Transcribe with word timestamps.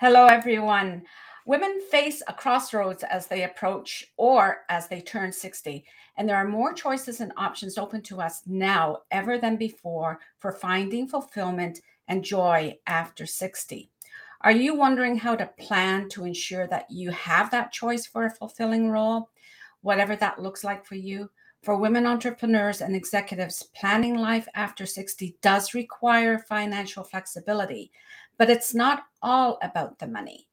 Hello, 0.00 0.24
everyone. 0.24 1.02
Women 1.44 1.78
face 1.90 2.22
a 2.26 2.32
crossroads 2.32 3.02
as 3.02 3.26
they 3.26 3.44
approach 3.44 4.02
or 4.16 4.60
as 4.70 4.88
they 4.88 5.02
turn 5.02 5.30
60, 5.30 5.84
and 6.16 6.26
there 6.26 6.38
are 6.38 6.48
more 6.48 6.72
choices 6.72 7.20
and 7.20 7.34
options 7.36 7.76
open 7.76 8.00
to 8.04 8.18
us 8.18 8.40
now 8.46 9.00
ever 9.10 9.36
than 9.36 9.58
before 9.58 10.18
for 10.38 10.52
finding 10.52 11.06
fulfillment 11.06 11.82
and 12.08 12.24
joy 12.24 12.78
after 12.86 13.26
60. 13.26 13.90
Are 14.40 14.52
you 14.52 14.74
wondering 14.74 15.18
how 15.18 15.36
to 15.36 15.50
plan 15.58 16.08
to 16.12 16.24
ensure 16.24 16.66
that 16.68 16.86
you 16.90 17.10
have 17.10 17.50
that 17.50 17.70
choice 17.70 18.06
for 18.06 18.24
a 18.24 18.30
fulfilling 18.30 18.88
role, 18.88 19.28
whatever 19.82 20.16
that 20.16 20.40
looks 20.40 20.64
like 20.64 20.86
for 20.86 20.94
you? 20.94 21.28
For 21.62 21.76
women 21.76 22.06
entrepreneurs 22.06 22.80
and 22.80 22.96
executives, 22.96 23.64
planning 23.74 24.16
life 24.16 24.48
after 24.54 24.86
60 24.86 25.36
does 25.42 25.74
require 25.74 26.38
financial 26.38 27.04
flexibility, 27.04 27.92
but 28.40 28.48
it's 28.48 28.74
not 28.74 29.02
all 29.20 29.58
about 29.60 29.98
the 29.98 30.06
money. 30.06 30.48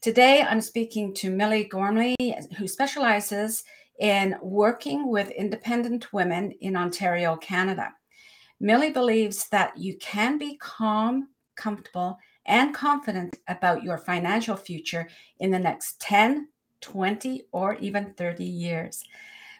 Today, 0.00 0.42
I'm 0.42 0.60
speaking 0.60 1.12
to 1.14 1.28
Millie 1.28 1.64
Gormley, 1.64 2.14
who 2.56 2.68
specializes 2.68 3.64
in 3.98 4.36
working 4.40 5.08
with 5.08 5.28
independent 5.30 6.12
women 6.12 6.52
in 6.60 6.76
Ontario, 6.76 7.34
Canada. 7.34 7.92
Millie 8.60 8.92
believes 8.92 9.48
that 9.48 9.76
you 9.76 9.96
can 9.96 10.38
be 10.38 10.56
calm, 10.58 11.30
comfortable, 11.56 12.16
and 12.46 12.72
confident 12.72 13.36
about 13.48 13.82
your 13.82 13.98
financial 13.98 14.56
future 14.56 15.08
in 15.40 15.50
the 15.50 15.58
next 15.58 16.00
10, 16.00 16.46
20, 16.80 17.42
or 17.50 17.74
even 17.80 18.14
30 18.16 18.44
years. 18.44 19.02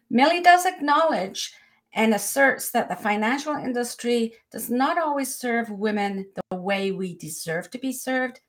Millie 0.08 0.40
does 0.40 0.66
acknowledge 0.66 1.52
and 1.94 2.14
asserts 2.14 2.70
that 2.70 2.88
the 2.88 2.96
financial 2.96 3.54
industry 3.54 4.34
does 4.50 4.70
not 4.70 4.98
always 4.98 5.34
serve 5.34 5.70
women 5.70 6.26
the 6.50 6.56
way 6.56 6.90
we 6.92 7.16
deserve 7.16 7.70
to 7.70 7.78
be 7.78 7.92
served. 7.92 8.40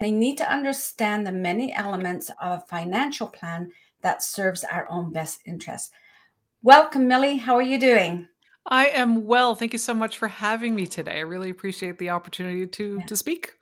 They 0.00 0.10
need 0.10 0.38
to 0.38 0.50
understand 0.50 1.26
the 1.26 1.32
many 1.32 1.72
elements 1.72 2.30
of 2.40 2.58
a 2.58 2.66
financial 2.66 3.26
plan 3.26 3.70
that 4.02 4.22
serves 4.22 4.64
our 4.64 4.88
own 4.90 5.12
best 5.12 5.40
interests. 5.46 5.90
Welcome, 6.62 7.08
Millie. 7.08 7.36
How 7.36 7.56
are 7.56 7.62
you 7.62 7.78
doing? 7.78 8.28
I 8.66 8.86
am 8.86 9.24
well. 9.26 9.54
Thank 9.54 9.72
you 9.72 9.78
so 9.78 9.94
much 9.94 10.18
for 10.18 10.28
having 10.28 10.74
me 10.74 10.86
today. 10.86 11.18
I 11.18 11.20
really 11.20 11.50
appreciate 11.50 11.98
the 11.98 12.10
opportunity 12.10 12.66
to 12.66 12.98
Yeah. 12.98 13.06
to 13.06 13.16
speak. 13.16 13.52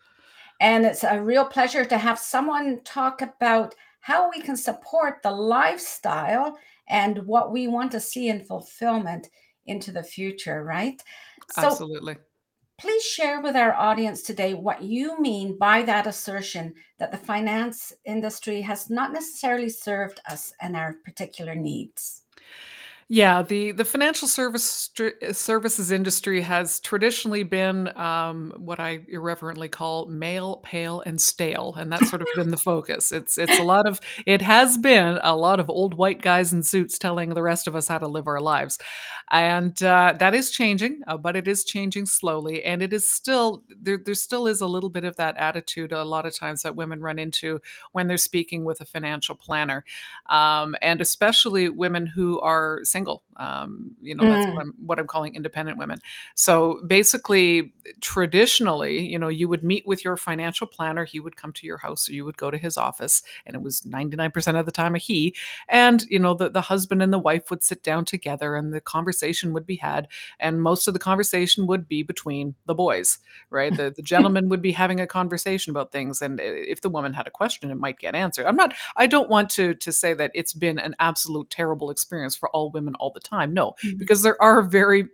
And 0.60 0.84
it's 0.84 1.04
a 1.04 1.22
real 1.22 1.46
pleasure 1.46 1.86
to 1.86 1.96
have 1.96 2.18
someone 2.18 2.80
talk 2.84 3.22
about 3.22 3.74
how 4.00 4.28
we 4.30 4.40
can 4.42 4.56
support 4.56 5.22
the 5.22 5.30
lifestyle 5.30 6.58
and 6.90 7.24
what 7.26 7.52
we 7.52 7.68
want 7.68 7.92
to 7.92 8.00
see 8.00 8.28
in 8.28 8.44
fulfillment 8.44 9.30
into 9.66 9.92
the 9.92 10.02
future, 10.02 10.64
right? 10.64 11.00
So 11.52 11.68
Absolutely. 11.68 12.16
please 12.78 13.04
share 13.04 13.40
with 13.40 13.56
our 13.56 13.72
audience 13.74 14.22
today 14.22 14.54
what 14.54 14.82
you 14.82 15.18
mean 15.20 15.56
by 15.56 15.82
that 15.82 16.06
assertion 16.06 16.74
that 16.98 17.12
the 17.12 17.18
finance 17.18 17.92
industry 18.04 18.60
has 18.60 18.90
not 18.90 19.12
necessarily 19.12 19.68
served 19.68 20.20
us 20.28 20.52
and 20.60 20.76
our 20.76 20.96
particular 21.04 21.54
needs. 21.54 22.19
Yeah, 23.12 23.42
the 23.42 23.72
the 23.72 23.84
financial 23.84 24.28
service 24.28 24.62
str 24.62 25.08
uh, 25.28 25.32
services 25.32 25.90
industry 25.90 26.40
has 26.42 26.78
traditionally 26.78 27.42
been, 27.42 27.88
um, 27.98 28.52
what 28.56 28.78
I 28.78 29.00
irreverently 29.08 29.68
call 29.68 30.06
male, 30.06 30.58
pale, 30.62 31.02
and 31.04 31.20
stale, 31.20 31.74
and 31.76 31.90
that's 31.90 32.08
sort 32.08 32.22
of 32.22 32.28
been 32.36 32.50
the 32.50 32.56
focus. 32.72 33.10
It's 33.10 33.36
it's 33.36 33.58
a 33.58 33.64
lot 33.64 33.88
of 33.88 33.98
it 34.26 34.40
has 34.42 34.78
been 34.78 35.18
a 35.24 35.34
lot 35.36 35.58
of 35.58 35.68
old 35.68 35.94
white 35.94 36.22
guys 36.22 36.52
in 36.52 36.62
suits 36.62 37.00
telling 37.00 37.30
the 37.30 37.42
rest 37.42 37.66
of 37.66 37.74
us 37.74 37.88
how 37.88 37.98
to 37.98 38.06
live 38.06 38.28
our 38.28 38.40
lives, 38.40 38.78
and, 39.32 39.80
uh, 39.82 40.14
that 40.18 40.34
is 40.34 40.50
changing, 40.50 41.00
uh, 41.06 41.16
but 41.16 41.34
it 41.36 41.48
is 41.48 41.64
changing 41.64 42.06
slowly, 42.06 42.62
and 42.64 42.80
it 42.80 42.92
is 42.92 43.08
still 43.08 43.64
there 43.82 43.98
there 44.04 44.14
still 44.14 44.46
is 44.46 44.60
a 44.60 44.66
little 44.68 44.90
bit 44.90 45.04
of 45.04 45.16
that 45.16 45.36
attitude 45.36 45.90
a 45.92 46.04
lot 46.04 46.26
of 46.26 46.36
times 46.38 46.62
that 46.62 46.76
women 46.76 47.00
run 47.00 47.18
into 47.18 47.60
when 47.92 48.06
they're 48.06 48.16
speaking 48.18 48.64
with 48.64 48.80
a 48.80 48.84
financial 48.84 49.34
planner, 49.34 49.84
um, 50.28 50.76
and 50.82 51.00
especially 51.00 51.68
women 51.68 52.06
who 52.06 52.40
are 52.40 52.80
single. 53.00 53.22
Um, 53.36 53.92
you 54.02 54.14
know, 54.14 54.26
that's 54.26 54.46
what 54.46 54.60
Mm, 54.60 54.62
I'm 54.62 54.74
what 54.84 54.98
I'm 54.98 55.06
calling 55.06 55.34
independent 55.34 55.78
women. 55.78 56.00
So 56.34 56.80
basically, 56.86 57.72
traditionally, 58.00 59.00
you 59.00 59.18
know, 59.18 59.28
you 59.28 59.48
would 59.48 59.64
meet 59.64 59.86
with 59.86 60.04
your 60.04 60.16
financial 60.16 60.66
planner. 60.66 61.04
He 61.04 61.20
would 61.20 61.36
come 61.36 61.52
to 61.54 61.66
your 61.66 61.78
house, 61.78 62.08
or 62.08 62.12
you 62.12 62.24
would 62.24 62.36
go 62.36 62.50
to 62.50 62.58
his 62.58 62.76
office, 62.76 63.22
and 63.46 63.56
it 63.56 63.62
was 63.62 63.80
99% 63.82 64.58
of 64.58 64.66
the 64.66 64.72
time 64.72 64.94
a 64.94 64.98
he. 64.98 65.34
And 65.68 66.04
you 66.10 66.18
know, 66.18 66.34
the 66.34 66.50
the 66.50 66.60
husband 66.60 67.02
and 67.02 67.12
the 67.12 67.18
wife 67.18 67.50
would 67.50 67.64
sit 67.64 67.82
down 67.82 68.04
together, 68.04 68.56
and 68.56 68.72
the 68.72 68.80
conversation 68.80 69.52
would 69.54 69.66
be 69.66 69.76
had. 69.76 70.08
And 70.38 70.62
most 70.62 70.86
of 70.88 70.94
the 70.94 71.00
conversation 71.00 71.66
would 71.66 71.88
be 71.88 72.02
between 72.02 72.54
the 72.66 72.74
boys, 72.74 73.18
right? 73.50 73.74
The 73.74 73.90
the 73.94 74.02
gentleman 74.14 74.48
would 74.50 74.62
be 74.62 74.72
having 74.72 75.00
a 75.00 75.06
conversation 75.06 75.70
about 75.70 75.92
things, 75.92 76.22
and 76.22 76.40
if 76.42 76.80
the 76.80 76.90
woman 76.90 77.12
had 77.14 77.26
a 77.26 77.30
question, 77.30 77.70
it 77.70 77.76
might 77.76 77.98
get 77.98 78.14
answered. 78.14 78.46
I'm 78.46 78.56
not 78.56 78.74
I 78.96 79.06
don't 79.06 79.30
want 79.30 79.50
to 79.50 79.74
to 79.74 79.92
say 79.92 80.14
that 80.14 80.30
it's 80.34 80.52
been 80.52 80.78
an 80.78 80.94
absolute 80.98 81.50
terrible 81.50 81.90
experience 81.90 82.36
for 82.36 82.48
all 82.50 82.70
women 82.70 82.89
all 82.98 83.10
the 83.12 83.20
time. 83.20 83.52
No, 83.54 83.74
mhm, 83.82 83.98
because 83.98 84.22
there 84.22 84.40
are 84.42 84.62
very 84.62 85.08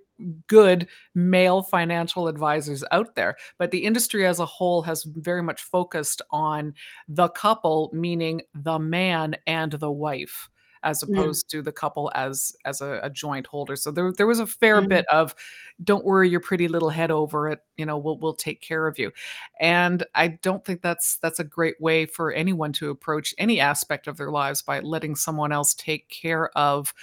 good 0.46 0.88
male 1.14 1.62
financial 1.62 2.26
advisors 2.26 2.82
out 2.90 3.14
there, 3.14 3.36
but 3.58 3.70
the 3.70 3.84
industry 3.84 4.26
as 4.26 4.38
a 4.38 4.46
whole 4.46 4.82
has 4.82 5.04
very 5.04 5.42
much 5.42 5.62
focused 5.62 6.22
on 6.30 6.72
the 7.08 7.28
couple, 7.28 7.90
meaning 7.92 8.40
the 8.54 8.78
man 8.78 9.36
and 9.46 9.72
the 9.72 9.90
wife 9.90 10.48
as 10.82 11.02
mm, 11.06 11.26
opposed 11.26 11.50
to 11.50 11.62
the 11.62 11.72
couple 11.72 12.12
as 12.14 12.54
as 12.64 12.80
a, 12.80 13.00
a 13.02 13.10
joint 13.10 13.46
holder. 13.46 13.76
So 13.76 13.90
there 13.90 14.12
there 14.12 14.26
was 14.26 14.40
a 14.40 14.46
fair 14.46 14.80
mm, 14.80 14.88
bit 14.88 15.04
of 15.10 15.34
don't 15.82 16.04
worry 16.04 16.28
your 16.30 16.40
pretty 16.40 16.68
little 16.68 16.90
head 16.90 17.10
over 17.10 17.48
it, 17.50 17.60
you 17.76 17.84
know, 17.84 17.98
we'll 17.98 18.18
we'll 18.18 18.34
take 18.34 18.60
care 18.60 18.86
of 18.86 18.98
you. 18.98 19.10
And 19.60 20.04
I 20.14 20.28
don't 20.28 20.64
think 20.64 20.82
that's 20.82 21.16
that's 21.18 21.40
a 21.40 21.44
great 21.44 21.80
way 21.80 22.06
for 22.06 22.32
anyone 22.32 22.72
to 22.74 22.90
approach 22.90 23.34
any 23.38 23.60
aspect 23.60 24.06
of 24.06 24.16
their 24.16 24.30
lives 24.30 24.62
by 24.62 24.80
letting 24.80 25.16
someone 25.16 25.52
else 25.52 25.74
take 25.74 26.08
care 26.08 26.50
of 26.56 26.94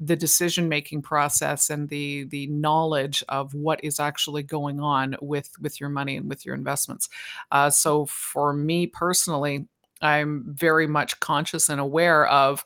the 0.00 0.16
decision 0.16 0.68
making 0.68 1.02
process 1.02 1.70
and 1.70 1.88
the 1.88 2.24
the 2.24 2.46
knowledge 2.48 3.24
of 3.28 3.52
what 3.54 3.82
is 3.82 3.98
actually 3.98 4.42
going 4.42 4.80
on 4.80 5.16
with 5.20 5.50
with 5.60 5.80
your 5.80 5.88
money 5.88 6.16
and 6.16 6.28
with 6.28 6.46
your 6.46 6.54
investments. 6.54 7.08
Uh, 7.50 7.68
so 7.70 8.06
for 8.06 8.52
me 8.52 8.86
personally, 8.86 9.66
I'm 10.00 10.44
very 10.48 10.86
much 10.86 11.18
conscious 11.20 11.68
and 11.68 11.80
aware 11.80 12.26
of 12.28 12.64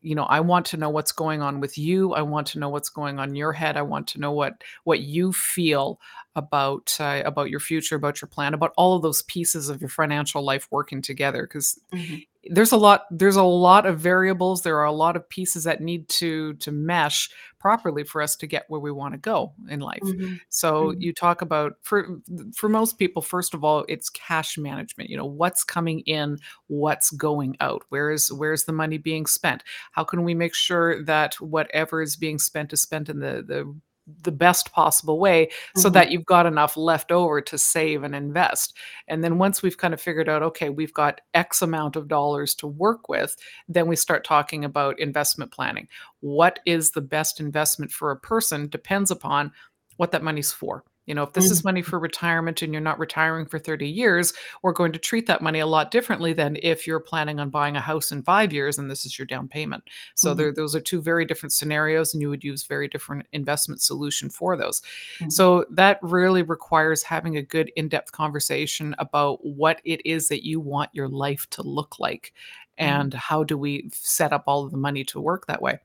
you 0.00 0.16
know, 0.16 0.24
I 0.24 0.40
want 0.40 0.66
to 0.66 0.76
know 0.76 0.90
what's 0.90 1.12
going 1.12 1.42
on 1.42 1.60
with 1.60 1.78
you. 1.78 2.12
I 2.12 2.22
want 2.22 2.48
to 2.48 2.58
know 2.58 2.68
what's 2.68 2.88
going 2.88 3.20
on 3.20 3.30
in 3.30 3.34
your 3.36 3.52
head. 3.52 3.76
I 3.76 3.82
want 3.82 4.08
to 4.08 4.20
know 4.20 4.32
what 4.32 4.62
what 4.84 5.00
you 5.00 5.32
feel 5.32 6.00
about 6.34 6.96
uh, 6.98 7.22
about 7.24 7.50
your 7.50 7.60
future, 7.60 7.94
about 7.96 8.20
your 8.20 8.28
plan, 8.28 8.52
about 8.54 8.72
all 8.76 8.96
of 8.96 9.02
those 9.02 9.22
pieces 9.22 9.68
of 9.68 9.80
your 9.80 9.90
financial 9.90 10.42
life 10.42 10.66
working 10.72 11.02
together. 11.02 11.42
Because 11.42 11.78
mhm, 11.92 12.22
there's 12.46 12.72
a 12.72 12.76
lot 12.76 13.04
there's 13.10 13.36
a 13.36 13.42
lot 13.42 13.86
of 13.86 13.98
variables, 14.00 14.62
there 14.62 14.78
are 14.78 14.84
a 14.86 14.92
lot 14.92 15.16
of 15.16 15.28
pieces 15.28 15.64
that 15.64 15.80
need 15.80 16.08
to 16.08 16.54
to 16.54 16.72
mesh 16.72 17.30
properly 17.60 18.02
for 18.04 18.20
us 18.20 18.34
to 18.36 18.46
get 18.46 18.64
where 18.68 18.80
we 18.80 18.90
wanna 18.90 19.18
go 19.18 19.52
in 19.68 19.80
life. 19.80 20.02
mhm, 20.02 20.40
So, 20.48 20.94
mhm, 20.94 20.98
you 20.98 21.12
talk 21.12 21.42
about 21.42 21.74
for 21.82 22.18
for 22.56 22.68
most 22.68 22.98
people, 22.98 23.22
first 23.22 23.54
of 23.54 23.64
all, 23.64 23.84
it's 23.88 24.10
cash 24.10 24.58
management, 24.58 25.10
you 25.10 25.16
know, 25.16 25.26
what's 25.26 25.64
coming 25.64 26.00
in, 26.00 26.38
what's 26.66 27.10
going 27.10 27.56
out, 27.60 27.82
where 27.90 28.10
is 28.10 28.32
where's 28.32 28.64
the 28.64 28.72
money 28.72 28.98
being 28.98 29.26
spent? 29.26 29.62
How 29.92 30.04
can 30.04 30.24
we 30.24 30.34
make 30.34 30.54
sure 30.54 31.02
that 31.04 31.34
whatever 31.40 32.02
is 32.02 32.16
being 32.16 32.38
spent 32.38 32.72
is 32.72 32.82
spent 32.82 33.08
in 33.08 33.20
the 33.20 33.42
the 33.46 33.74
the 34.22 34.32
best 34.32 34.72
possible 34.72 35.18
way 35.18 35.48
so 35.76 35.88
mhm, 35.88 35.92
that 35.92 36.10
you've 36.10 36.26
got 36.26 36.46
enough 36.46 36.76
left 36.76 37.12
over 37.12 37.40
to 37.40 37.56
save 37.58 38.02
and 38.02 38.14
invest? 38.14 38.74
And 39.08 39.22
then 39.22 39.38
once 39.38 39.62
we've 39.62 39.78
kind 39.78 39.94
of 39.94 40.00
figured 40.00 40.28
out, 40.28 40.42
okay, 40.42 40.68
we've 40.70 40.92
got 40.92 41.20
X 41.34 41.62
amount 41.62 41.96
of 41.96 42.08
dollars 42.08 42.54
to 42.56 42.66
work 42.66 43.08
with, 43.08 43.36
then 43.68 43.86
we 43.86 43.96
start 43.96 44.24
talking 44.24 44.64
about 44.64 44.98
investment 44.98 45.52
planning. 45.52 45.88
What 46.20 46.60
is 46.66 46.90
the 46.90 47.00
best 47.00 47.40
investment 47.40 47.92
for 47.92 48.10
a 48.10 48.16
person 48.18 48.68
depends 48.68 49.10
upon 49.10 49.52
what 49.96 50.10
that 50.12 50.22
money's 50.22 50.52
for. 50.52 50.84
You 51.06 51.14
know, 51.14 51.22
if 51.24 51.32
this 51.32 51.50
is 51.50 51.62
mhm, 51.62 51.64
money 51.64 51.82
for 51.82 51.98
retirement 51.98 52.62
and 52.62 52.72
you're 52.72 52.80
not 52.80 52.98
retiring 52.98 53.46
for 53.46 53.58
30 53.58 53.88
years, 53.88 54.32
we're 54.62 54.72
going 54.72 54.92
to 54.92 54.98
treat 54.98 55.26
that 55.26 55.42
money 55.42 55.58
a 55.58 55.66
lot 55.66 55.90
differently 55.90 56.32
than 56.32 56.56
if 56.62 56.86
you're 56.86 57.00
planning 57.00 57.40
on 57.40 57.50
buying 57.50 57.76
a 57.76 57.80
house 57.80 58.12
in 58.12 58.22
five 58.22 58.52
years 58.52 58.78
and 58.78 58.90
this 58.90 59.04
is 59.04 59.18
your 59.18 59.26
down 59.26 59.48
payment. 59.48 59.84
So 60.14 60.32
mhm, 60.32 60.34
there, 60.34 60.52
those 60.52 60.76
are 60.76 60.80
two 60.80 61.02
very 61.02 61.24
different 61.24 61.52
scenarios, 61.52 62.14
and 62.14 62.20
you 62.20 62.28
would 62.30 62.44
use 62.44 62.64
very 62.64 62.88
different 62.88 63.26
investment 63.32 63.82
solution 63.82 64.30
for 64.30 64.56
those. 64.56 64.82
mhm, 65.20 65.28
So 65.28 65.64
that 65.70 65.98
really 66.02 66.42
requires 66.42 67.02
having 67.02 67.36
a 67.36 67.42
good 67.42 67.72
in-depth 67.76 68.12
conversation 68.12 68.94
about 68.98 69.44
what 69.44 69.80
it 69.84 70.00
is 70.06 70.28
that 70.28 70.44
you 70.46 70.60
want 70.60 70.90
your 70.92 71.08
life 71.08 71.48
to 71.50 71.62
look 71.62 71.98
like 71.98 72.32
mhm. 72.80 73.02
and 73.02 73.12
how 73.14 73.44
do 73.44 73.56
we 73.58 73.90
set 73.92 74.32
up 74.32 74.44
all 74.46 74.64
of 74.64 74.70
the 74.70 74.76
money 74.78 75.04
to 75.04 75.20
work 75.20 75.46
that 75.46 75.62
way. 75.62 75.78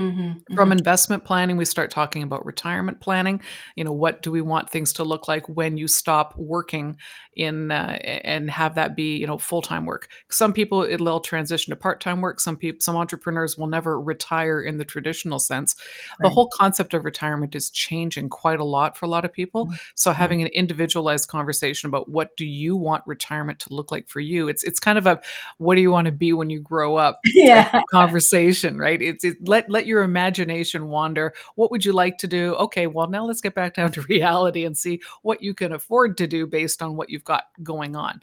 Mhm, 0.00 0.42
From 0.56 0.70
mhm. 0.70 0.72
investment 0.72 1.24
planning, 1.24 1.56
we 1.56 1.64
start 1.64 1.88
talking 1.92 2.24
about 2.24 2.44
retirement 2.44 3.00
planning. 3.00 3.40
You 3.76 3.84
know, 3.84 3.92
what 3.92 4.22
do 4.22 4.32
we 4.32 4.40
want 4.40 4.68
things 4.68 4.92
to 4.94 5.04
look 5.04 5.28
like 5.28 5.48
when 5.48 5.76
you 5.76 5.86
stop 5.86 6.36
working 6.36 6.96
in, 7.36 7.70
uh, 7.70 7.98
and 8.24 8.50
have 8.50 8.74
that 8.74 8.96
be, 8.96 9.16
you 9.16 9.26
know, 9.28 9.38
full-time 9.38 9.86
work? 9.86 10.08
Some 10.30 10.52
people, 10.52 10.82
it'll 10.82 11.20
transition 11.20 11.70
to 11.70 11.76
part-time 11.76 12.20
work. 12.22 12.40
Some 12.40 12.56
people, 12.56 12.80
some 12.80 12.96
entrepreneurs 12.96 13.56
will 13.56 13.68
never 13.68 14.00
retire 14.00 14.60
in 14.62 14.78
the 14.78 14.84
traditional 14.84 15.38
sense. 15.38 15.76
The 16.18 16.28
whole 16.28 16.48
concept 16.48 16.92
of 16.94 17.04
retirement 17.04 17.54
is 17.54 17.70
changing 17.70 18.30
quite 18.30 18.58
a 18.58 18.64
lot 18.64 18.96
for 18.96 19.06
a 19.06 19.08
lot 19.08 19.24
of 19.24 19.32
people. 19.32 19.66
Mm, 19.68 19.78
So 19.94 20.10
mm. 20.10 20.14
having 20.16 20.42
an 20.42 20.48
individualized 20.48 21.28
conversation 21.28 21.88
about 21.88 22.08
what 22.10 22.36
do 22.36 22.44
you 22.46 22.74
want 22.76 23.04
retirement 23.06 23.60
to 23.60 23.72
look 23.74 23.92
like 23.92 24.08
for 24.08 24.18
you? 24.20 24.48
It's 24.48 24.64
it's 24.64 24.80
kind 24.80 24.98
of 24.98 25.06
a 25.06 25.20
what 25.58 25.76
do 25.76 25.80
you 25.82 25.90
wanna 25.92 26.10
be 26.12 26.32
when 26.32 26.50
you 26.50 26.60
grow 26.60 26.96
up 26.96 27.20
Yeah. 27.34 27.82
conversation, 27.90 28.78
right? 28.78 29.00
It's 29.00 29.24
it 29.24 29.36
let 29.48 29.68
let 29.70 29.83
your 29.86 30.02
imagination 30.02 30.88
wander. 30.88 31.34
What 31.54 31.70
would 31.70 31.84
you 31.84 31.92
like 31.92 32.18
to 32.18 32.26
do? 32.26 32.54
Okay, 32.54 32.86
well, 32.86 33.08
now 33.08 33.24
let's 33.24 33.40
get 33.40 33.54
back 33.54 33.74
down 33.74 33.92
to 33.92 34.02
reality 34.08 34.64
and 34.64 34.76
see 34.76 35.00
what 35.22 35.42
you 35.42 35.54
can 35.54 35.72
afford 35.72 36.16
to 36.18 36.26
do 36.26 36.46
based 36.46 36.82
on 36.82 36.96
what 36.96 37.10
you've 37.10 37.24
got 37.24 37.44
going 37.62 37.96
on. 37.96 38.22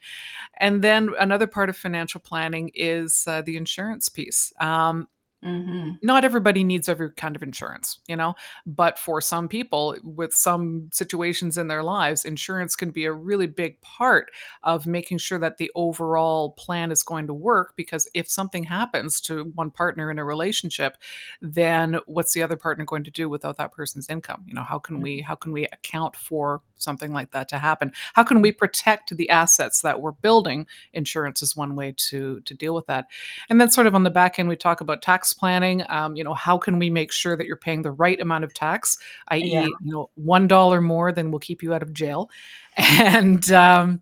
And 0.58 0.82
then 0.82 1.12
another 1.20 1.48
part 1.48 1.70
of 1.70 1.78
financial 1.78 2.22
planning 2.22 2.72
is, 2.74 3.26
uh, 3.28 3.42
the 3.42 3.58
insurance 3.58 4.10
piece. 4.10 4.54
Um, 4.60 5.08
Mhm. 5.44 6.02
not 6.04 6.26
everybody 6.26 6.64
needs 6.64 6.90
every 6.90 7.12
kind 7.12 7.36
of 7.36 7.44
insurance, 7.44 8.00
you 8.08 8.16
know, 8.16 8.34
but 8.66 8.98
for 8.98 9.22
some 9.22 9.48
people 9.48 9.96
with 10.04 10.34
some 10.34 10.90
situations 10.92 11.60
in 11.60 11.68
their 11.68 11.84
lives, 11.84 12.26
insurance 12.26 12.76
can 12.76 12.90
be 12.90 13.06
a 13.06 13.14
really 13.14 13.46
big 13.46 13.80
part 13.82 14.32
of 14.64 14.88
making 14.88 15.20
sure 15.20 15.38
that 15.38 15.58
the 15.58 15.72
overall 15.76 16.54
plan 16.54 16.92
is 16.92 17.04
going 17.04 17.28
to 17.28 17.34
work 17.36 17.74
because 17.76 18.08
if 18.16 18.28
something 18.28 18.64
happens 18.64 19.22
to 19.22 19.44
one 19.54 19.70
partner 19.70 20.10
in 20.10 20.18
a 20.18 20.26
relationship, 20.26 20.98
then 21.42 22.00
what's 22.08 22.34
the 22.34 22.42
other 22.42 22.58
partner 22.58 22.84
going 22.84 23.04
to 23.04 23.12
do 23.12 23.30
without 23.30 23.58
that 23.58 23.72
person's 23.72 24.10
income? 24.10 24.44
You 24.48 24.56
know, 24.56 24.64
how 24.64 24.80
can 24.80 25.02
we 25.02 25.20
Mhm. 25.20 25.22
how 25.22 25.36
can 25.36 25.52
we 25.52 25.66
account 25.66 26.16
for 26.16 26.64
something 26.82 27.12
like 27.12 27.32
that 27.32 27.48
to 27.50 27.58
happen? 27.58 27.92
How 28.14 28.24
can 28.24 28.42
we 28.42 28.52
protect 28.52 29.16
the 29.16 29.30
assets 29.30 29.82
that 29.82 30.02
we're 30.02 30.12
building? 30.12 30.68
Insurance 30.94 31.42
is 31.42 31.56
one 31.56 31.76
way 31.76 31.94
to 32.10 32.42
to 32.42 32.54
deal 32.54 32.74
with 32.74 32.86
that. 32.88 33.08
And 33.50 33.60
then 33.60 33.70
sort 33.72 33.88
of 33.88 33.96
on 33.96 34.04
the 34.04 34.10
back 34.10 34.40
end, 34.40 34.50
we 34.50 34.56
talk 34.56 34.82
about 34.82 35.02
tax 35.02 35.34
planning. 35.34 35.84
Um, 35.90 36.16
you 36.16 36.24
know, 36.24 36.34
how 36.34 36.58
can 36.58 36.80
we 36.80 36.90
make 36.90 37.12
sure 37.12 37.36
that 37.38 37.46
you're 37.48 37.56
paying 37.58 37.82
the 37.82 37.92
right 37.92 38.20
amount 38.20 38.44
of 38.44 38.54
tax, 38.54 38.98
Yeah. 39.32 39.62
i.e., 39.64 39.76
you 39.84 39.92
know, 39.92 40.10
$1 40.20 40.84
more 40.84 41.12
than 41.12 41.32
will 41.32 41.40
keep 41.40 41.64
you 41.64 41.74
out 41.74 41.84
of 41.84 41.94
jail. 41.94 42.30
And 42.78 43.52
um, 43.52 44.02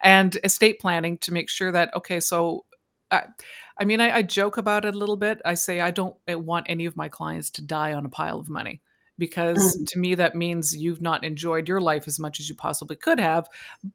and 0.00 0.38
estate 0.44 0.80
planning 0.80 1.18
to 1.18 1.32
make 1.32 1.48
sure 1.50 1.72
that 1.72 1.94
okay, 1.94 2.20
so 2.20 2.64
I, 3.10 3.24
I 3.78 3.84
mean, 3.84 4.00
I, 4.00 4.16
I 4.16 4.22
joke 4.22 4.56
about 4.56 4.84
it 4.84 4.94
a 4.94 4.98
little 4.98 5.16
bit. 5.16 5.40
I 5.44 5.54
say 5.54 5.80
I 5.80 5.90
don't 5.90 6.16
uh, 6.30 6.38
want 6.38 6.66
any 6.68 6.86
of 6.86 6.96
my 6.96 7.08
clients 7.08 7.50
to 7.52 7.62
die 7.62 7.92
on 7.92 8.06
a 8.06 8.08
pile 8.08 8.38
of 8.38 8.48
money 8.48 8.80
because 9.18 9.76
Mhm. 9.76 9.86
to 9.86 9.98
me 9.98 10.14
that 10.14 10.34
means 10.34 10.76
you've 10.76 11.02
not 11.02 11.24
enjoyed 11.24 11.68
your 11.68 11.80
life 11.80 12.06
as 12.08 12.18
much 12.18 12.40
as 12.40 12.48
you 12.48 12.54
possibly 12.54 12.96
could 12.96 13.18
have. 13.20 13.48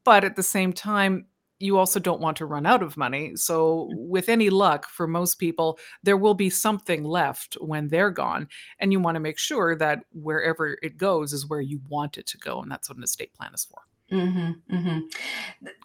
But 0.03 0.23
at 0.23 0.35
the 0.35 0.43
same 0.43 0.73
time, 0.73 1.27
you 1.59 1.77
also 1.77 1.99
don't 1.99 2.21
want 2.21 2.37
to 2.37 2.45
run 2.47 2.65
out 2.65 2.81
of 2.81 2.97
money. 2.97 3.35
So, 3.35 3.91
with 3.93 4.29
any 4.29 4.49
luck, 4.49 4.87
for 4.89 5.05
most 5.07 5.35
people, 5.35 5.77
there 6.03 6.17
will 6.17 6.33
be 6.33 6.49
something 6.49 7.03
left 7.03 7.53
when 7.61 7.87
they're 7.87 8.09
gone. 8.09 8.47
And 8.79 8.91
you 8.91 8.99
want 8.99 9.15
to 9.15 9.19
make 9.19 9.37
sure 9.37 9.75
that 9.75 10.03
wherever 10.11 10.77
it 10.81 10.97
goes 10.97 11.33
is 11.33 11.47
where 11.47 11.61
you 11.61 11.79
want 11.87 12.17
it 12.17 12.25
to 12.27 12.37
go. 12.39 12.61
And 12.61 12.71
that's 12.71 12.89
what 12.89 12.97
an 12.97 13.03
estate 13.03 13.33
plan 13.35 13.53
is 13.53 13.63
for. 13.65 13.81
Mhm, 14.11 14.61
mhm. 14.69 15.03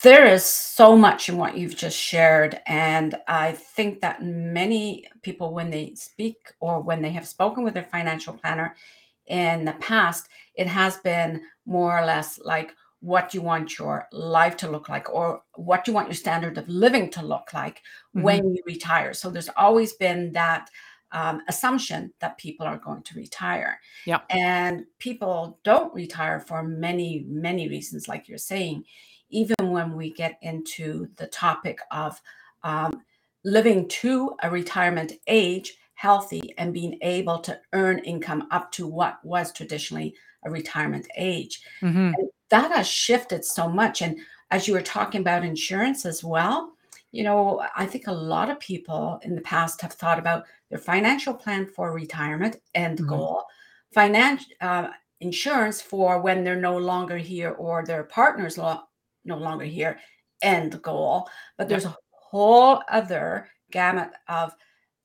There 0.02 0.26
is 0.26 0.44
so 0.44 0.96
much 0.96 1.28
in 1.28 1.36
what 1.36 1.56
you've 1.56 1.76
just 1.76 1.96
shared, 1.96 2.60
and 2.66 3.16
I 3.28 3.52
think 3.52 4.00
that 4.00 4.22
many 4.22 5.06
people, 5.22 5.54
when 5.54 5.70
they 5.70 5.94
speak 5.94 6.36
or 6.60 6.80
when 6.80 7.02
they 7.02 7.10
have 7.10 7.26
spoken 7.28 7.62
with 7.62 7.74
their 7.74 7.84
financial 7.84 8.34
planner 8.34 8.74
in 9.26 9.64
the 9.64 9.72
past, 9.74 10.28
it 10.54 10.66
has 10.66 10.98
been 10.98 11.42
more 11.64 11.98
or 11.98 12.04
less 12.04 12.38
like 12.44 12.72
what 13.00 13.34
you 13.34 13.42
want 13.42 13.78
your 13.78 14.06
life 14.10 14.56
to 14.56 14.70
look 14.70 14.88
like 14.88 15.12
or 15.12 15.42
what 15.54 15.86
you 15.86 15.92
want 15.92 16.08
your 16.08 16.14
standard 16.14 16.58
of 16.58 16.68
living 16.68 17.10
to 17.10 17.22
look 17.22 17.52
like 17.52 17.82
hmm 18.12 18.22
when 18.22 18.54
you 18.54 18.62
retire. 18.66 19.12
So 19.12 19.30
there's 19.30 19.50
always 19.56 19.92
been 19.92 20.32
that 20.32 20.70
um, 21.12 21.42
assumption 21.48 22.12
that 22.20 22.38
people 22.38 22.66
are 22.66 22.78
going 22.78 23.02
to 23.02 23.14
retire. 23.14 23.78
Yeah. 24.06 24.20
And 24.30 24.84
people 24.98 25.58
don't 25.64 25.94
retire 25.94 26.40
for 26.40 26.62
many, 26.62 27.24
many 27.28 27.68
reasons, 27.68 28.08
like 28.08 28.28
you're 28.28 28.38
saying. 28.38 28.84
Even 29.30 29.70
when 29.70 29.96
we 29.96 30.12
get 30.12 30.38
into 30.42 31.08
the 31.16 31.26
topic 31.26 31.80
of 31.90 32.20
um, 32.62 33.02
living 33.44 33.88
to 33.88 34.34
a 34.42 34.50
retirement 34.50 35.12
age, 35.26 35.76
healthy, 35.96 36.54
and 36.58 36.72
being 36.72 36.98
able 37.02 37.38
to 37.40 37.58
earn 37.72 37.98
income 38.00 38.46
up 38.50 38.70
to 38.72 38.86
what 38.86 39.18
was 39.24 39.52
traditionally 39.52 40.14
a 40.44 40.50
retirement 40.50 41.08
age. 41.16 41.60
hmm 41.80 42.12
And 42.16 42.28
that 42.50 42.70
has 42.70 42.86
shifted 42.86 43.44
so 43.44 43.68
much. 43.68 44.02
And 44.02 44.18
as 44.50 44.68
you 44.68 44.74
were 44.74 44.82
talking 44.82 45.20
about 45.20 45.44
insurance 45.44 46.06
as 46.06 46.22
well, 46.22 46.72
you 47.12 47.24
know, 47.24 47.66
I 47.74 47.86
think 47.86 48.06
a 48.06 48.12
lot 48.12 48.50
of 48.50 48.60
people 48.60 49.18
in 49.22 49.34
the 49.34 49.40
past 49.40 49.80
have 49.80 49.94
thought 49.94 50.18
about 50.18 50.44
their 50.70 50.78
financial 50.78 51.34
plan 51.34 51.66
for 51.66 51.92
retirement 51.92 52.56
end 52.74 52.98
hmm 52.98 53.06
goal, 53.06 53.44
financial 53.92 54.46
uh, 54.60 54.88
insurance 55.20 55.80
for 55.80 56.20
when 56.20 56.44
they're 56.44 56.60
no 56.60 56.76
longer 56.76 57.16
here 57.16 57.52
or 57.52 57.84
their 57.84 58.04
partner's 58.04 58.58
lo- 58.58 58.82
no 59.24 59.38
longer 59.38 59.64
here, 59.64 59.98
end 60.42 60.80
goal. 60.82 61.28
But 61.56 61.68
there's 61.68 61.86
a 61.86 61.96
whole 62.10 62.82
other 62.88 63.48
gamut 63.70 64.10
of 64.28 64.54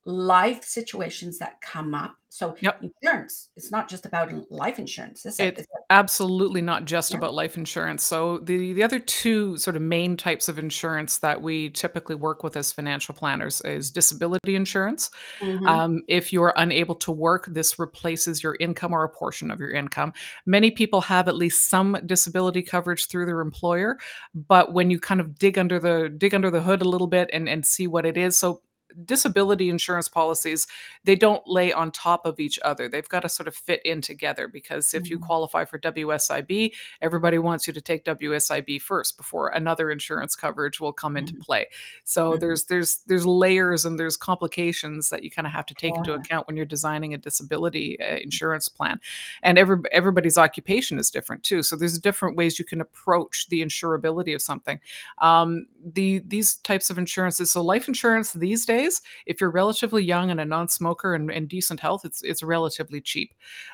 life 0.06 0.64
situations 0.64 1.38
that 1.40 1.62
come 1.62 1.94
up. 1.94 2.16
So 2.34 2.56
Yep. 2.62 2.82
insurance, 3.04 3.50
it's 3.58 3.72
not 3.72 3.90
just 3.90 4.06
about 4.06 4.32
life 4.50 4.80
insurance, 4.80 5.26
is 5.26 5.38
it? 5.38 5.60
It's 5.60 5.68
absolutely 5.90 6.62
not 6.62 6.86
just 6.86 7.12
yeah. 7.12 7.18
about 7.18 7.34
life 7.34 7.58
insurance. 7.58 8.04
So 8.04 8.38
the 8.40 8.72
the 8.72 8.84
other 8.84 9.00
two 9.00 9.58
sort 9.58 9.76
of 9.76 9.82
main 9.82 10.16
types 10.16 10.48
of 10.48 10.58
insurance 10.58 11.18
that 11.20 11.42
we 11.42 11.70
typically 11.72 12.16
work 12.16 12.42
with 12.42 12.56
as 12.56 12.72
financial 12.72 13.14
planners 13.14 13.60
is 13.62 13.92
disability 13.92 14.56
insurance. 14.56 15.12
Mhm. 15.42 15.68
Um, 15.68 16.04
if 16.08 16.32
you're 16.32 16.54
unable 16.56 16.96
to 16.96 17.12
work, 17.12 17.48
this 17.48 17.78
replaces 17.78 18.42
your 18.42 18.56
income 18.62 18.94
or 18.94 19.04
a 19.04 19.10
portion 19.10 19.52
of 19.52 19.60
your 19.60 19.72
income. 19.72 20.14
Many 20.46 20.72
people 20.72 21.02
have 21.02 21.28
at 21.28 21.36
least 21.36 21.70
some 21.70 21.98
disability 22.06 22.62
coverage 22.62 23.08
through 23.08 23.26
their 23.26 23.42
employer, 23.42 24.00
but 24.34 24.72
when 24.74 24.90
you 24.90 25.02
kind 25.02 25.20
of 25.20 25.38
dig 25.38 25.60
under 25.60 25.80
the 25.80 26.08
dig 26.08 26.34
under 26.34 26.50
the 26.50 26.62
hood 26.62 26.82
a 26.82 26.90
little 26.90 27.08
bit 27.08 27.30
and 27.34 27.50
and 27.50 27.66
see 27.66 27.88
what 27.88 28.06
it 28.06 28.16
is, 28.18 28.38
so 28.38 28.62
disability 29.06 29.70
insurance 29.70 30.08
policies 30.08 30.68
they 31.04 31.16
don't 31.16 31.46
lay 31.48 31.72
on 31.74 31.92
top 31.92 32.26
of 32.26 32.40
each 32.40 32.60
other 32.64 32.88
they've 32.90 33.10
got 33.10 33.22
to 33.22 33.30
sort 33.30 33.48
of 33.48 33.56
fit 33.56 33.82
in 33.86 34.02
together 34.02 34.48
because 34.48 34.94
if 34.94 35.10
you 35.10 35.18
Mhm. 35.20 35.22
qualify 35.26 35.66
for 35.66 35.78
WSIB 35.80 36.74
everybody 37.02 37.38
wants 37.38 37.68
you 37.68 37.74
to 37.74 37.82
take 37.82 38.04
WSIB 38.06 38.80
first 38.80 39.18
before 39.18 39.50
another 39.50 39.92
insurance 39.92 40.36
coverage 40.36 40.80
will 40.80 40.94
come 40.94 41.18
into 41.18 41.34
Mhm. 41.34 41.42
play 41.42 41.68
so 42.04 42.34
Mhm. 42.34 42.40
there's 42.40 42.64
there's 42.66 42.98
there's 43.08 43.26
layers 43.26 43.86
and 43.86 44.00
there's 44.00 44.18
complications 44.18 45.10
that 45.10 45.24
you 45.24 45.32
kind 45.32 45.46
of 45.48 45.54
have 45.54 45.66
to 45.66 45.74
take 45.74 45.96
into 45.96 46.14
account 46.14 46.48
when 46.48 46.56
you're 46.56 46.66
designing 46.66 47.14
a 47.14 47.18
disability 47.18 48.00
uh, 48.02 48.18
insurance 48.18 48.68
plan. 48.70 49.00
And 49.44 49.58
every 49.58 49.78
everybody's 49.92 50.38
occupation 50.38 50.98
is 51.00 51.10
different 51.10 51.44
too. 51.44 51.64
So 51.64 51.76
there's 51.76 52.00
different 52.00 52.36
ways 52.38 52.60
you 52.60 52.66
can 52.66 52.82
approach 52.82 53.48
the 53.50 53.62
insurability 53.62 54.34
of 54.36 54.42
something. 54.42 54.80
Um, 55.20 55.66
the 55.94 56.20
these 56.28 56.56
types 56.58 56.90
of 56.90 56.98
insurances. 56.98 57.52
So 57.52 57.62
life 57.62 57.88
insurance 57.88 58.34
these 58.34 58.66
days, 58.66 58.81
if 59.26 59.40
you're 59.40 59.52
relatively 59.52 60.04
young 60.04 60.32
and 60.32 60.40
a 60.40 60.46
non-smoker 60.46 61.16
and, 61.16 61.32
and 61.32 61.48
decent 61.48 61.80
health, 61.80 62.06
it's 62.06 62.22
it's 62.24 62.44
relatively 62.44 63.02
cheap. 63.02 63.34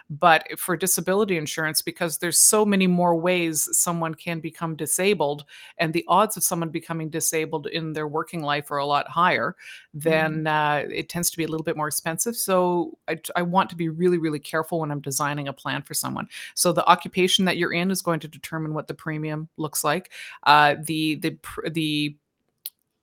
But 0.10 0.44
for 0.58 0.78
disability 0.78 1.38
insurance, 1.38 1.82
because 1.82 2.18
there's 2.18 2.40
so 2.40 2.66
many 2.66 2.88
more 2.88 3.16
ways 3.16 3.70
someone 3.72 4.16
can 4.16 4.40
become 4.40 4.76
disabled 4.76 5.46
and 5.78 5.94
the 5.94 6.06
odds 6.08 6.38
of 6.38 6.44
someone 6.44 6.70
becoming 6.70 7.10
disabled 7.10 7.68
in 7.68 7.94
their 7.94 8.08
working 8.08 8.42
life 8.42 8.72
are 8.72 8.78
a 8.78 8.86
lot 8.86 9.08
higher, 9.08 9.56
then 9.94 10.48
uh, 10.48 10.84
it 10.90 11.10
tends 11.10 11.30
to 11.32 11.38
be 11.38 11.44
a 11.44 11.48
little 11.48 11.64
bit 11.64 11.78
more 11.78 11.88
expensive. 11.88 12.36
So 12.36 12.98
I, 13.08 13.20
I 13.36 13.42
want 13.42 13.70
to 13.70 13.76
be 13.76 13.90
really, 13.90 14.18
really 14.18 14.40
careful 14.40 14.80
when 14.80 14.92
I'm 14.92 15.02
designing 15.02 15.48
a 15.48 15.54
plan 15.54 15.82
for 15.82 15.94
someone. 15.94 16.28
So 16.56 16.72
the 16.72 16.88
occupation 16.88 17.46
that 17.46 17.58
you're 17.58 17.74
in 17.74 17.92
is 17.92 18.02
going 18.02 18.20
to 18.22 18.28
determine 18.28 18.74
what 18.74 18.88
the 18.88 18.94
premium 18.94 19.50
looks 19.58 19.84
like. 19.84 20.12
Uh, 20.44 20.76
the 20.84 21.16
the 21.16 21.38
the 21.72 22.18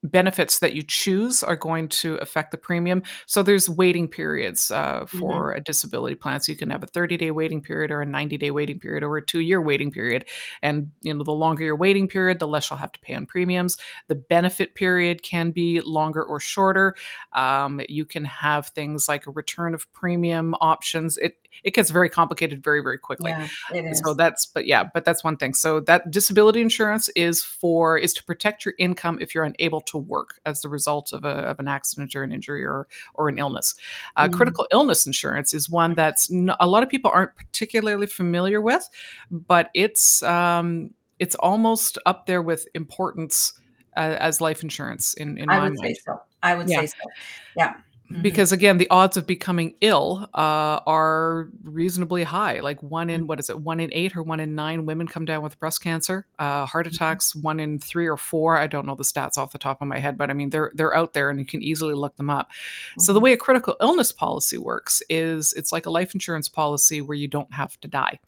benefits 0.04 0.58
that 0.60 0.74
you 0.74 0.82
choose 0.82 1.42
are 1.42 1.56
going 1.56 1.88
to 1.88 2.16
affect 2.16 2.50
the 2.52 2.56
premium. 2.58 3.02
So 3.26 3.42
there's 3.42 3.68
waiting 3.68 4.06
periods 4.08 4.70
uh, 4.70 5.00
Mhm. 5.04 5.08
for 5.08 5.52
a 5.52 5.60
disability 5.60 6.14
plan. 6.14 6.40
So 6.40 6.52
you 6.52 6.58
can 6.58 6.70
have 6.70 6.82
a 6.82 6.86
30 6.86 7.16
day 7.16 7.30
waiting 7.30 7.60
period 7.62 7.90
or 7.90 8.00
a 8.02 8.06
90 8.06 8.36
day 8.38 8.50
waiting 8.50 8.78
period 8.78 9.02
or 9.02 9.16
a 9.16 9.24
two 9.24 9.40
year 9.40 9.60
waiting 9.60 9.90
period. 9.90 10.26
And 10.62 10.90
you 11.02 11.12
know, 11.14 11.24
the 11.24 11.32
longer 11.32 11.64
your 11.64 11.76
waiting 11.76 12.06
period, 12.08 12.38
the 12.38 12.48
less 12.48 12.70
you'll 12.70 12.78
have 12.78 12.92
to 12.92 13.00
pay 13.00 13.14
on 13.14 13.26
premiums. 13.26 13.76
The 14.08 14.14
benefit 14.14 14.74
period 14.74 15.22
can 15.22 15.50
be 15.50 15.80
longer 15.80 16.22
or 16.22 16.38
shorter. 16.40 16.94
Um, 17.32 17.80
you 17.88 18.04
can 18.04 18.24
have 18.24 18.68
things 18.68 19.08
like 19.08 19.26
a 19.26 19.30
return 19.30 19.74
of 19.74 19.90
premium 19.92 20.54
options. 20.60 21.16
It 21.18 21.36
it 21.62 21.72
gets 21.72 21.90
very 21.90 22.08
complicated 22.10 22.62
very 22.64 22.80
very 22.82 22.98
quickly. 22.98 23.30
Yeah, 23.30 23.48
it 23.70 23.96
So 24.04 24.14
that's 24.14 24.44
but 24.46 24.66
yeah, 24.66 24.84
but 24.92 25.04
that's 25.04 25.22
one 25.22 25.36
thing. 25.36 25.54
So 25.54 25.80
that 25.80 26.10
disability 26.10 26.60
insurance 26.60 27.08
is 27.10 27.42
for 27.42 27.96
is 27.96 28.12
to 28.14 28.24
protect 28.24 28.64
your 28.64 28.74
income 28.78 29.18
if 29.20 29.34
you're 29.34 29.44
unable 29.44 29.80
to 29.82 29.93
work 29.98 30.40
as 30.46 30.60
the 30.62 30.68
result 30.68 31.12
of 31.12 31.24
a 31.24 31.28
of 31.28 31.58
an 31.60 31.68
accident 31.68 32.14
or 32.16 32.22
an 32.22 32.32
injury 32.32 32.64
or 32.64 32.86
or 33.14 33.28
an 33.28 33.38
illness. 33.38 33.74
Uh, 34.16 34.28
Mhm. 34.28 34.32
critical 34.32 34.66
illness 34.72 35.06
insurance 35.06 35.54
is 35.54 35.68
one 35.70 35.94
that's 35.94 36.30
n- 36.30 36.54
a 36.60 36.66
lot 36.66 36.82
of 36.82 36.88
people 36.88 37.10
aren't 37.12 37.34
particularly 37.36 38.06
familiar 38.06 38.60
with, 38.60 38.88
but 39.30 39.70
it's 39.74 40.22
um, 40.22 40.90
it's 41.18 41.34
almost 41.36 41.98
up 42.06 42.26
there 42.26 42.42
with 42.42 42.66
importance 42.74 43.52
uh, 43.96 44.16
as 44.18 44.40
life 44.40 44.62
insurance 44.62 45.14
in 45.14 45.38
in 45.38 45.48
I 45.48 45.58
my 45.58 45.68
would 45.68 45.78
say 45.78 45.84
mind. 45.84 45.98
so. 46.04 46.20
I 46.42 46.54
would 46.54 46.68
Yeah. 46.68 46.80
say 46.80 46.86
so. 46.88 47.10
Yeah. 47.56 47.74
Mhm. 48.12 48.22
Because 48.22 48.52
again, 48.52 48.76
the 48.76 48.88
odds 48.90 49.16
of 49.16 49.26
becoming 49.26 49.74
ill, 49.80 50.28
uh, 50.34 50.78
are 50.86 51.48
reasonably 51.62 52.22
high, 52.22 52.60
like 52.60 52.82
1 52.82 53.08
Mm, 53.08 53.14
in 53.14 53.26
what 53.26 53.40
is 53.40 53.48
it, 53.48 53.58
1 53.60 53.80
in 53.80 53.90
8 53.94 54.14
or 54.14 54.22
1 54.22 54.40
in 54.40 54.54
9 54.54 54.84
women 54.84 55.08
come 55.08 55.24
down 55.24 55.42
with 55.42 55.58
breast 55.58 55.80
cancer. 55.82 56.26
Uh, 56.38 56.66
heart 56.66 56.86
mhm, 56.86 56.90
attacks, 56.92 57.34
1 57.34 57.58
in 57.60 57.78
3 57.78 58.06
or 58.06 58.18
4, 58.18 58.58
I 58.58 58.66
don't 58.66 58.84
know 58.86 58.94
the 58.94 59.04
stats 59.04 59.38
off 59.38 59.52
the 59.52 59.58
top 59.58 59.80
of 59.80 59.88
my 59.88 59.98
head, 59.98 60.18
but 60.18 60.28
I 60.30 60.34
mean, 60.34 60.50
they're 60.50 60.70
they're 60.74 60.94
out 60.94 61.14
there 61.14 61.30
and 61.30 61.38
you 61.38 61.46
can 61.46 61.62
easily 61.62 61.94
look 61.94 62.16
them 62.16 62.28
up. 62.28 62.50
So 62.98 63.12
the 63.14 63.20
mhm. 63.20 63.22
way 63.22 63.32
a 63.32 63.36
critical 63.38 63.74
illness 63.80 64.12
policy 64.12 64.58
works 64.58 65.02
is 65.08 65.54
it's 65.54 65.72
like 65.72 65.86
a 65.86 65.90
life 65.90 66.12
insurance 66.14 66.48
policy 66.48 67.00
where 67.00 67.16
you 67.16 67.28
don't 67.28 67.52
have 67.54 67.80
to 67.80 67.88
die. 67.88 68.18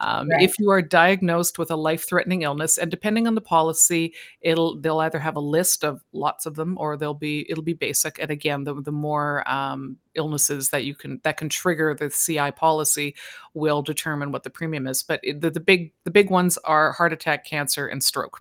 Um, 0.00 0.34
Right. 0.34 0.40
if 0.40 0.58
you 0.58 0.70
are 0.70 0.82
diagnosed 0.82 1.58
with 1.58 1.70
a 1.70 1.76
life-threatening 1.76 2.42
illness, 2.42 2.78
and 2.78 2.90
depending 2.90 3.26
on 3.26 3.34
the 3.34 3.40
policy, 3.40 4.14
it'll 4.40 4.78
they'll 4.80 5.00
either 5.00 5.18
have 5.18 5.36
a 5.36 5.40
list 5.40 5.84
of 5.84 6.02
lots 6.12 6.46
of 6.46 6.54
them 6.54 6.76
or 6.78 6.96
they'll 6.96 7.14
be 7.14 7.46
it'll 7.50 7.64
be 7.64 7.72
basic. 7.74 8.18
And 8.20 8.30
again, 8.30 8.64
the 8.64 8.80
the 8.82 8.92
more 8.92 9.48
um, 9.50 9.96
illnesses 10.14 10.70
that 10.70 10.84
you 10.84 10.94
can 10.94 11.20
that 11.24 11.36
can 11.36 11.48
trigger 11.48 11.94
the 11.94 12.10
CI 12.10 12.50
policy 12.52 13.14
will 13.54 13.82
determine 13.82 14.30
what 14.32 14.42
the 14.44 14.50
premium 14.50 14.86
is. 14.86 15.02
But 15.02 15.20
it, 15.22 15.40
the, 15.40 15.50
the 15.50 15.60
big 15.60 15.92
the 16.04 16.10
big 16.10 16.30
ones 16.30 16.58
are 16.64 16.92
heart 16.92 17.12
attack, 17.12 17.44
cancer, 17.44 17.86
and 17.86 18.02
stroke. 18.02 18.40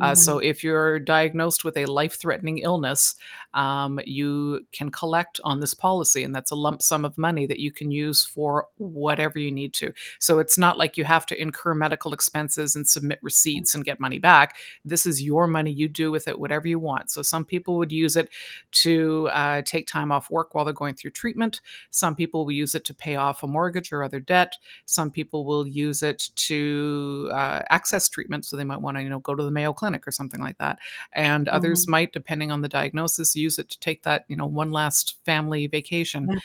Uh, 0.00 0.14
so 0.14 0.38
Mhm. 0.38 0.44
if 0.44 0.62
you're 0.64 0.98
diagnosed 0.98 1.64
with 1.64 1.76
a 1.76 1.86
life-threatening 1.86 2.58
illness, 2.58 3.14
um, 3.54 3.98
you 4.04 4.66
can 4.72 4.90
collect 4.90 5.40
on 5.44 5.60
this 5.60 5.74
policy, 5.74 6.22
and 6.24 6.34
that's 6.34 6.50
a 6.50 6.54
lump 6.54 6.82
sum 6.82 7.04
of 7.04 7.16
money 7.18 7.46
that 7.46 7.58
you 7.60 7.72
can 7.72 7.90
use 7.90 8.24
for 8.24 8.68
whatever 8.76 9.38
you 9.38 9.50
need 9.50 9.72
to. 9.74 9.92
So 10.20 10.38
it's 10.38 10.58
not 10.58 10.78
like 10.78 10.95
you 10.96 11.04
have 11.04 11.26
to 11.26 11.40
incur 11.40 11.74
medical 11.74 12.12
expenses 12.12 12.76
and 12.76 12.86
submit 12.88 13.18
receipts 13.22 13.74
and 13.74 13.84
get 13.84 14.00
money 14.00 14.18
back. 14.18 14.56
This 14.84 15.06
is 15.06 15.22
your 15.22 15.46
money. 15.46 15.70
You 15.70 15.88
do 15.88 16.10
with 16.10 16.28
it 16.28 16.38
whatever 16.38 16.68
you 16.68 16.78
want. 16.78 17.10
So 17.10 17.22
some 17.22 17.44
people 17.44 17.76
would 17.78 17.92
use 17.92 18.16
it 18.16 18.30
to 18.72 19.28
uh, 19.32 19.62
take 19.62 19.86
time 19.86 20.10
off 20.12 20.30
work 20.30 20.54
while 20.54 20.64
they're 20.64 20.74
going 20.74 20.94
through 20.94 21.10
treatment. 21.12 21.60
Some 21.90 22.14
people 22.14 22.44
will 22.44 22.52
use 22.52 22.74
it 22.74 22.84
to 22.84 22.94
pay 22.94 23.16
off 23.16 23.42
a 23.42 23.46
mortgage 23.46 23.92
or 23.92 24.02
other 24.02 24.20
debt. 24.20 24.56
Some 24.84 25.10
people 25.10 25.44
will 25.44 25.66
use 25.66 26.02
it 26.02 26.30
to 26.36 27.28
uh, 27.32 27.62
access 27.70 28.08
treatment. 28.08 28.44
So 28.44 28.56
they 28.56 28.64
might 28.64 28.80
want 28.80 28.96
to, 28.96 29.02
you 29.02 29.08
know, 29.10 29.20
go 29.20 29.34
to 29.34 29.42
the 29.42 29.50
Mayo 29.50 29.72
Clinic 29.72 30.06
or 30.06 30.10
something 30.10 30.40
like 30.40 30.58
that. 30.58 30.78
And 31.12 31.48
others 31.48 31.86
Mhm. 31.86 31.90
might, 31.90 32.12
depending 32.12 32.50
on 32.50 32.60
the 32.62 32.68
diagnosis, 32.68 33.34
use 33.36 33.58
it 33.58 33.68
to 33.70 33.78
take 33.80 34.02
that, 34.04 34.24
you 34.28 34.36
know, 34.36 34.46
one 34.46 34.70
last 34.72 35.16
family 35.24 35.66
vacation 35.66 36.30
Yeah. 36.30 36.38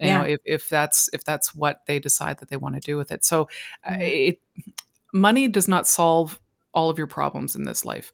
You 0.00 0.06
know 0.08 0.24
Yeah. 0.24 0.34
if, 0.34 0.40
if 0.44 0.68
that's 0.68 1.08
if 1.12 1.24
that's 1.24 1.54
what 1.54 1.80
they 1.86 1.98
decide 1.98 2.38
that 2.38 2.48
they 2.50 2.56
want 2.56 2.74
to 2.74 2.80
do 2.80 2.96
with 2.96 3.10
it 3.12 3.24
so 3.24 3.48
uh, 3.84 3.92
Mhm. 3.92 4.28
it 4.28 4.40
money 5.12 5.48
does 5.48 5.68
not 5.68 5.86
solve 5.86 6.38
all 6.74 6.90
of 6.90 6.98
your 6.98 7.06
problems 7.06 7.56
in 7.56 7.64
this 7.64 7.84
life 7.84 8.12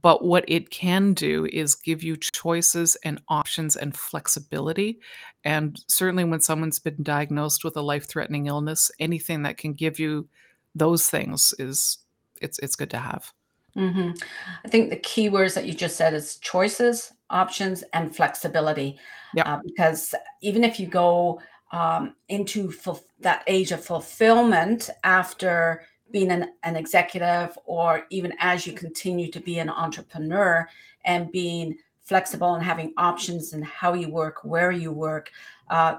but 0.00 0.24
what 0.24 0.44
it 0.46 0.70
can 0.70 1.12
do 1.12 1.46
is 1.52 1.74
give 1.74 2.04
you 2.04 2.16
choices 2.16 2.96
and 3.04 3.20
options 3.28 3.76
and 3.76 3.96
flexibility 3.96 4.98
and 5.44 5.82
certainly 5.88 6.24
when 6.24 6.40
someone's 6.40 6.78
been 6.78 7.02
diagnosed 7.02 7.64
with 7.64 7.76
a 7.76 7.82
life-threatening 7.82 8.46
illness 8.46 8.90
anything 9.00 9.42
that 9.42 9.56
can 9.58 9.72
give 9.72 9.98
you 9.98 10.28
those 10.74 11.10
things 11.10 11.54
is 11.58 11.98
it's 12.40 12.58
it's 12.60 12.76
good 12.76 12.90
to 12.90 12.98
have 12.98 13.32
Mhm. 13.76 14.22
I 14.64 14.68
think 14.68 14.90
the 14.90 14.96
key 14.96 15.30
words 15.30 15.54
that 15.54 15.64
you 15.64 15.72
just 15.72 15.96
said 15.96 16.12
is 16.12 16.36
choices, 16.36 17.12
options, 17.32 17.82
and 17.92 18.14
flexibility. 18.14 18.98
yeah 19.34 19.54
Uh, 19.54 19.58
because 19.64 20.14
even 20.40 20.62
if 20.62 20.78
you 20.78 20.86
go 20.86 21.40
um, 21.72 22.14
into 22.28 22.70
ful- 22.70 23.04
that 23.20 23.42
age 23.46 23.72
of 23.72 23.84
fulfillment 23.84 24.90
after 25.04 25.82
being 26.10 26.30
an, 26.30 26.52
an 26.62 26.76
executive, 26.76 27.58
or 27.64 28.06
even 28.10 28.32
as 28.38 28.66
you 28.66 28.74
continue 28.74 29.30
to 29.30 29.40
be 29.40 29.58
an 29.58 29.70
entrepreneur 29.70 30.68
and 31.04 31.32
being 31.32 31.76
flexible 32.02 32.54
and 32.54 32.62
having 32.62 32.92
options 32.98 33.54
in 33.54 33.62
how 33.62 33.94
you 33.94 34.10
work, 34.10 34.44
where 34.44 34.70
you 34.70 34.92
work, 34.92 35.30
uh, 35.70 35.96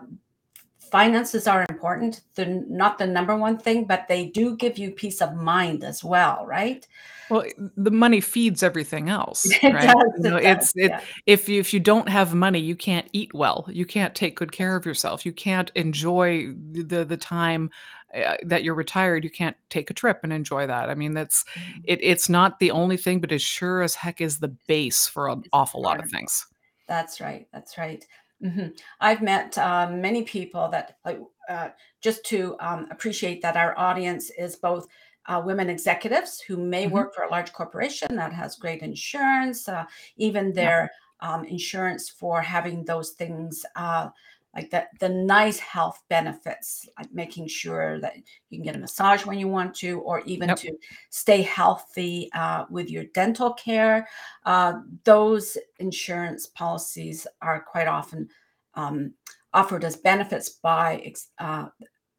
finances 0.93 1.47
are 1.47 1.65
important. 1.71 2.21
They're 2.35 2.61
not 2.69 2.99
the 2.99 3.07
number 3.07 3.35
one 3.35 3.57
thing, 3.57 3.85
but 3.85 4.07
they 4.07 4.27
do 4.27 4.55
give 4.55 4.77
you 4.77 4.91
peace 4.91 5.23
of 5.23 5.33
mind 5.33 5.83
as 5.83 6.03
well, 6.03 6.45
right? 6.45 6.87
Well, 7.31 7.45
the 7.75 7.89
money 7.89 8.21
feeds 8.21 8.61
everything 8.61 9.09
else, 9.09 9.45
It 9.63 9.71
does, 9.73 9.95
You 10.23 10.29
know, 10.29 10.37
it 10.37 10.43
does, 10.43 10.55
it's 10.55 10.73
it 10.75 10.91
yeah. 10.91 11.01
if 11.25 11.49
you 11.49 11.59
if 11.59 11.73
you 11.73 11.79
don't 11.79 12.07
have 12.07 12.35
money, 12.35 12.59
you 12.59 12.75
can't 12.75 13.07
eat 13.11 13.33
well, 13.33 13.65
you 13.67 13.87
can't 13.87 14.13
take 14.13 14.35
good 14.35 14.51
care 14.51 14.75
of 14.75 14.85
yourself, 14.85 15.25
you 15.25 15.33
can't 15.33 15.71
enjoy 15.73 16.53
the 16.73 17.03
the 17.03 17.17
time, 17.17 17.71
uh, 18.13 18.37
that 18.43 18.63
you're 18.63 18.75
retired, 18.75 19.23
you 19.23 19.31
can't 19.31 19.57
take 19.71 19.89
a 19.89 19.95
trip 19.95 20.19
and 20.21 20.31
enjoy 20.31 20.67
that. 20.67 20.91
I 20.91 20.95
mean, 20.95 21.15
that's 21.15 21.43
Mhm. 21.55 21.81
it 21.85 21.99
it's 22.03 22.29
not 22.29 22.59
the 22.59 22.69
only 22.69 22.97
thing, 22.97 23.19
but 23.19 23.31
it 23.31 23.41
sure 23.41 23.81
as 23.81 23.95
heck 23.95 24.21
is 24.21 24.37
the 24.37 24.55
base 24.67 25.07
for 25.07 25.27
an 25.29 25.39
It's 25.39 25.49
awful 25.53 25.81
lot 25.81 25.99
of 26.03 26.11
things. 26.11 26.45
That's 26.87 27.19
right, 27.19 27.47
that's 27.51 27.77
right. 27.79 28.05
Mhm. 28.43 28.77
I've 28.99 29.21
met, 29.21 29.57
uh, 29.57 29.89
many 29.89 30.23
people 30.23 30.67
that, 30.69 30.97
like, 31.05 31.19
uh, 31.47 31.69
just 32.01 32.25
to, 32.25 32.57
um, 32.59 32.87
appreciate 32.91 33.41
that 33.41 33.55
our 33.55 33.77
audience 33.77 34.29
is 34.31 34.55
both, 34.57 34.87
uh, 35.27 35.41
women 35.45 35.69
executives 35.69 36.41
who 36.41 36.57
may 36.57 36.85
Mhm. 36.85 36.87
work 36.87 37.13
for 37.15 37.23
a 37.23 37.29
large 37.31 37.53
corporation 37.53 38.15
that 38.17 38.33
has 38.33 38.57
great 38.57 38.81
insurance, 38.81 39.69
uh, 39.69 39.85
even 40.17 40.51
their, 40.53 40.91
um, 41.21 41.45
insurance 41.45 42.09
for 42.09 42.41
having 42.41 42.83
those 42.83 43.11
things, 43.11 43.65
uh, 43.77 44.09
like 44.55 44.69
the 44.69 44.85
the 44.99 45.09
nice 45.09 45.59
health 45.59 45.99
benefits, 46.09 46.87
like 46.97 47.11
making 47.13 47.47
sure 47.47 47.99
that 48.01 48.15
you 48.49 48.57
can 48.57 48.63
get 48.63 48.75
a 48.75 48.79
massage 48.79 49.25
when 49.25 49.37
you 49.39 49.47
want 49.47 49.73
to, 49.75 49.99
or 50.01 50.21
even 50.21 50.49
Yep. 50.49 50.57
to 50.59 50.77
stay 51.09 51.41
healthy, 51.41 52.29
uh, 52.33 52.65
with 52.69 52.89
your 52.89 53.05
dental 53.13 53.53
care. 53.53 54.07
Uh, 54.45 54.73
those 55.03 55.57
insurance 55.79 56.47
policies 56.47 57.25
are 57.41 57.61
quite 57.61 57.87
often 57.87 58.29
um, 58.75 59.13
offered 59.53 59.83
as 59.83 59.95
benefits 59.95 60.49
by 60.49 61.13
uh, 61.39 61.67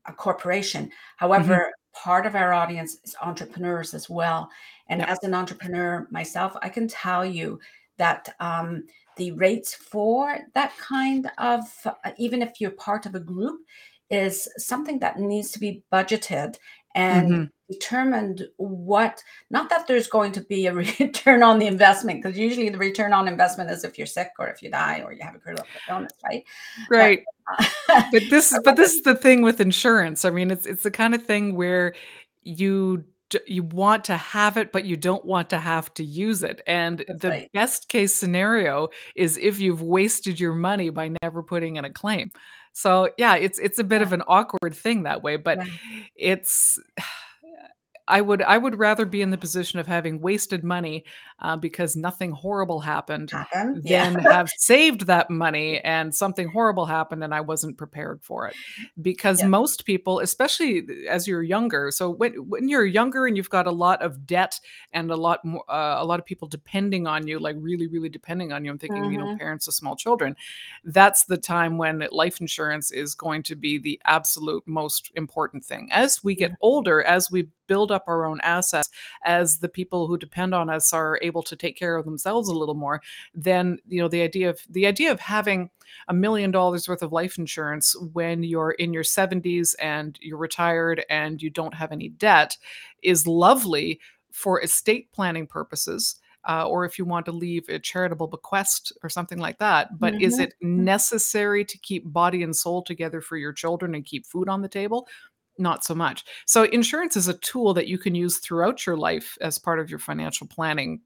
a 0.07 0.12
corporation. 0.12 0.91
However, 1.17 1.73
part 1.93 2.26
of 2.26 2.35
our 2.35 2.53
audience 2.53 2.99
is 3.05 3.14
entrepreneurs 3.23 3.95
as 3.95 4.11
well. 4.11 4.50
And 4.88 5.00
Yep. 5.00 5.09
as 5.09 5.19
an 5.23 5.35
entrepreneur 5.35 6.09
myself, 6.11 6.57
I 6.62 6.69
can 6.69 6.88
tell 6.88 7.25
you 7.25 7.61
that 7.97 8.35
um, 8.41 8.85
the 9.16 9.33
rates 9.33 9.75
for 9.75 10.38
that 10.54 10.76
kind 10.78 11.30
of, 11.38 11.61
uh, 11.87 11.92
even 12.18 12.42
if 12.42 12.61
you're 12.61 12.71
part 12.73 13.06
of 13.06 13.14
a 13.14 13.21
group, 13.21 13.61
is 14.11 14.49
something 14.59 14.99
that 15.00 15.18
needs 15.18 15.50
to 15.52 15.59
be 15.59 15.83
budgeted 15.92 16.56
and 16.94 17.28
Mhm. 17.28 17.50
determined 17.71 18.47
what 18.59 19.23
not 19.50 19.71
that 19.71 19.87
there's 19.87 20.06
going 20.06 20.30
to 20.33 20.42
be 20.42 20.66
a 20.66 20.75
return 20.75 21.42
on 21.42 21.59
the 21.59 21.66
investment 21.66 22.23
because 22.23 22.38
usually 22.38 22.68
the 22.68 22.78
return 22.78 23.12
on 23.12 23.26
investment 23.26 23.71
is 23.71 23.85
if 23.85 23.97
you're 23.97 24.06
sick 24.06 24.28
or 24.38 24.49
if 24.49 24.62
you 24.62 24.71
die 24.71 25.00
or 25.02 25.12
you 25.12 25.23
have 25.23 25.35
a 25.35 25.38
critical 25.38 25.83
illness 25.88 26.12
right 26.25 26.44
but 26.97 26.99
Right. 26.99 27.25
uh, 27.59 27.64
But 28.12 28.28
this 28.30 28.52
is 28.52 28.61
but 28.64 28.76
this 28.76 28.92
is 28.94 29.02
the 29.02 29.14
thing 29.14 29.42
with 29.42 29.61
insurance. 29.61 30.25
I 30.25 30.30
mean, 30.30 30.50
it's 30.50 30.66
it's 30.66 30.83
the 30.83 30.90
kind 30.90 31.14
of 31.14 31.25
thing 31.25 31.54
where 31.56 31.94
you 32.42 33.04
you 33.47 33.62
want 33.62 34.05
to 34.05 34.17
have 34.17 34.57
it, 34.57 34.73
but 34.73 34.85
you 34.85 34.97
don't 34.97 35.25
want 35.25 35.50
to 35.50 35.59
have 35.59 35.93
to 35.95 36.05
use 36.05 36.43
it, 36.43 36.62
and 36.67 37.05
that's 37.07 37.21
the 37.21 37.29
right. 37.29 37.53
best 37.53 37.88
case 37.88 38.14
scenario 38.14 38.88
is 39.14 39.38
if 39.38 39.61
you've 39.61 39.83
wasted 39.83 40.38
your 40.41 40.55
money 40.55 40.91
by 40.91 41.12
never 41.23 41.43
putting 41.43 41.76
in 41.76 41.85
a 41.85 41.91
claim. 41.91 42.31
So, 42.73 43.11
yeah, 43.17 43.37
it's 43.37 43.59
it's 43.59 43.79
a 43.79 43.85
bit 43.85 44.00
yeah. 44.00 44.07
of 44.07 44.12
an 44.12 44.23
awkward 44.26 44.75
thing 44.75 45.05
that 45.05 45.23
way, 45.23 45.37
but 45.37 45.59
yeah. 45.59 45.73
it's 46.17 46.79
I 48.09 48.21
would 48.21 48.43
I 48.43 48.59
would 48.59 48.79
rather 48.79 49.07
be 49.07 49.23
in 49.23 49.31
the 49.31 49.38
position 49.38 49.79
of 49.79 49.87
having 49.87 50.21
wasted 50.21 50.62
money, 50.62 51.05
uh, 51.41 51.57
because 51.57 51.97
nothing 51.97 52.31
horrible 52.31 52.81
happened 52.81 53.31
happen 53.31 53.81
yeah 53.85 54.05
than 54.05 54.14
have 54.14 54.49
saved 54.57 55.07
that 55.07 55.31
money 55.31 55.81
and 55.85 56.14
something 56.14 56.49
horrible 56.49 56.87
happened 56.87 57.25
and 57.25 57.35
I 57.35 57.41
wasn't 57.41 57.76
prepared 57.76 58.23
for 58.23 58.47
it. 58.49 58.55
Because 59.03 59.43
yeah 59.43 59.49
most 59.49 59.85
people, 59.85 60.21
especially 60.21 60.87
as 61.09 61.26
you're 61.26 61.43
younger, 61.43 61.91
so 61.91 62.11
when 62.11 62.33
when 62.49 62.69
you're 62.69 62.87
younger 62.87 63.26
and 63.26 63.37
you've 63.37 63.50
got 63.50 63.67
a 63.67 63.71
lot 63.71 64.03
of 64.03 64.26
debt 64.26 64.59
and 64.93 65.11
a 65.11 65.17
lot 65.17 65.45
more, 65.45 65.64
uh, 65.69 65.97
a 66.03 66.05
lot 66.05 66.21
of 66.21 66.26
people 66.26 66.49
depending 66.49 67.07
on 67.07 67.26
you, 67.26 67.38
like 67.38 67.57
really, 67.59 67.87
really 67.87 68.09
depending 68.09 68.53
on 68.53 68.64
you. 68.64 68.71
I'm 68.71 68.79
thinking, 68.79 69.11
you 69.11 69.19
know, 69.19 69.29
hmm 69.29 69.35
parents 69.37 69.67
of 69.69 69.75
small 69.75 69.97
children. 69.97 70.37
That's 70.85 71.25
the 71.25 71.37
time 71.37 71.76
when 71.79 72.07
life 72.12 72.41
insurance 72.41 72.91
is 72.91 73.14
going 73.14 73.43
to 73.45 73.57
be 73.57 73.79
the 73.79 74.00
absolute 74.05 74.62
most 74.67 75.11
important 75.17 75.64
thing. 75.64 75.88
As 75.93 76.23
we 76.23 76.35
get 76.35 76.53
older, 76.61 77.03
as 77.03 77.31
we 77.31 77.49
build 77.67 77.91
up 77.91 78.05
our 78.07 78.26
own 78.26 78.41
assets, 78.43 78.88
as 79.25 79.59
the 79.59 79.69
people 79.69 80.07
who 80.07 80.17
depend 80.19 80.55
on 80.55 80.69
us 80.71 80.93
are 80.93 81.19
able 81.25 81.43
to 81.45 81.57
take 81.57 81.76
care 81.76 81.97
of 81.97 82.04
themselves 82.04 82.49
a 82.49 82.54
little 82.54 82.75
more, 82.75 83.00
then 83.35 83.78
you 83.88 84.00
know 84.00 84.09
the 84.09 84.23
idea 84.23 84.50
of 84.50 84.61
the 84.71 84.87
idea 84.87 85.11
of 85.11 85.21
having 85.21 85.71
a 86.09 86.14
million 86.14 86.50
dollars 86.50 86.88
worth 86.88 87.02
of 87.02 87.12
life 87.12 87.38
insurance 87.38 87.97
when 88.12 88.43
you're 88.43 88.73
in 88.73 88.93
your 88.93 89.04
70s 89.04 89.75
and 89.81 90.19
you're 90.21 90.38
retired 90.38 91.04
and 91.11 91.43
you 91.43 91.50
don't 91.50 91.75
have 91.75 91.93
any 91.93 92.09
debt 92.11 92.57
is 93.02 93.26
lovely 93.26 94.00
for 94.33 94.62
estate 94.62 95.12
planning 95.12 95.47
purposes 95.47 96.16
uh, 96.49 96.66
or 96.69 96.85
if 96.85 96.99
you 96.99 97.04
want 97.04 97.25
to 97.25 97.33
leave 97.33 97.66
a 97.69 97.78
charitable 97.78 98.26
bequest 98.26 98.93
or 99.02 99.09
something 99.09 99.38
like 99.38 99.59
that. 99.59 99.99
But 99.99 100.14
is 100.21 100.38
Mhm. 100.38 100.40
it 100.40 100.54
necessary 100.61 101.64
to 101.64 101.78
keep 101.78 102.02
body 102.12 102.43
and 102.43 102.54
soul 102.54 102.83
together 102.83 103.21
for 103.23 103.37
your 103.38 103.52
children 103.52 103.95
and 103.95 104.04
keep 104.04 104.26
food 104.26 104.49
on 104.49 104.61
the 104.61 104.69
table? 104.69 105.09
Not 105.59 105.85
so 105.85 105.95
much. 105.95 106.25
So, 106.47 106.65
insurance 106.65 107.17
is 107.17 107.29
a 107.29 107.39
tool 107.39 107.75
that 107.75 107.87
you 107.87 107.97
can 107.99 108.15
use 108.15 108.39
throughout 108.39 108.87
your 108.87 108.97
life 108.97 109.39
as 109.41 109.59
part 109.59 109.79
of 109.79 109.89
your 109.89 110.01
financial 110.01 110.49
planning 110.49 111.01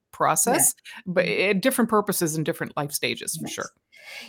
Yeah. 0.47 0.67
process, 0.67 0.75
but 1.07 1.27
Mm. 1.27 1.51
at 1.51 1.61
different 1.61 1.91
purposes 1.91 2.37
in 2.37 2.45
different 2.45 2.77
life 2.77 2.93
stages 2.93 3.37
for 3.37 3.47
Yes. 3.47 3.53
sure. 3.55 3.71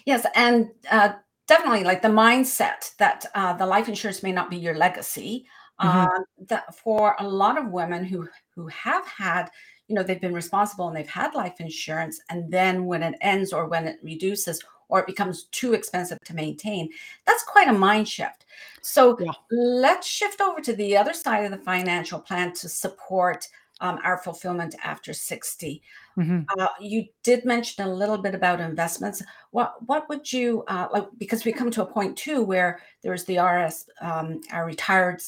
Yes, 0.06 0.26
and 0.36 0.70
uh, 0.92 1.14
definitely 1.48 1.84
like 1.86 2.02
the 2.02 2.10
mindset 2.10 2.96
that 2.98 3.26
uh, 3.36 3.54
the 3.54 3.66
life 3.66 3.88
insurance 3.88 4.24
may 4.24 4.32
not 4.32 4.50
be 4.50 4.58
your 4.58 4.76
legacy. 4.76 5.48
Mhm. 5.82 6.10
Um, 6.10 6.26
that 6.50 6.76
for 6.76 7.16
a 7.20 7.28
lot 7.28 7.58
of 7.58 7.70
women 7.72 8.04
who 8.04 8.28
who 8.56 8.68
have 8.68 9.06
had, 9.08 9.50
you 9.88 9.96
know, 9.96 10.04
they've 10.04 10.20
been 10.22 10.34
responsible 10.34 10.88
and 10.90 10.98
they've 10.98 11.08
had 11.08 11.34
life 11.36 11.62
insurance, 11.62 12.20
and 12.30 12.52
then 12.52 12.86
when 12.86 13.04
it 13.04 13.16
ends 13.22 13.54
or 13.54 13.68
when 13.68 13.88
it 13.88 14.00
reduces 14.04 14.62
or 14.90 15.00
it 15.00 15.08
becomes 15.08 15.46
too 15.46 15.74
expensive 15.74 16.20
to 16.26 16.36
maintain, 16.36 16.90
that's 17.26 17.44
quite 17.44 17.68
a 17.68 17.74
mind 17.74 18.08
shift. 18.08 18.46
So 18.82 19.18
Yeah. 19.20 19.32
let's 19.52 20.08
shift 20.08 20.42
over 20.42 20.60
to 20.62 20.74
the 20.74 20.98
other 20.98 21.14
side 21.14 21.46
of 21.46 21.52
the 21.52 21.58
financial 21.64 22.20
plan 22.20 22.54
to 22.54 22.68
support 22.70 23.48
um, 23.82 24.00
our 24.04 24.18
fulfillment 24.18 24.76
after 24.84 25.14
60. 25.14 25.82
Mhm. 26.18 26.46
Uh, 26.58 26.68
you 26.82 27.06
did 27.24 27.46
mention 27.46 27.86
a 27.86 27.94
little 27.94 28.18
bit 28.18 28.36
about 28.36 28.60
investments. 28.60 29.24
What 29.52 29.76
what 29.88 30.10
would 30.10 30.32
you 30.34 30.64
uh, 30.68 30.88
like? 30.92 31.08
Because 31.18 31.46
we 31.46 31.54
come 31.54 31.72
to 31.72 31.84
a 31.84 31.86
point 31.86 32.18
too 32.18 32.44
where 32.44 32.82
there's 33.04 33.24
the 33.24 33.40
RS, 33.40 33.86
um, 34.02 34.42
our 34.52 34.66
retired 34.66 35.22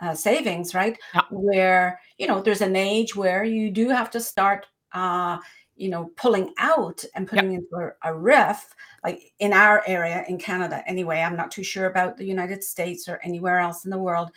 uh, 0.00 0.14
savings, 0.14 0.74
right? 0.74 0.98
Yeah. 1.14 1.22
Where 1.30 1.98
you 2.18 2.26
know 2.26 2.42
there's 2.42 2.60
an 2.60 2.76
age 2.76 3.16
where 3.16 3.42
you 3.42 3.70
do 3.70 3.88
have 3.88 4.10
to 4.10 4.20
start, 4.20 4.66
uh, 4.92 5.38
you 5.78 5.88
know, 5.88 6.10
pulling 6.16 6.52
out 6.58 7.04
and 7.14 7.28
putting 7.28 7.52
into 7.54 7.76
a, 7.76 8.10
a 8.10 8.14
RIF. 8.14 8.74
Like 9.04 9.32
in 9.38 9.52
our 9.52 9.82
area 9.86 10.24
in 10.28 10.38
Canada, 10.38 10.82
anyway. 10.86 11.20
I'm 11.20 11.36
not 11.36 11.50
too 11.52 11.62
sure 11.62 11.86
about 11.86 12.16
the 12.16 12.26
United 12.26 12.64
States 12.64 13.08
or 13.08 13.20
anywhere 13.22 13.58
else 13.60 13.84
in 13.84 13.90
the 13.90 13.98
world, 13.98 14.30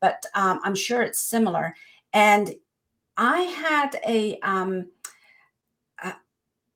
but 0.00 0.24
um, 0.34 0.60
I'm 0.64 0.74
sure 0.74 1.02
it's 1.02 1.20
similar. 1.20 1.74
And 2.12 2.52
I 3.16 3.42
had 3.42 4.00
a 4.06 4.38
um, 4.40 4.88
a 6.02 6.14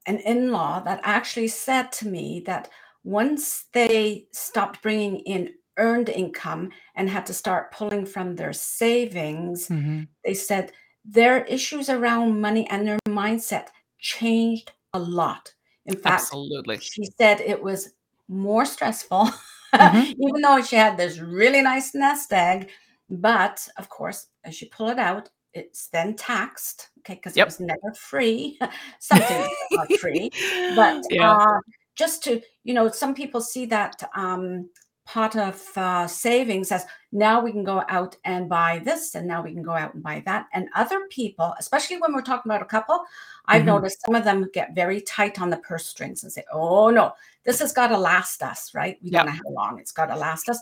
an 0.07 0.19
in-law 0.19 0.81
that 0.85 1.01
actually 1.03 1.49
said 1.49 1.91
to 1.93 2.09
me 2.09 2.43
that 2.47 2.69
once 3.05 3.65
they 3.73 4.27
stopped 4.33 4.83
bringing 4.83 5.19
in 5.21 5.53
earned 5.79 6.09
income 6.09 6.71
and 6.95 7.09
had 7.09 7.27
to 7.27 7.35
start 7.35 7.73
pulling 7.73 8.07
from 8.07 8.37
their 8.37 8.53
savings, 8.53 9.69
Mhm. 9.69 10.07
they 10.25 10.35
said 10.35 10.73
their 11.05 11.45
issues 11.45 11.89
around 11.89 12.41
money 12.41 12.69
and 12.71 12.87
their 12.87 12.99
mindset 13.09 13.69
changed 14.03 14.73
a 14.93 14.99
lot. 14.99 15.55
In 15.87 15.97
fact, 15.97 16.25
Absolutely. 16.25 16.79
she 16.79 17.05
said 17.19 17.41
it 17.41 17.63
was 17.63 17.95
more 18.29 18.67
stressful, 18.67 19.31
Mhm. 19.75 20.15
even 20.21 20.43
though 20.43 20.61
she 20.61 20.77
had 20.77 20.99
this 20.99 21.19
really 21.19 21.63
nice 21.63 21.95
nest 21.95 22.33
egg. 22.33 22.69
But 23.09 23.67
of 23.79 23.89
course, 23.89 24.27
as 24.45 24.61
you 24.61 24.69
pull 24.71 24.91
it 24.91 24.99
out, 24.99 25.31
it's 25.55 25.89
then 25.89 26.15
taxed, 26.15 26.91
okay, 27.01 27.15
because 27.15 27.37
it 27.37 27.45
was 27.45 27.61
never 27.61 27.93
free. 27.95 28.59
Some 29.01 29.21
things 29.21 29.49
free, 30.01 30.31
but 30.77 31.03
Yeah. 31.11 31.33
uh, 31.37 31.59
just 31.95 32.25
to, 32.25 32.41
you 32.65 32.75
know, 32.75 32.89
some 32.91 33.15
people 33.15 33.41
see 33.41 33.67
that 33.67 34.03
um, 34.17 34.69
pot 35.13 35.37
of 35.37 35.63
uh, 35.77 36.07
savings 36.07 36.73
as 36.73 36.87
now 37.13 37.43
we 37.43 37.53
can 37.53 37.65
go 37.65 37.83
out 37.89 38.17
and 38.25 38.49
buy 38.49 38.81
this, 38.83 39.15
and 39.15 39.27
now 39.29 39.43
we 39.43 39.53
can 39.53 39.63
go 39.63 39.73
out 39.73 39.93
and 39.93 40.03
buy 40.03 40.23
that. 40.25 40.47
And 40.55 40.69
other 40.75 41.07
people, 41.11 41.55
especially 41.59 41.99
when 41.99 42.15
we're 42.15 42.23
talking 42.23 42.51
about 42.51 42.63
a 42.63 42.67
couple, 42.67 43.01
I've 43.45 43.63
Mhm. 43.63 43.67
noticed 43.67 44.01
some 44.07 44.15
of 44.15 44.25
them 44.25 44.49
get 44.55 44.75
very 44.75 45.03
tight 45.03 45.41
on 45.41 45.51
the 45.51 45.59
purse 45.59 45.87
strings 45.87 46.23
and 46.23 46.33
say, 46.33 46.45
oh 46.51 46.89
no, 46.91 47.13
this 47.45 47.59
has 47.59 47.73
got 47.73 47.89
to 47.89 47.99
last 47.99 48.43
us, 48.43 48.73
right? 48.75 48.97
We 49.03 49.11
don't 49.11 49.27
know 49.27 49.33
how 49.33 49.51
long 49.51 49.79
it's 49.79 49.93
got 49.93 50.07
to 50.07 50.17
last 50.17 50.49
us, 50.49 50.61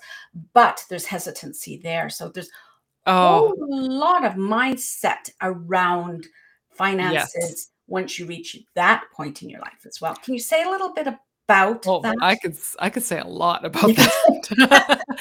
but 0.53 0.85
there's 0.89 1.07
hesitancy 1.07 1.77
there. 1.77 2.09
So 2.11 2.29
there's 2.29 2.51
Oh, 3.07 3.55
whole 3.57 3.89
lot 3.89 4.25
of 4.25 4.33
mindset 4.35 5.31
around 5.41 6.27
yes. 6.27 6.31
finances 6.73 7.71
once 7.87 8.19
you 8.19 8.27
reach 8.27 8.57
that 8.75 9.05
point 9.13 9.43
in 9.43 9.51
your 9.51 9.61
life 9.61 9.87
as 9.87 10.01
well. 10.01 10.15
Can 10.17 10.35
you 10.35 10.41
say 10.41 10.63
a 10.65 10.71
little 10.71 10.93
bit 10.93 11.07
about 11.51 11.87
Oh, 11.87 12.01
that? 12.03 12.17
I 12.21 12.37
could 12.37 12.57
I 12.79 12.91
could 12.91 13.03
say 13.03 13.19
a 13.19 13.27
lot 13.27 13.65
about 13.65 13.97
that. 13.97 15.03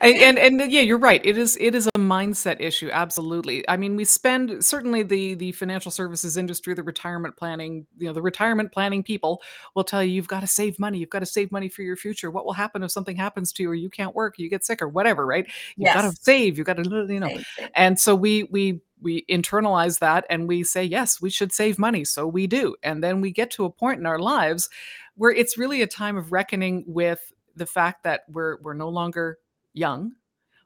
And 0.00 0.38
and 0.38 0.38
and 0.60 0.72
yeah, 0.72 0.80
you're 0.82 0.98
right. 0.98 1.20
It 1.24 1.38
is 1.38 1.56
it 1.60 1.74
is 1.74 1.86
a 1.86 1.98
mindset 1.98 2.60
issue, 2.60 2.90
absolutely. 2.92 3.66
I 3.68 3.76
mean, 3.76 3.96
we 3.96 4.04
spend 4.04 4.62
certainly 4.64 5.02
the 5.02 5.34
the 5.34 5.52
financial 5.52 5.90
services 5.90 6.36
industry, 6.36 6.74
the 6.74 6.82
retirement 6.82 7.36
planning, 7.36 7.86
you 7.98 8.06
know, 8.08 8.12
the 8.12 8.20
retirement 8.20 8.72
planning 8.72 9.02
people 9.02 9.40
will 9.74 9.84
tell 9.84 10.02
you, 10.02 10.12
"You've 10.12 10.28
gotta 10.28 10.46
save 10.46 10.78
money. 10.78 10.98
You've 10.98 11.10
gotta 11.10 11.26
save 11.26 11.50
money 11.52 11.68
for 11.68 11.82
your 11.82 11.96
future. 11.96 12.30
What 12.30 12.44
will 12.44 12.52
happen 12.52 12.82
if 12.82 12.90
something 12.90 13.16
happens 13.16 13.52
to 13.54 13.62
you 13.62 13.70
or 13.70 13.74
you 13.74 13.88
can't 13.88 14.14
work, 14.14 14.38
you 14.38 14.50
get 14.50 14.64
sick 14.64 14.82
or 14.82 14.88
whatever, 14.88 15.24
right? 15.26 15.46
You've 15.76 15.94
gotta 15.94 16.12
save. 16.20 16.58
You've 16.58 16.66
gotta, 16.66 16.82
you 17.08 17.20
know." 17.20 17.30
And 17.74 17.98
so 17.98 18.14
we 18.14 18.44
we 18.50 18.80
we 19.00 19.24
internalize 19.30 19.98
that 20.00 20.24
and 20.30 20.48
we 20.48 20.64
say, 20.64 20.84
"Yes, 20.84 21.20
we 21.20 21.30
should 21.30 21.52
save 21.52 21.78
money." 21.78 22.04
So 22.04 22.26
we 22.26 22.46
do. 22.46 22.74
And 22.82 23.02
then 23.02 23.20
we 23.20 23.30
get 23.32 23.50
to 23.52 23.64
a 23.64 23.70
point 23.70 24.00
in 24.00 24.06
our 24.06 24.18
lives 24.18 24.68
where 25.16 25.30
it's 25.32 25.58
really 25.58 25.82
a 25.82 25.86
time 25.86 26.16
of 26.16 26.32
reckoning 26.32 26.84
with 26.86 27.32
the 27.56 27.66
fact 27.66 28.02
that 28.04 28.22
we're 28.28 28.58
we're 28.62 28.74
no 28.74 28.88
longer 28.88 29.38
young, 29.72 30.12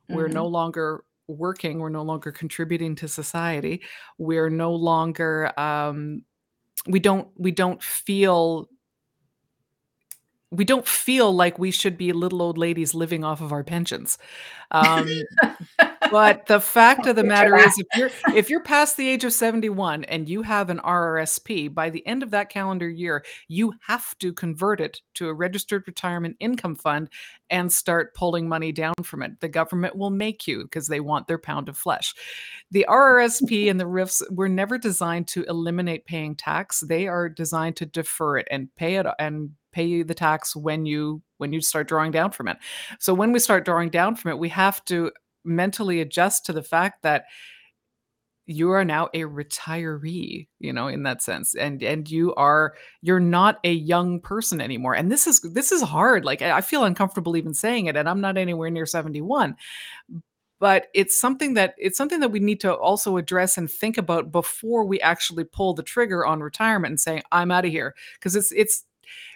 we're 0.08 0.28
no 0.28 0.46
Mhm. 0.46 0.52
longer 0.52 1.04
working, 1.28 1.78
we're 1.80 1.90
no 1.90 2.02
longer 2.02 2.32
contributing 2.32 2.94
to 2.96 3.08
society, 3.08 3.82
we're 4.18 4.50
no 4.50 4.74
longer 4.74 5.52
um, 5.60 6.24
we 6.86 7.00
don't 7.00 7.28
we 7.38 7.50
don't 7.52 7.82
feel 7.82 8.68
we 10.50 10.64
don't 10.64 10.86
feel 10.88 11.32
like 11.34 11.58
we 11.58 11.70
should 11.70 11.98
be 11.98 12.12
little 12.12 12.40
old 12.40 12.56
ladies 12.56 12.94
living 12.94 13.22
off 13.24 13.40
of 13.42 13.52
our 13.52 13.62
pensions. 13.62 14.16
Um, 14.70 15.06
but 16.10 16.46
the 16.46 16.60
fact 16.60 17.06
of 17.06 17.16
the 17.16 17.24
matter 17.24 17.56
is 17.56 17.78
if 17.78 17.86
you're 17.96 18.10
if 18.34 18.50
you're 18.50 18.62
past 18.62 18.96
the 18.96 19.08
age 19.08 19.24
of 19.24 19.32
71 19.32 20.04
and 20.04 20.28
you 20.28 20.42
have 20.42 20.70
an 20.70 20.78
RRSP, 20.78 21.72
by 21.72 21.90
the 21.90 22.06
end 22.06 22.22
of 22.22 22.30
that 22.30 22.48
calendar 22.48 22.88
year, 22.88 23.24
you 23.48 23.74
have 23.86 24.16
to 24.18 24.32
convert 24.32 24.80
it 24.80 25.00
to 25.14 25.28
a 25.28 25.34
registered 25.34 25.84
retirement 25.86 26.36
income 26.40 26.74
fund 26.74 27.08
and 27.50 27.72
start 27.72 28.14
pulling 28.14 28.48
money 28.48 28.72
down 28.72 28.94
from 29.02 29.22
it. 29.22 29.40
The 29.40 29.48
government 29.48 29.96
will 29.96 30.10
make 30.10 30.46
you 30.46 30.64
because 30.64 30.88
they 30.88 31.00
want 31.00 31.26
their 31.26 31.38
pound 31.38 31.68
of 31.68 31.76
flesh. 31.76 32.14
The 32.70 32.86
RRSP 32.88 33.70
and 33.70 33.80
the 33.80 33.86
RIFs 33.86 34.22
were 34.30 34.48
never 34.48 34.78
designed 34.78 35.28
to 35.28 35.44
eliminate 35.44 36.06
paying 36.06 36.34
tax. 36.34 36.80
They 36.80 37.08
are 37.08 37.28
designed 37.28 37.76
to 37.76 37.86
defer 37.86 38.38
it 38.38 38.48
and 38.50 38.74
pay 38.76 38.96
it 38.96 39.06
and 39.18 39.50
pay 39.72 39.84
you 39.84 40.04
the 40.04 40.14
tax 40.14 40.56
when 40.56 40.86
you 40.86 41.22
when 41.36 41.52
you 41.52 41.60
start 41.60 41.88
drawing 41.88 42.10
down 42.10 42.32
from 42.32 42.48
it. 42.48 42.56
So 42.98 43.14
when 43.14 43.32
we 43.32 43.38
start 43.38 43.64
drawing 43.64 43.90
down 43.90 44.16
from 44.16 44.32
it, 44.32 44.38
we 44.38 44.48
have 44.48 44.84
to 44.86 45.12
mentally 45.48 46.00
adjust 46.00 46.46
to 46.46 46.52
the 46.52 46.62
fact 46.62 47.02
that 47.02 47.24
you 48.50 48.70
are 48.70 48.84
now 48.84 49.10
a 49.12 49.20
retiree, 49.24 50.48
you 50.58 50.72
know, 50.72 50.88
in 50.88 51.02
that 51.02 51.22
sense. 51.22 51.54
And 51.54 51.82
and 51.82 52.10
you 52.10 52.34
are 52.34 52.74
you're 53.02 53.20
not 53.20 53.58
a 53.62 53.72
young 53.72 54.20
person 54.20 54.62
anymore. 54.62 54.94
And 54.94 55.12
this 55.12 55.26
is 55.26 55.40
this 55.42 55.70
is 55.70 55.82
hard. 55.82 56.24
Like 56.24 56.40
I 56.40 56.62
feel 56.62 56.84
uncomfortable 56.84 57.36
even 57.36 57.52
saying 57.52 57.86
it 57.86 57.96
and 57.96 58.08
I'm 58.08 58.22
not 58.22 58.38
anywhere 58.38 58.70
near 58.70 58.86
71. 58.86 59.54
But 60.60 60.86
it's 60.94 61.20
something 61.20 61.54
that 61.54 61.74
it's 61.76 61.98
something 61.98 62.20
that 62.20 62.30
we 62.32 62.40
need 62.40 62.60
to 62.60 62.74
also 62.74 63.18
address 63.18 63.58
and 63.58 63.70
think 63.70 63.98
about 63.98 64.32
before 64.32 64.84
we 64.86 64.98
actually 65.02 65.44
pull 65.44 65.74
the 65.74 65.82
trigger 65.82 66.24
on 66.24 66.40
retirement 66.40 66.92
and 66.92 67.00
saying 67.00 67.22
I'm 67.30 67.50
out 67.50 67.66
of 67.66 67.70
here 67.70 67.94
because 68.14 68.34
it's 68.34 68.50
it's 68.52 68.84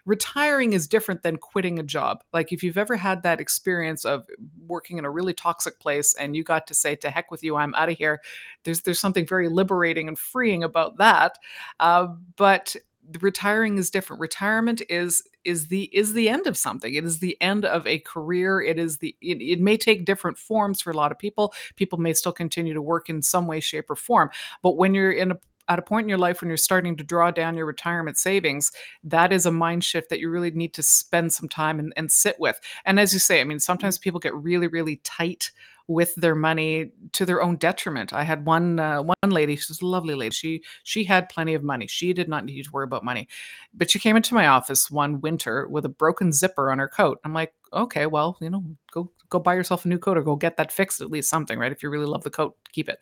retiring 0.04 0.72
is 0.72 0.88
different 0.88 1.22
than 1.22 1.36
quitting 1.36 1.78
a 1.78 1.82
job. 1.82 2.22
Like 2.32 2.52
if 2.52 2.62
you've 2.62 2.78
ever 2.78 2.96
had 2.96 3.22
that 3.22 3.40
experience 3.40 4.04
of 4.04 4.24
working 4.66 4.98
in 4.98 5.04
a 5.04 5.10
really 5.10 5.34
toxic 5.34 5.78
place 5.78 6.14
and 6.14 6.34
you 6.34 6.42
got 6.42 6.66
to 6.68 6.74
say 6.74 6.96
to 6.96 7.10
heck 7.10 7.30
with 7.30 7.44
you, 7.44 7.56
I'm 7.56 7.74
out 7.74 7.88
of 7.88 7.96
here. 7.96 8.20
There's 8.64 8.82
there's 8.82 9.00
something 9.00 9.26
very 9.26 9.48
liberating 9.48 10.08
and 10.08 10.18
freeing 10.18 10.64
about 10.64 10.98
that. 10.98 11.38
Uh, 11.78 12.08
but 12.36 12.74
retiring 13.20 13.78
is 13.78 13.90
different. 13.90 14.20
Retirement 14.20 14.82
is 14.88 15.22
is 15.44 15.68
the 15.68 15.84
is 15.92 16.12
the 16.12 16.28
end 16.28 16.46
of 16.46 16.56
something. 16.56 16.94
It 16.94 17.04
is 17.04 17.18
the 17.18 17.36
end 17.40 17.64
of 17.64 17.86
a 17.86 17.98
career. 18.00 18.60
It 18.60 18.78
is 18.78 18.98
the 18.98 19.14
it, 19.20 19.40
it 19.40 19.60
may 19.60 19.76
take 19.76 20.04
different 20.04 20.38
forms 20.38 20.80
for 20.80 20.90
a 20.90 20.96
lot 20.96 21.12
of 21.12 21.18
people. 21.18 21.52
People 21.76 21.98
may 21.98 22.14
still 22.14 22.32
continue 22.32 22.74
to 22.74 22.82
work 22.82 23.08
in 23.08 23.22
some 23.22 23.46
way, 23.46 23.60
shape, 23.60 23.90
or 23.90 23.96
form. 23.96 24.30
But 24.62 24.76
when 24.76 24.94
you're 24.94 25.12
in 25.12 25.32
a 25.32 25.38
at 25.72 25.78
a 25.78 25.82
point 25.82 26.04
in 26.04 26.08
your 26.08 26.18
life 26.18 26.40
when 26.40 26.48
you're 26.48 26.56
starting 26.56 26.96
to 26.96 27.04
draw 27.04 27.30
down 27.30 27.56
your 27.56 27.66
retirement 27.66 28.18
savings, 28.18 28.72
that 29.04 29.32
is 29.32 29.46
a 29.46 29.50
mind 29.50 29.82
shift 29.82 30.10
that 30.10 30.20
you 30.20 30.28
really 30.28 30.50
need 30.50 30.74
to 30.74 30.82
spend 30.82 31.32
some 31.32 31.48
time 31.48 31.78
and, 31.78 31.92
and 31.96 32.12
sit 32.12 32.38
with. 32.38 32.60
And 32.84 33.00
as 33.00 33.12
you 33.12 33.18
say, 33.18 33.40
I 33.40 33.44
mean, 33.44 33.58
sometimes 33.58 33.98
people 33.98 34.20
get 34.20 34.34
really, 34.34 34.66
really 34.66 34.96
tight 35.02 35.50
with 35.88 36.14
their 36.16 36.34
money 36.34 36.90
to 37.12 37.26
their 37.26 37.42
own 37.42 37.56
detriment. 37.56 38.12
I 38.12 38.22
had 38.22 38.44
one 38.46 38.78
uh, 38.78 39.02
one 39.02 39.16
lady, 39.30 39.56
she's 39.56 39.80
a 39.80 39.86
lovely 39.86 40.14
lady. 40.14 40.34
She 40.34 40.62
she 40.84 41.04
had 41.04 41.28
plenty 41.28 41.54
of 41.54 41.62
money. 41.62 41.86
She 41.86 42.12
did 42.12 42.28
not 42.28 42.44
need 42.44 42.62
to 42.64 42.70
worry 42.70 42.84
about 42.84 43.04
money. 43.04 43.28
But 43.74 43.90
she 43.90 43.98
came 43.98 44.16
into 44.16 44.34
my 44.34 44.46
office 44.46 44.90
one 44.90 45.20
winter 45.20 45.68
with 45.68 45.84
a 45.84 45.88
broken 45.88 46.32
zipper 46.32 46.70
on 46.70 46.78
her 46.78 46.88
coat. 46.88 47.20
I'm 47.24 47.34
like, 47.34 47.52
okay, 47.72 48.06
well, 48.06 48.36
you 48.40 48.50
know, 48.50 48.64
go 48.90 49.10
go 49.28 49.38
buy 49.38 49.54
yourself 49.54 49.84
a 49.84 49.88
new 49.88 49.98
coat 49.98 50.18
or 50.18 50.22
go 50.22 50.36
get 50.36 50.56
that 50.58 50.70
fixed 50.70 51.00
at 51.00 51.10
least 51.10 51.30
something, 51.30 51.58
right? 51.58 51.72
If 51.72 51.82
you 51.82 51.88
really 51.90 52.06
love 52.06 52.22
the 52.22 52.30
coat, 52.30 52.56
keep 52.72 52.88
it. 52.88 52.98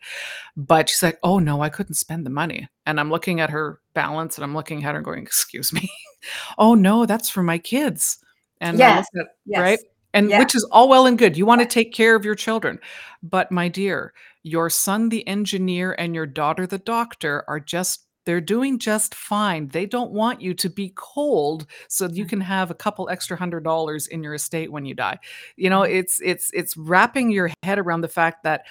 But 0.55 0.89
she's 0.89 1.03
like, 1.03 1.19
"Oh 1.23 1.39
no, 1.39 1.61
I 1.61 1.69
couldn't 1.69 1.95
spend 1.95 2.25
the 2.25 2.29
money." 2.29 2.67
And 2.85 2.99
I'm 2.99 3.09
looking 3.11 3.39
at 3.41 3.49
her 3.49 3.79
balance 3.93 4.37
and 4.37 4.45
I'm 4.45 4.55
looking 4.55 4.85
at 4.85 4.95
her 4.95 5.01
going, 5.01 5.23
"Excuse 5.23 5.73
me." 5.73 5.91
"Oh 6.57 6.75
no, 6.75 7.05
that's 7.05 7.29
for 7.29 7.43
my 7.43 7.57
kids." 7.57 8.19
And 8.61 8.77
Yes. 8.79 9.07
at, 9.19 9.27
right? 9.47 9.79
And 10.13 10.29
Yeah. 10.29 10.39
which 10.39 10.55
is 10.55 10.63
all 10.71 10.89
well 10.89 11.05
and 11.05 11.17
good. 11.17 11.37
You 11.37 11.45
want 11.45 11.61
to 11.61 11.67
take 11.67 11.93
care 11.93 12.15
of 12.15 12.25
your 12.25 12.35
children. 12.35 12.79
But 13.23 13.51
my 13.51 13.67
dear, 13.69 14.13
your 14.43 14.69
son 14.69 15.09
the 15.09 15.25
engineer 15.27 15.93
and 15.97 16.13
your 16.15 16.25
daughter 16.25 16.65
the 16.67 16.79
doctor 16.79 17.43
are 17.47 17.59
just 17.59 18.05
they're 18.25 18.41
doing 18.41 18.77
just 18.77 19.15
fine. 19.15 19.69
They 19.69 19.85
don't 19.87 20.11
want 20.11 20.41
you 20.41 20.53
to 20.53 20.69
be 20.69 20.93
cold 20.95 21.65
so 21.87 22.07
you 22.07 22.25
Mm, 22.25 22.29
can 22.29 22.41
have 22.41 22.69
a 22.69 22.75
couple 22.75 23.09
extra 23.09 23.35
hundred 23.37 23.63
dollars 23.63 24.05
in 24.07 24.21
your 24.23 24.35
estate 24.35 24.71
when 24.71 24.85
you 24.85 24.93
die. 24.93 25.17
You 25.55 25.69
know, 25.69 25.81
mhm. 25.81 25.89
it's 25.89 26.19
it's 26.21 26.51
it's 26.53 26.77
wrapping 26.77 27.31
your 27.31 27.49
head 27.63 27.79
around 27.79 28.01
the 28.01 28.07
fact 28.07 28.43
that 28.43 28.65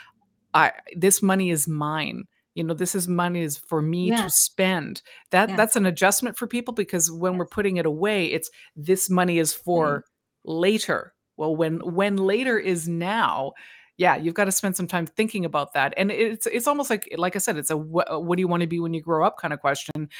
I 0.54 0.72
this 0.96 1.22
money 1.22 1.50
is 1.50 1.68
mine. 1.68 2.24
You 2.54 2.64
know, 2.64 2.74
this 2.74 2.94
is 2.94 3.08
money 3.08 3.42
is 3.42 3.56
for 3.56 3.80
me 3.82 4.12
to 4.12 4.28
spend. 4.30 5.02
That 5.30 5.50
Yes. 5.50 5.56
that's 5.56 5.76
an 5.76 5.86
adjustment 5.86 6.36
for 6.36 6.46
people 6.46 6.74
because 6.74 7.10
when 7.10 7.38
we're 7.38 7.46
putting 7.46 7.76
it 7.76 7.86
away, 7.86 8.26
it's 8.26 8.50
this 8.76 9.08
money 9.10 9.38
is 9.38 9.54
for 9.54 10.04
later. 10.44 11.14
Well, 11.40 11.56
when 11.56 11.78
when 11.80 12.18
later 12.18 12.58
is 12.58 12.86
now, 12.86 13.54
yeah, 13.96 14.14
you've 14.14 14.34
got 14.34 14.44
to 14.44 14.52
spend 14.52 14.76
some 14.76 14.86
time 14.86 15.06
thinking 15.06 15.46
about 15.46 15.72
that. 15.72 15.94
And 15.96 16.10
it's 16.12 16.46
it's 16.46 16.66
almost 16.66 16.90
like 16.90 17.08
like 17.16 17.34
I 17.34 17.38
said, 17.38 17.56
it's 17.56 17.70
a 17.70 17.78
what, 17.78 18.22
what 18.24 18.36
do 18.36 18.42
you 18.42 18.46
want 18.48 18.60
to 18.60 18.66
be 18.66 18.78
when 18.78 18.92
you 18.92 19.00
grow 19.00 19.26
up 19.26 19.38
kind 19.38 19.54
of 19.54 19.60
question. 19.60 20.10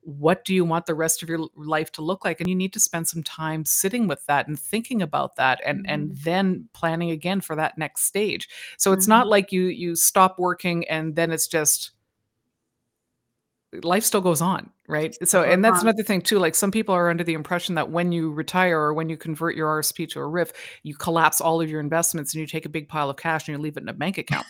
What 0.00 0.42
do 0.46 0.54
you 0.54 0.64
want 0.64 0.86
the 0.86 0.94
rest 0.94 1.22
of 1.22 1.28
your 1.28 1.46
life 1.54 1.92
to 1.92 2.02
look 2.02 2.24
like? 2.24 2.40
And 2.40 2.48
you 2.48 2.54
need 2.56 2.72
to 2.72 2.80
spend 2.80 3.06
some 3.08 3.22
time 3.22 3.66
sitting 3.66 4.08
with 4.08 4.24
that 4.24 4.48
and 4.48 4.58
thinking 4.58 5.02
about 5.02 5.36
that 5.36 5.60
and 5.66 5.84
and 5.86 6.12
Mhm. 6.12 6.24
then 6.24 6.68
planning 6.72 7.10
again 7.10 7.42
for 7.42 7.54
that 7.56 7.76
next 7.76 8.04
stage. 8.04 8.48
So 8.78 8.92
it's 8.92 9.06
not 9.06 9.26
Mhm. 9.26 9.30
like 9.30 9.52
you 9.52 9.64
you 9.64 9.96
stop 9.96 10.38
working 10.38 10.88
and 10.88 11.14
then 11.14 11.30
it's 11.30 11.46
just 11.46 11.90
life 13.82 14.04
still 14.04 14.20
goes 14.20 14.40
on, 14.40 14.70
right? 14.90 15.16
So 15.24 15.42
and 15.42 15.64
that's 15.64 15.82
another 15.82 16.02
thing 16.02 16.20
too, 16.20 16.38
like 16.38 16.54
some 16.54 16.70
people 16.70 16.94
are 16.94 17.08
under 17.08 17.24
the 17.24 17.34
impression 17.34 17.76
that 17.76 17.90
when 17.90 18.12
you 18.12 18.32
retire 18.32 18.78
or 18.78 18.94
when 18.94 19.08
you 19.08 19.16
convert 19.16 19.56
your 19.56 19.68
RSP 19.80 20.08
to 20.10 20.20
a 20.20 20.26
RIF, 20.26 20.52
you 20.82 20.94
collapse 20.94 21.40
all 21.40 21.60
of 21.60 21.70
your 21.70 21.80
investments 21.80 22.34
and 22.34 22.40
you 22.40 22.46
take 22.46 22.66
a 22.66 22.68
big 22.68 22.88
pile 22.88 23.10
of 23.10 23.16
cash 23.16 23.48
and 23.48 23.56
you 23.56 23.62
leave 23.62 23.76
it 23.76 23.82
in 23.82 23.88
a 23.88 23.94
bank 23.94 24.18
account. 24.18 24.46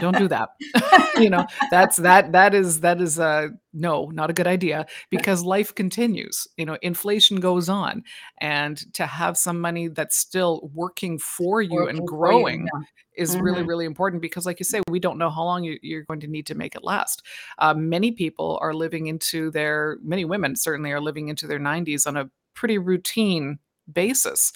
Don't 0.00 0.16
do 0.16 0.28
that. 0.28 0.50
You 1.20 1.28
know, 1.28 1.44
that's 1.70 1.98
that 1.98 2.32
that 2.32 2.54
is 2.54 2.80
that 2.80 2.98
is 3.00 3.18
uh 3.18 3.48
no, 3.74 4.06
not 4.06 4.30
a 4.30 4.32
good 4.32 4.46
idea 4.46 4.86
because 5.10 5.42
life 5.44 5.74
continues. 5.74 6.48
You 6.56 6.64
know, 6.64 6.78
inflation 6.80 7.40
goes 7.40 7.68
on 7.68 8.04
and 8.40 8.78
to 8.94 9.04
have 9.06 9.36
some 9.36 9.60
money 9.60 9.88
that's 9.88 10.16
still 10.16 10.70
working 10.72 11.18
for 11.18 11.60
you 11.60 11.88
and 11.88 11.98
Working 11.98 12.02
you, 12.02 12.06
growing 12.06 12.68
yeah. 12.72 12.80
is 13.22 13.36
really 13.36 13.62
Mhm. 13.62 13.68
really 13.68 13.84
important 13.84 14.22
because 14.22 14.46
like 14.46 14.58
you 14.60 14.64
say 14.64 14.80
we 14.88 14.98
don't 14.98 15.18
know 15.18 15.28
how 15.28 15.44
long 15.44 15.62
you, 15.62 15.78
you're 15.82 16.04
going 16.04 16.20
to 16.20 16.26
need 16.26 16.46
to 16.46 16.54
make 16.54 16.74
it 16.74 16.84
last 16.84 17.22
uh, 17.58 17.74
many 17.74 18.12
people 18.12 18.58
are 18.62 18.72
living 18.72 19.08
into 19.08 19.50
their 19.50 19.98
many 20.02 20.24
women 20.24 20.56
certainly 20.56 20.90
are 20.92 21.00
living 21.02 21.28
into 21.28 21.46
their 21.46 21.58
90s 21.60 22.06
on 22.06 22.16
a 22.16 22.30
pretty 22.54 22.78
routine 22.78 23.58
basis 23.92 24.52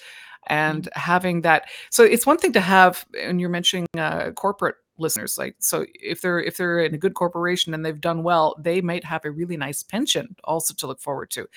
Mhm. 0.49 0.55
and 0.55 0.89
having 0.93 1.41
that 1.41 1.69
so 1.91 2.03
it's 2.03 2.25
one 2.25 2.37
thing 2.37 2.53
to 2.53 2.61
have 2.61 3.05
and 3.19 3.39
you're 3.39 3.49
mentioning 3.51 3.85
uh, 3.97 4.31
corporate 4.31 4.75
listeners 4.97 5.37
like 5.37 5.55
so 5.59 5.85
if 5.95 6.21
they're 6.21 6.39
if 6.39 6.57
they're 6.57 6.79
in 6.79 6.93
a 6.93 6.97
good 6.97 7.13
corporation 7.13 7.73
and 7.73 7.85
they've 7.85 8.01
done 8.01 8.23
well 8.23 8.55
they 8.59 8.81
might 8.81 9.03
have 9.03 9.25
a 9.25 9.31
really 9.31 9.57
nice 9.57 9.83
pension 9.83 10.35
also 10.43 10.73
to 10.73 10.87
look 10.87 11.01
forward 11.01 11.29
to 11.29 11.47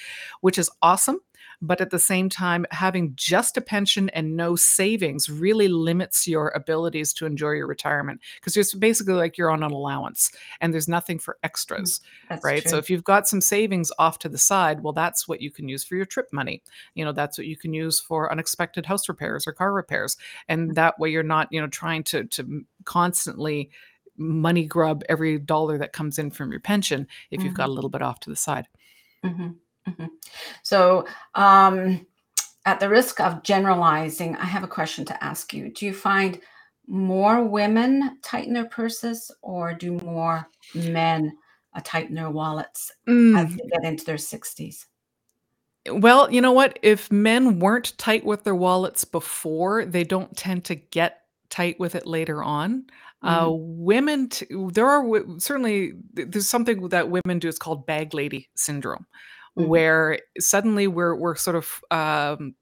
which 0.41 0.59
is 0.59 0.71
awesome 0.83 1.21
but 1.61 1.81
at 1.81 1.91
the 1.91 1.99
same 1.99 2.29
time 2.29 2.65
having 2.71 3.13
just 3.17 3.57
a 3.57 3.61
pension 3.61 4.09
and 4.11 4.37
no 4.37 4.55
savings 4.55 5.29
really 5.29 5.67
limits 5.69 6.27
your 6.29 6.51
abilities 6.51 7.13
to 7.13 7.27
enjoy 7.27 7.51
your 7.51 7.67
retirement 7.67 8.21
because 8.37 8.57
it's 8.57 8.75
basically 8.75 9.15
like 9.15 9.37
you're 9.37 9.51
on 9.51 9.63
an 9.65 9.73
allowance 9.73 10.31
and 10.61 10.73
there's 10.73 10.89
nothing 10.89 11.19
for 11.19 11.35
Mm. 11.35 11.39
extras 11.45 12.01
That's 12.29 12.45
right 12.45 12.69
so 12.69 12.77
if 12.79 12.89
you've 12.89 13.05
got 13.05 13.27
some 13.27 13.41
savings 13.41 13.91
off 13.99 14.19
to 14.21 14.29
the 14.29 14.39
side 14.39 14.83
well 14.83 14.93
that's 14.93 15.27
what 15.27 15.41
you 15.41 15.51
can 15.51 15.69
use 15.69 15.83
for 15.85 15.97
your 15.97 16.05
trip 16.07 16.29
money 16.33 16.63
you 16.95 17.05
know 17.05 17.13
that's 17.13 17.37
what 17.39 17.47
you 17.47 17.57
can 17.57 17.73
use 17.75 17.99
for 18.01 18.31
unexpected 18.31 18.87
house 18.87 19.09
repairs 19.09 19.47
or 19.47 19.53
car 19.53 19.73
repairs 19.73 20.17
and 20.49 20.75
that 20.77 20.99
way 20.99 21.11
you're 21.11 21.23
not 21.23 21.49
you 21.51 21.61
know 21.61 21.67
trying 21.67 22.05
to 22.05 22.25
to 22.25 22.65
constantly 22.85 23.71
money 24.17 24.65
grub 24.65 25.03
every 25.09 25.39
dollar 25.39 25.79
that 25.79 25.93
comes 25.93 26.19
in 26.19 26.31
from 26.31 26.51
your 26.51 26.61
pension 26.61 27.07
if 27.31 27.43
you've 27.43 27.55
got 27.55 27.69
Mhm. 27.69 27.73
a 27.73 27.75
little 27.75 27.91
bit 27.91 28.03
off 28.03 28.21
to 28.21 28.31
the 28.31 28.37
side 28.37 28.67
Mhm. 29.25 29.57
Mhm. 29.89 30.09
So, 30.63 31.07
um, 31.35 32.07
at 32.67 32.81
the 32.81 32.89
risk 32.89 33.21
of 33.21 33.43
generalizing, 33.43 34.37
I 34.37 34.45
have 34.45 34.63
a 34.65 34.69
question 34.69 35.05
to 35.07 35.25
ask 35.25 35.55
you. 35.55 35.71
Do 35.71 35.87
you 35.87 35.95
find 35.95 36.41
more 36.87 37.45
women 37.45 38.19
tighten 38.23 38.53
their 38.55 38.67
purses, 38.67 39.31
or 39.43 39.73
do 39.75 39.93
more 40.05 40.47
men 40.75 41.37
uh, 41.75 41.81
tighten 41.85 42.15
their 42.15 42.31
wallets 42.31 42.91
as 43.09 43.49
Mm, 43.49 43.57
they 43.57 43.69
get 43.73 43.85
into 43.85 44.05
their 44.05 44.19
60s? 44.19 44.87
well, 45.91 46.31
you 46.31 46.41
know 46.41 46.53
what? 46.53 46.79
If 46.83 47.11
men 47.11 47.61
weren't 47.61 47.97
tight 47.99 48.25
with 48.25 48.45
their 48.45 48.55
wallets 48.55 49.05
before, 49.05 49.85
they 49.87 50.05
don't 50.05 50.37
tend 50.37 50.65
to 50.67 50.75
get 50.75 51.23
tight 51.49 51.79
with 51.81 51.95
it 51.95 52.07
later 52.07 52.43
on. 52.43 52.85
Uh, 53.23 53.47
Mm, 53.47 53.59
women, 53.79 54.29
t- 54.29 54.47
there 54.73 54.87
are 54.87 55.03
w- 55.03 55.41
certainly 55.41 55.95
there's 56.13 56.49
something 56.49 56.89
that 56.91 57.11
women 57.11 57.39
do. 57.39 57.49
It's 57.49 57.59
called 57.59 57.87
bag 57.87 58.15
lady 58.15 58.49
syndrome, 58.55 59.07
mhm, 59.59 59.69
where 59.69 60.19
suddenly 60.39 60.87
we're 60.87 61.15
we're 61.17 61.37
sort 61.37 61.57
of 61.57 61.81
um, 61.91 62.55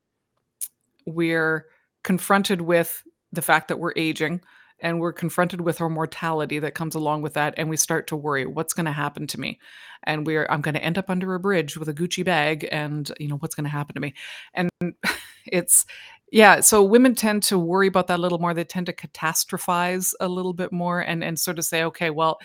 we're 1.07 1.67
confronted 2.05 2.61
with 2.61 3.03
the 3.33 3.43
fact 3.43 3.69
that 3.69 3.79
we're 3.79 3.93
aging 3.97 4.41
and 4.81 5.01
we're 5.01 5.13
confronted 5.13 5.61
with 5.63 5.81
our 5.81 5.89
mortality 5.89 6.59
that 6.59 6.75
comes 6.75 6.95
along 6.95 7.23
with 7.23 7.35
that 7.35 7.55
and 7.57 7.71
we 7.71 7.77
start 7.77 8.07
to 8.07 8.17
worry 8.17 8.45
what's 8.47 8.75
going 8.75 8.85
to 8.87 8.93
happen 8.93 9.27
to 9.27 9.41
me? 9.41 9.59
And 10.05 10.27
we're 10.27 10.47
i'm 10.51 10.61
going 10.61 10.75
to 10.75 10.83
end 10.85 10.99
up 10.99 11.11
under 11.11 11.35
a 11.35 11.41
bridge 11.41 11.77
with 11.77 11.89
a 11.89 11.95
gucci 11.95 12.25
bag 12.25 12.69
and 12.71 13.11
you 13.19 13.29
know 13.29 13.37
what's 13.37 13.55
going 13.55 13.65
to 13.65 13.71
happen 13.71 13.95
to 13.95 14.01
me? 14.01 14.15
And 14.55 14.71
it's 15.47 15.87
yeah 16.33 16.61
so 16.61 16.83
women 16.83 17.15
tend 17.15 17.43
to 17.45 17.59
worry 17.59 17.87
about 17.89 18.07
that 18.09 18.19
a 18.19 18.23
little 18.23 18.39
more. 18.39 18.55
They 18.55 18.65
tend 18.65 18.87
to 18.87 18.93
catastrophize 18.93 20.13
a 20.21 20.29
little 20.29 20.53
bit 20.55 20.73
more 20.73 21.01
and 21.01 21.25
and 21.25 21.39
sort 21.39 21.59
of 21.59 21.65
say 21.65 21.85
okay 21.85 22.11
well 22.11 22.39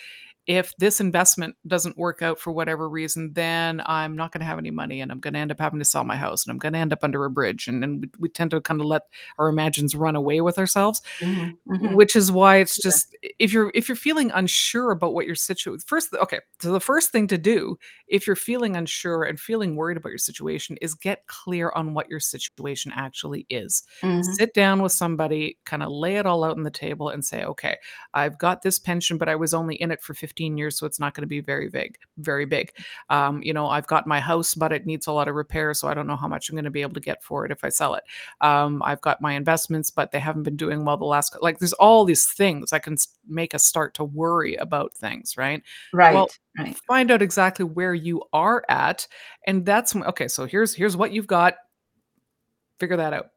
if 0.48 0.74
this 0.78 1.00
investment 1.00 1.56
doesn't 1.68 1.98
work 1.98 2.22
out 2.22 2.40
for 2.40 2.52
whatever 2.52 2.90
reason, 2.90 3.32
then 3.34 3.82
I'm 3.86 4.16
not 4.16 4.32
going 4.32 4.40
to 4.42 4.46
have 4.46 4.58
any 4.58 4.72
money 4.72 5.02
and 5.02 5.12
I'm 5.12 5.20
going 5.20 5.34
to 5.36 5.40
end 5.40 5.52
up 5.52 5.60
having 5.60 5.80
to 5.80 5.86
sell 5.86 6.04
my 6.04 6.16
house 6.18 6.44
and 6.46 6.52
I'm 6.52 6.58
going 6.58 6.74
to 6.74 6.80
end 6.80 6.94
up 6.94 7.04
under 7.04 7.24
a 7.26 7.30
bridge. 7.30 7.68
And 7.68 7.82
then 7.82 8.02
we, 8.02 8.10
we 8.20 8.30
tend 8.30 8.52
to 8.52 8.62
kind 8.62 8.82
of 8.82 8.88
let 8.88 9.04
our 9.38 9.50
imagines 9.50 9.96
run 9.96 10.16
away 10.16 10.42
with 10.42 10.58
ourselves 10.58 11.02
mhm, 11.20 11.58
mhm. 11.66 11.96
which 11.96 12.16
is 12.16 12.32
why 12.32 12.58
it's 12.58 12.78
Yeah. 12.78 12.92
just 12.92 13.16
if 13.40 13.52
you're 13.54 13.72
if 13.74 13.88
you're 13.90 13.96
feeling 13.96 14.32
unsure 14.34 14.92
about 14.92 15.14
what 15.14 15.26
your 15.26 15.36
situation 15.36 15.80
first 15.86 16.14
okay 16.14 16.40
so 16.62 16.72
the 16.72 16.80
first 16.80 17.12
thing 17.12 17.28
to 17.28 17.38
do 17.38 17.78
if 18.08 18.26
you're 18.28 18.36
feeling 18.36 18.76
unsure 18.76 19.24
and 19.24 19.40
feeling 19.40 19.76
worried 19.76 19.98
about 19.98 20.10
your 20.10 20.18
situation 20.18 20.78
is 20.82 20.94
get 20.96 21.26
clear 21.28 21.72
on 21.76 21.94
what 21.94 22.10
your 22.10 22.20
situation 22.20 22.92
actually 22.96 23.46
is 23.50 23.84
Mhm, 24.04 24.38
sit 24.38 24.54
down 24.54 24.82
with 24.82 24.92
somebody 24.92 25.58
kind 25.66 25.84
of 25.84 25.90
lay 25.92 26.18
it 26.18 26.26
all 26.26 26.44
out 26.44 26.58
on 26.58 26.64
the 26.64 26.72
table 26.72 27.10
and 27.10 27.26
say 27.26 27.44
okay 27.44 27.78
i've 28.14 28.38
got 28.38 28.62
this 28.62 28.80
pension 28.80 29.18
but 29.18 29.30
i 29.30 29.36
was 29.36 29.54
only 29.54 29.76
in 29.76 29.92
it 29.92 30.02
for 30.02 30.14
15 30.14 30.31
years 30.40 30.78
so 30.78 30.86
it's 30.86 31.00
not 31.00 31.14
going 31.14 31.24
to 31.24 31.28
be 31.28 31.40
very 31.40 31.70
big 31.70 31.98
very 32.18 32.46
big 32.46 32.72
um, 33.10 33.42
you 33.44 33.54
know 33.54 33.68
i've 33.68 33.88
got 33.88 34.08
my 34.08 34.20
house 34.20 34.56
but 34.56 34.72
it 34.72 34.86
needs 34.86 35.08
a 35.08 35.12
lot 35.12 35.28
of 35.28 35.36
repair 35.36 35.74
so 35.74 35.88
i 35.88 35.94
don't 35.94 36.08
know 36.08 36.16
how 36.16 36.28
much 36.28 36.50
i'm 36.50 36.56
going 36.56 36.64
to 36.66 36.72
be 36.72 36.82
able 36.82 36.94
to 36.94 37.00
get 37.00 37.24
for 37.24 37.46
it 37.46 37.52
if 37.52 37.64
i 37.64 37.70
sell 37.70 37.96
it 37.96 38.04
um, 38.42 38.82
I've 38.84 39.02
got 39.02 39.22
my 39.22 39.34
investments, 39.34 39.90
but 39.90 40.12
they 40.12 40.20
haven't 40.20 40.44
been 40.44 40.56
doing 40.56 40.86
well 40.86 40.98
the 40.98 41.06
last. 41.06 41.36
Like, 41.42 41.60
there's 41.60 41.74
all 41.74 42.06
these 42.06 42.28
things 42.28 42.74
I 42.74 42.80
can 42.80 42.98
make 43.28 43.54
us 43.54 43.64
start 43.64 43.94
to 43.96 44.04
worry 44.04 44.56
about 44.56 44.94
things, 44.94 45.38
right? 45.38 45.62
Well, 45.94 46.30
Right, 46.58 46.66
right. 46.66 46.78
find 46.88 47.12
out 47.12 47.22
exactly 47.22 47.66
where 47.66 47.94
you 47.94 48.24
are 48.34 48.64
at, 48.70 49.08
and 49.46 49.66
that's 49.66 49.96
okay. 49.96 50.28
So 50.28 50.46
here's 50.46 50.74
here's 50.74 50.98
what 50.98 51.12
you've 51.12 51.28
got. 51.28 51.56
Figure 52.82 52.98
that 52.98 53.14
out. 53.14 53.28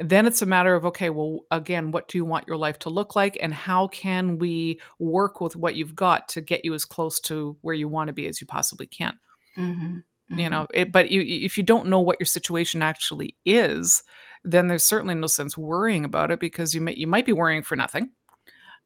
Then 0.00 0.26
it's 0.26 0.42
a 0.42 0.46
matter 0.46 0.74
of 0.74 0.86
okay, 0.86 1.10
well, 1.10 1.40
again, 1.50 1.92
what 1.92 2.08
do 2.08 2.18
you 2.18 2.24
want 2.24 2.48
your 2.48 2.56
life 2.56 2.78
to 2.80 2.90
look 2.90 3.16
like, 3.16 3.38
and 3.40 3.54
how 3.54 3.88
can 3.88 4.38
we 4.38 4.80
work 4.98 5.40
with 5.40 5.56
what 5.56 5.76
you've 5.76 5.94
got 5.94 6.28
to 6.30 6.40
get 6.40 6.64
you 6.64 6.74
as 6.74 6.86
close 6.86 7.20
to 7.22 7.58
where 7.62 7.74
you 7.74 7.88
want 7.88 8.08
to 8.08 8.14
be 8.14 8.26
as 8.28 8.40
you 8.40 8.46
possibly 8.46 8.86
can? 8.86 9.18
Mhm, 9.56 10.04
You 10.30 10.50
mhm, 10.50 10.50
know, 10.50 10.66
it 10.74 10.92
but 10.92 11.10
you 11.10 11.22
if 11.22 11.56
you 11.56 11.62
don't 11.64 11.88
know 11.88 12.00
what 12.00 12.20
your 12.20 12.26
situation 12.26 12.82
actually 12.82 13.34
is, 13.46 14.02
then 14.44 14.68
there's 14.68 14.84
certainly 14.84 15.14
no 15.14 15.26
sense 15.26 15.56
worrying 15.56 16.04
about 16.04 16.30
it 16.30 16.38
because 16.38 16.74
you 16.74 16.82
may 16.82 16.94
you 16.94 17.06
might 17.06 17.24
be 17.24 17.32
worrying 17.32 17.62
for 17.62 17.76
nothing, 17.76 18.10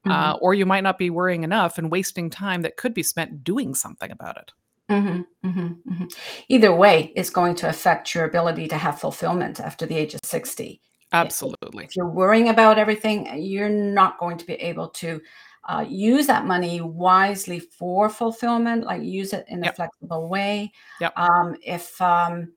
mhm, 0.04 0.32
uh, 0.32 0.38
or 0.40 0.54
you 0.54 0.66
might 0.66 0.82
not 0.84 0.98
be 0.98 1.10
worrying 1.10 1.44
enough 1.44 1.78
and 1.78 1.90
wasting 1.90 2.30
time 2.30 2.62
that 2.62 2.76
could 2.78 2.94
be 2.94 3.02
spent 3.04 3.44
doing 3.44 3.74
something 3.74 4.10
about 4.10 4.38
it. 4.38 4.52
Mhm, 4.92 5.26
mhm, 5.44 5.76
mhm. 5.88 6.16
Either 6.48 6.74
way, 6.74 7.12
it's 7.16 7.30
going 7.30 7.54
to 7.56 7.68
affect 7.68 8.14
your 8.14 8.24
ability 8.24 8.68
to 8.68 8.76
have 8.76 9.00
fulfillment 9.00 9.60
after 9.60 9.86
the 9.86 9.96
age 9.96 10.14
of 10.14 10.20
60. 10.24 10.80
Absolutely. 11.12 11.84
If 11.84 11.96
you're 11.96 12.08
worrying 12.08 12.48
about 12.48 12.78
everything, 12.78 13.28
you're 13.42 13.68
not 13.68 14.18
going 14.18 14.38
to 14.38 14.46
be 14.46 14.54
able 14.54 14.88
to 14.88 15.20
uh, 15.68 15.84
use 15.88 16.26
that 16.26 16.46
money 16.46 16.80
wisely 16.80 17.60
for 17.60 18.08
fulfillment, 18.08 18.84
like 18.84 19.02
use 19.02 19.32
it 19.32 19.44
in 19.48 19.64
a 19.64 19.72
flexible 19.72 20.28
way. 20.28 20.72
Yep. 21.00 21.12
Um, 21.16 21.56
if 21.62 22.00
um, 22.00 22.52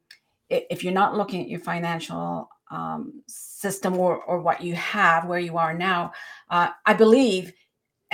if 0.50 0.84
you're 0.84 0.94
not 0.94 1.16
looking 1.16 1.42
at 1.42 1.50
your 1.50 1.60
financial 1.60 2.50
um, 2.72 3.22
system 3.28 3.98
or 3.98 4.24
or 4.24 4.42
what 4.42 4.62
you 4.62 4.74
have 4.76 5.26
where 5.26 5.40
you 5.40 5.58
are 5.58 5.74
now, 5.74 6.14
uh, 6.50 6.70
I 6.86 6.94
believe, 6.94 7.54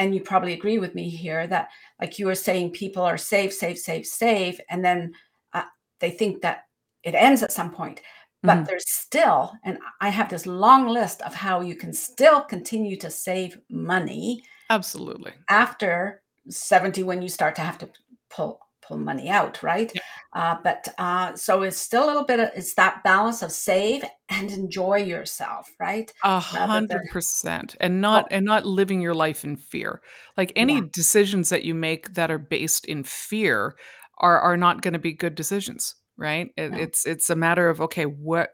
and 0.02 0.16
you 0.16 0.22
probably 0.22 0.54
agree 0.54 0.80
with 0.80 0.96
me 0.96 1.10
here 1.10 1.46
that, 1.48 1.70
like 2.02 2.18
you 2.20 2.26
were 2.26 2.36
saying, 2.48 2.72
people 2.72 3.04
are 3.04 3.18
safe 3.18 3.54
safe 3.54 3.78
safe 3.78 4.06
safe 4.08 4.60
and 4.70 4.84
then 4.84 5.14
uh, 5.54 5.64
they 6.00 6.10
think 6.12 6.42
that 6.42 6.64
it 7.04 7.14
ends 7.16 7.44
at 7.44 7.52
some 7.52 7.72
point. 7.72 8.02
But 8.44 8.58
Mhm. 8.58 8.66
there's 8.68 8.90
still, 8.90 9.54
and 9.64 9.78
I 10.02 10.10
have 10.10 10.30
this 10.30 10.48
long 10.48 10.88
list 10.88 11.22
of 11.22 11.36
how 11.36 11.62
you 11.62 11.76
can 11.76 11.94
still 11.94 12.42
continue 12.42 12.98
to 12.98 13.10
save 13.12 13.60
money 13.70 14.44
Absolutely. 14.70 15.34
after 15.50 16.24
70 16.50 17.04
when 17.04 17.22
you 17.22 17.30
start 17.30 17.56
to 17.56 17.62
have 17.62 17.78
to 17.80 17.90
pull 18.36 18.60
money 18.98 19.30
out, 19.30 19.62
right? 19.64 19.92
Yep. 19.94 20.04
Uh, 20.34 20.56
but 20.64 20.88
uh, 20.98 21.36
so 21.36 21.62
it's 21.64 21.78
still 21.78 22.06
a 22.06 22.08
little 22.08 22.24
bit 22.24 22.40
of 22.40 22.50
it's 22.56 22.74
that 22.76 23.04
balance 23.04 23.42
of 23.42 23.52
save 23.52 24.04
and 24.30 24.50
enjoy 24.52 24.98
yourself, 24.98 25.70
right? 25.80 26.12
A 26.24 26.40
100%, 26.40 27.76
and 27.80 27.94
oh 27.94 27.98
not 28.00 28.28
and 28.32 28.46
not 28.46 28.66
living 28.66 29.02
your 29.02 29.14
life 29.14 29.44
in 29.44 29.58
fear. 29.58 30.02
Like, 30.38 30.54
any 30.56 30.76
yeah. 30.76 30.82
decisions 30.94 31.50
that 31.50 31.64
you 31.64 31.76
make 31.76 32.14
that 32.14 32.32
are 32.32 32.38
based 32.38 32.86
in 32.86 33.04
fear 33.04 33.76
are 34.20 34.40
are 34.40 34.56
not 34.56 34.82
gonna 34.82 35.00
be 35.00 35.12
good 35.12 35.36
decisions, 35.36 35.96
right? 36.18 36.50
It 36.56 36.72
No. 36.72 36.78
it's 36.78 37.06
it's 37.06 37.30
a 37.30 37.36
matter 37.36 37.70
of, 37.70 37.82
okay, 37.82 38.06
what 38.06 38.52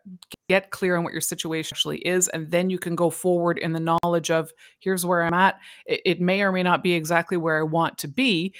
get 0.49 0.71
clear 0.71 0.95
on 0.95 1.03
what 1.03 1.13
your 1.13 1.21
situation 1.21 1.75
actually 1.75 1.99
is, 1.99 2.27
and 2.29 2.49
then 2.49 2.71
you 2.71 2.79
can 2.79 2.95
go 2.95 3.11
forward 3.11 3.59
in 3.59 3.73
the 3.73 3.97
knowledge 4.03 4.31
of, 4.31 4.51
"Here's 4.79 5.05
where 5.05 5.21
I'm 5.21 5.33
at." 5.33 5.59
It 5.85 6.01
it 6.05 6.21
may 6.21 6.41
or 6.41 6.51
may 6.51 6.63
not 6.63 6.81
be 6.81 6.93
exactly 6.93 7.37
where 7.37 7.59
I 7.59 7.63
want 7.63 7.99
to 7.99 8.07
be, 8.07 8.55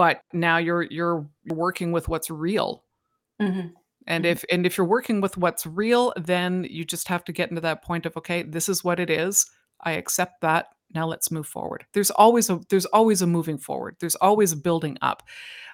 but 0.00 0.22
now 0.32 0.56
you're 0.58 0.84
you're 0.84 1.28
working 1.46 1.92
with 1.92 2.08
what's 2.08 2.30
real. 2.30 2.84
Mhm, 3.40 3.74
And 4.06 4.24
mhm, 4.24 4.26
if 4.26 4.44
and 4.50 4.66
if 4.66 4.76
you're 4.76 4.86
working 4.86 5.20
with 5.20 5.36
what's 5.36 5.66
real, 5.66 6.12
then 6.16 6.64
you 6.68 6.84
just 6.84 7.08
have 7.08 7.24
to 7.24 7.32
get 7.32 7.50
into 7.50 7.60
that 7.62 7.82
point 7.84 8.06
of, 8.06 8.16
"Okay, 8.16 8.42
this 8.42 8.68
is 8.68 8.82
what 8.82 8.98
it 9.00 9.10
is. 9.10 9.46
I 9.82 9.92
accept 9.92 10.40
that. 10.42 10.68
Now 10.94 11.06
let's 11.06 11.30
move 11.30 11.46
forward." 11.46 11.84
There's 11.92 12.10
always 12.10 12.50
a 12.50 12.60
there's 12.68 12.86
always 12.86 13.22
a 13.22 13.26
moving 13.26 13.58
forward. 13.58 13.96
There's 14.00 14.16
always 14.16 14.52
a 14.52 14.56
building 14.56 14.96
up. 15.02 15.22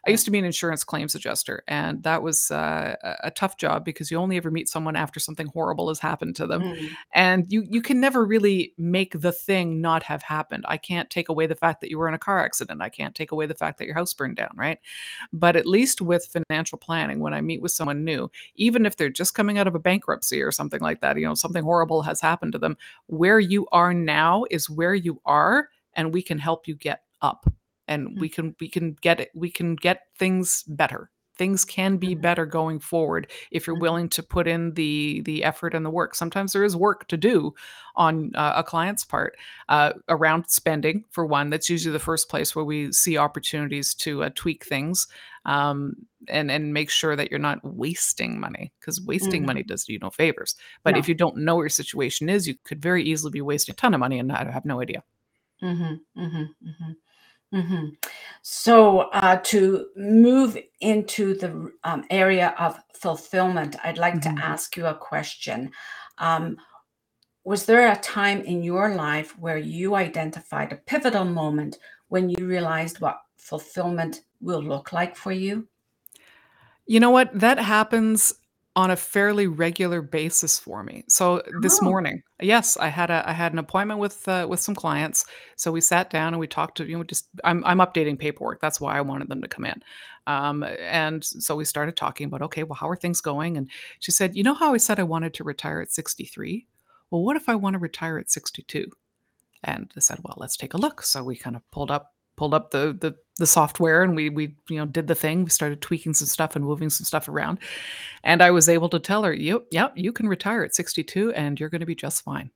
I 0.07 0.11
used 0.11 0.25
to 0.27 0.31
be 0.31 0.39
an 0.39 0.45
insurance 0.45 0.85
claims 0.85 1.15
adjuster, 1.15 1.63
and 1.69 2.03
that 2.05 2.23
was, 2.23 2.51
uh, 2.51 2.95
a 3.23 3.31
tough 3.31 3.57
job 3.57 3.85
because 3.85 4.11
you 4.11 4.19
only 4.19 4.37
ever 4.37 4.51
meet 4.51 4.69
someone 4.69 4.97
after 4.97 5.19
something 5.21 5.49
horrible 5.49 5.89
has 5.89 5.99
happened 5.99 6.37
to 6.37 6.47
them, 6.47 6.65
Mhm, 6.65 6.97
and 7.13 7.47
you 7.53 7.65
you 7.69 7.83
can 7.83 8.01
never 8.01 8.25
really 8.25 8.73
make 8.79 9.21
the 9.21 9.33
thing 9.33 9.81
not 9.81 10.03
have 10.05 10.23
happened. 10.23 10.65
I 10.69 10.77
can't 10.79 11.11
take 11.11 11.29
away 11.29 11.47
the 11.47 11.57
fact 11.57 11.81
that 11.81 11.91
you 11.91 11.99
were 11.99 12.09
in 12.09 12.15
a 12.15 12.19
car 12.19 12.45
accident. 12.45 12.83
I 12.83 12.89
can't 12.89 13.15
take 13.15 13.33
away 13.33 13.47
the 13.47 13.55
fact 13.55 13.79
that 13.79 13.87
your 13.87 13.95
house 13.95 14.15
burned 14.15 14.37
down, 14.37 14.51
right? 14.57 14.79
But 15.33 15.57
at 15.57 15.67
least 15.67 16.01
with 16.03 16.27
financial 16.49 16.79
planning, 16.79 17.21
when 17.21 17.35
I 17.35 17.41
meet 17.41 17.63
with 17.63 17.73
someone 17.73 18.05
new, 18.05 18.31
even 18.57 18.87
if 18.87 18.97
they're 18.97 19.11
just 19.11 19.35
coming 19.35 19.59
out 19.59 19.67
of 19.67 19.75
a 19.75 19.79
bankruptcy 19.81 20.43
or 20.43 20.53
something 20.53 20.81
like 20.81 21.01
that, 21.01 21.17
you 21.19 21.27
know, 21.27 21.35
something 21.35 21.63
horrible 21.65 22.03
has 22.03 22.21
happened 22.21 22.53
to 22.53 22.59
them, 22.59 22.77
where 23.07 23.41
you 23.41 23.67
are 23.73 23.95
now 23.95 24.45
is 24.51 24.71
where 24.71 24.95
you 24.95 25.06
are, 25.25 25.69
and 25.95 26.13
we 26.13 26.23
can 26.23 26.39
help 26.39 26.67
you 26.69 26.75
get 26.75 27.01
up. 27.23 27.47
And 27.89 28.09
mm, 28.09 28.21
we 28.21 28.29
can 28.29 28.55
we 28.61 28.69
can 28.69 28.97
get 29.01 29.21
it 29.21 29.31
we 29.35 29.51
can 29.51 29.77
get 29.77 30.03
things 30.19 30.65
better. 30.69 31.11
Things 31.39 31.65
can 31.65 31.97
be 31.99 32.15
mhm, 32.15 32.15
better 32.15 32.47
going 32.47 32.81
forward 32.81 33.31
if 33.51 33.67
you're 33.67 33.75
mhm, 33.75 33.87
willing 33.87 34.09
to 34.11 34.23
put 34.23 34.47
in 34.49 34.75
the 34.75 35.21
the 35.23 35.45
effort 35.45 35.75
and 35.75 35.85
the 35.85 35.91
work. 35.91 36.15
Sometimes 36.15 36.53
there 36.53 36.65
is 36.65 36.77
work 36.77 37.07
to 37.09 37.17
do 37.17 37.55
on 37.95 38.33
uh, 38.35 38.55
a 38.57 38.65
client's 38.65 39.05
part 39.05 39.37
uh, 39.69 39.93
around 40.09 40.49
spending, 40.49 41.05
for 41.11 41.27
one. 41.27 41.51
That's 41.51 41.69
usually 41.71 41.93
the 41.93 41.99
first 41.99 42.29
place 42.29 42.55
where 42.55 42.65
we 42.65 42.93
see 42.93 43.17
opportunities 43.19 43.95
to 43.97 44.25
uh, 44.25 44.31
tweak 44.35 44.65
things 44.65 45.07
um, 45.45 45.95
and 46.29 46.51
and 46.51 46.73
make 46.73 46.91
sure 46.91 47.17
that 47.17 47.31
you're 47.31 47.39
not 47.41 47.59
wasting 47.65 48.41
money 48.41 48.73
because 48.81 49.01
wasting 49.01 49.45
mhm. 49.45 49.47
money 49.47 49.63
does 49.63 49.89
you 49.89 49.99
no 49.99 50.11
favors. 50.11 50.55
But 50.83 50.97
if 50.97 51.09
you 51.09 51.15
don't 51.15 51.37
know 51.39 51.61
your 51.61 51.69
situation 51.69 52.29
is, 52.29 52.47
you 52.49 52.55
could 52.65 52.83
very 52.83 53.03
easily 53.05 53.31
be 53.31 53.43
wasting 53.43 53.73
a 53.73 53.77
ton 53.77 53.95
of 53.95 54.01
money 54.01 54.19
and 54.19 54.29
not 54.29 54.47
have 54.53 54.65
no 54.65 54.81
idea. 54.81 55.03
Mhm, 55.63 56.01
mhm, 56.15 56.55
mhm, 57.53 57.59
mhm. 57.59 57.97
So, 58.43 59.01
uh, 59.13 59.39
to 59.45 59.87
move 59.97 60.57
into 60.81 61.35
the 61.35 61.73
um, 61.85 62.05
area 62.11 62.55
of 62.59 62.79
fulfillment, 62.95 63.77
I'd 63.85 63.99
like 63.99 64.21
to 64.23 64.29
Mhm. 64.29 64.43
ask 64.43 64.77
you 64.77 64.87
a 64.87 64.95
question. 64.95 65.71
Um, 66.19 66.57
was 67.45 67.67
there 67.67 67.91
a 67.91 67.97
time 67.97 68.43
in 68.43 68.63
your 68.63 68.95
life 68.97 69.39
where 69.39 69.59
you 69.59 69.95
identified 69.95 70.73
a 70.73 70.77
pivotal 70.77 71.25
moment 71.25 71.79
when 72.09 72.29
you 72.31 72.47
realized 72.47 73.01
what 73.01 73.21
fulfillment 73.37 74.23
will 74.41 74.63
look 74.63 74.93
like 74.93 75.17
for 75.17 75.33
you? 75.33 75.69
You 76.87 77.01
know 77.01 77.11
what? 77.11 77.39
That 77.39 77.59
happens 77.59 78.35
on 78.77 78.91
a 78.91 78.97
fairly 78.97 79.47
regular 79.47 80.03
basis 80.03 80.59
for 80.59 80.85
me. 80.85 81.05
So 81.09 81.43
this 81.57 81.81
Oh. 81.81 81.83
morning, 81.83 82.23
yes, 82.43 82.77
I 82.77 82.89
had 82.89 83.11
a 83.11 83.29
I 83.29 83.33
had 83.33 83.53
an 83.55 83.59
appointment 83.59 84.01
with 84.01 84.29
uh, 84.29 84.47
with 84.49 84.61
some 84.61 84.75
clients. 84.75 85.25
So 85.57 85.73
we 85.73 85.81
sat 85.81 86.11
down 86.11 86.35
and 86.35 86.41
we 86.41 86.47
talked 86.47 86.77
to 86.79 86.87
you 86.87 86.99
know 86.99 87.05
just 87.05 87.29
I'm 87.45 87.65
I'm 87.65 87.79
updating 87.79 88.19
paperwork. 88.19 88.61
That's 88.61 88.81
why 88.81 88.99
I 88.99 89.01
wanted 89.01 89.29
them 89.31 89.43
to 89.43 89.49
come 89.49 89.65
in. 89.65 89.83
Um, 90.27 90.63
and 90.81 91.25
so 91.25 91.57
we 91.57 91.65
started 91.65 91.97
talking 91.97 92.27
about 92.27 92.43
okay, 92.43 92.65
well, 92.65 92.77
how 92.77 92.89
are 92.89 92.97
things 92.97 93.21
going? 93.21 93.57
And 93.57 93.71
she 94.01 94.13
said, 94.13 94.37
you 94.37 94.43
know 94.43 94.55
how 94.55 94.75
I 94.75 94.79
said 94.79 95.01
I 95.01 95.05
wanted 95.05 95.35
to 95.35 95.45
retire 95.45 95.81
at 95.81 95.91
63? 95.93 96.67
Well, 97.11 97.23
what 97.25 97.37
if 97.37 97.49
I 97.49 97.55
want 97.55 97.75
to 97.75 97.79
retire 97.79 98.19
at 98.19 98.31
62? 98.31 98.91
And 99.65 99.93
I 99.97 100.01
said, 100.01 100.21
"Well, 100.23 100.37
let's 100.39 100.57
take 100.57 100.75
a 100.75 100.79
look." 100.79 101.03
So 101.03 101.23
we 101.25 101.37
kind 101.37 101.57
of 101.57 101.63
pulled 101.71 101.91
up 101.91 102.15
pulled 102.37 102.55
up 102.55 102.71
the 102.71 102.97
the 103.01 103.15
the 103.39 103.47
software 103.47 104.03
and 104.03 104.17
we 104.17 104.31
we 104.31 104.57
you 104.71 104.79
know 104.79 104.87
did 104.87 105.07
the 105.09 105.15
thing. 105.15 105.45
We 105.45 105.51
started 105.51 105.83
tweaking 105.83 106.15
some 106.15 106.27
stuff 106.29 106.57
and 106.57 106.65
moving 106.65 106.91
some 106.91 107.05
stuff 107.05 107.29
around. 107.29 107.59
And 108.25 108.43
I 108.43 108.51
was 108.51 108.69
able 108.69 108.89
to 108.91 108.99
tell 109.01 109.25
her, 109.25 109.33
"Yep, 109.35 109.63
yep, 109.73 109.93
you 109.97 110.13
can 110.13 110.29
retire 110.29 110.63
at 110.65 110.75
62 110.75 111.33
and 111.35 111.59
you're 111.61 111.69
going 111.71 111.81
to 111.81 111.87
be 111.87 111.95
just 111.97 112.23
fine." 112.25 112.51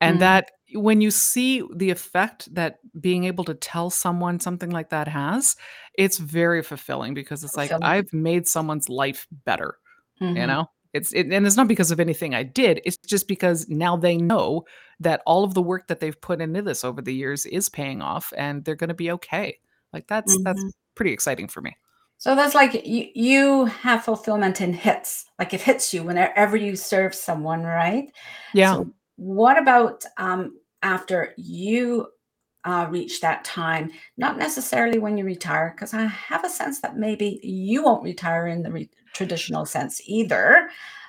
And 0.00 0.16
Mhm. 0.16 0.20
that 0.20 0.50
when 0.74 1.00
you 1.02 1.10
see 1.10 1.62
the 1.74 1.90
effect 1.90 2.54
that 2.54 2.78
being 3.00 3.24
able 3.24 3.44
to 3.44 3.54
tell 3.54 3.90
someone 3.90 4.40
something 4.40 4.70
like 4.70 4.90
that 4.90 5.08
has, 5.08 5.56
it's 5.94 6.18
very 6.18 6.62
fulfilling 6.62 7.14
because 7.14 7.44
it's 7.44 7.56
like. 7.56 7.70
I've 7.82 8.12
made 8.12 8.46
someone's 8.48 8.88
life 8.88 9.26
better. 9.46 9.76
You 10.20 10.28
Mhm. 10.44 10.46
know? 10.48 10.70
It's 10.94 11.12
it 11.12 11.28
and 11.32 11.46
it's 11.46 11.56
not 11.56 11.68
because 11.68 11.90
of 11.92 12.00
anything 12.00 12.34
I 12.34 12.42
did, 12.44 12.80
it's 12.84 12.98
just 13.06 13.28
because 13.28 13.68
now 13.68 13.96
they 13.96 14.16
know 14.16 14.64
that 15.00 15.22
all 15.26 15.44
of 15.44 15.54
the 15.54 15.62
work 15.62 15.88
that 15.88 15.98
they've 16.00 16.20
put 16.20 16.40
into 16.40 16.62
this 16.62 16.84
over 16.84 17.00
the 17.02 17.14
years 17.14 17.46
is 17.46 17.68
paying 17.68 18.02
off, 18.02 18.32
and 18.36 18.64
they're 18.64 18.74
gonna 18.76 18.94
be 18.94 19.10
okay. 19.12 19.58
Like, 19.92 20.06
that's 20.06 20.36
that's 20.44 20.62
Mhm. 20.62 20.72
pretty 20.94 21.12
exciting 21.12 21.48
for 21.48 21.60
me. 21.62 21.76
So 22.18 22.34
that's 22.34 22.54
like 22.54 22.86
you 22.86 23.08
you 23.14 23.64
have 23.64 24.04
fulfillment 24.04 24.60
in 24.60 24.74
hits, 24.74 25.24
like 25.38 25.54
it 25.54 25.62
hits 25.62 25.94
you 25.94 26.02
whenever 26.02 26.56
you 26.56 26.76
serve 26.76 27.14
someone, 27.14 27.62
right? 27.62 28.12
Yeah. 28.52 28.74
So 28.74 28.90
what 29.16 29.56
about 29.56 30.04
um, 30.18 30.58
after 30.82 31.32
you 31.38 32.08
uh, 32.64 32.86
reach 32.90 33.22
that 33.22 33.42
time? 33.44 33.90
Not 34.18 34.36
necessarily 34.36 34.98
when 34.98 35.16
you 35.16 35.24
retire, 35.24 35.72
because 35.74 35.94
I 35.94 36.02
have 36.04 36.44
a 36.44 36.50
sense 36.50 36.80
that 36.82 36.98
maybe 36.98 37.40
you 37.42 37.82
won't 37.82 38.02
retire 38.04 38.48
in 38.48 38.62
the 38.62 38.70
re- 38.70 38.90
traditional 39.14 39.64
sense 39.64 40.02
either. 40.04 40.68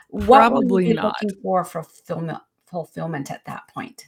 What 0.10 0.28
Probably 0.28 0.94
not. 0.94 1.16
looking 1.22 1.42
for 1.42 1.66
fulfillment, 1.66 2.40
fulfillment 2.72 3.30
at 3.30 3.46
that 3.46 3.68
point? 3.74 4.06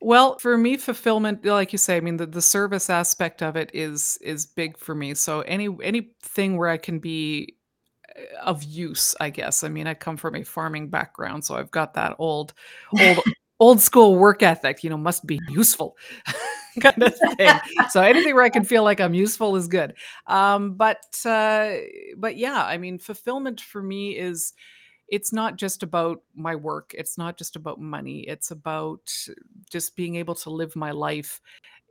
Well, 0.00 0.38
for 0.38 0.58
me, 0.58 0.76
fulfillment, 0.76 1.44
like 1.44 1.72
you 1.72 1.78
say, 1.78 1.96
I 1.96 2.00
mean, 2.00 2.16
the 2.16 2.26
the 2.26 2.42
service 2.42 2.90
aspect 2.90 3.42
of 3.42 3.56
it 3.56 3.70
is 3.72 4.18
is 4.20 4.44
big 4.44 4.76
for 4.76 4.94
me, 4.94 5.14
so 5.14 5.40
any 5.42 5.68
anything 5.82 6.56
where 6.56 6.68
I 6.68 6.76
can 6.76 6.98
be, 6.98 7.56
eh, 8.14 8.22
of 8.42 8.62
use, 8.64 9.14
I 9.20 9.30
guess. 9.30 9.64
I 9.64 9.68
mean, 9.68 9.86
I 9.86 9.94
come 9.94 10.16
from 10.16 10.34
a 10.34 10.42
farming 10.42 10.90
background, 10.90 11.44
so 11.44 11.54
I've 11.54 11.70
got 11.70 11.94
that 11.94 12.16
old 12.18 12.52
old 13.00 13.20
old 13.60 13.80
school 13.80 14.16
work 14.16 14.42
ethic, 14.42 14.84
you 14.84 14.90
know, 14.90 14.96
must 14.96 15.26
be 15.26 15.40
useful 15.48 15.96
kind 16.80 17.02
of 17.02 17.14
thing. 17.36 17.54
So 17.90 18.02
anything 18.02 18.34
where 18.34 18.44
I 18.44 18.50
can 18.50 18.64
feel 18.64 18.82
like 18.82 19.00
I'm 19.00 19.14
useful 19.14 19.56
is 19.56 19.68
good. 19.68 19.94
Um, 20.26 20.74
but, 20.74 21.04
uh, 21.24 21.76
but 22.16 22.36
yeah, 22.36 22.64
I 22.64 22.78
mean, 22.78 22.98
fulfillment 22.98 23.60
for 23.60 23.82
me 23.82 24.18
is 24.18 24.52
it's 25.14 25.32
not 25.32 25.56
just 25.56 25.82
about 25.84 26.22
my 26.34 26.56
work. 26.56 26.92
It's 26.98 27.16
not 27.16 27.38
just 27.38 27.54
about 27.56 27.80
money. 27.80 28.20
It's 28.22 28.50
about 28.50 29.12
just 29.70 29.94
being 29.94 30.16
able 30.16 30.34
to 30.36 30.50
live 30.50 30.74
my 30.74 30.90
life, 30.90 31.40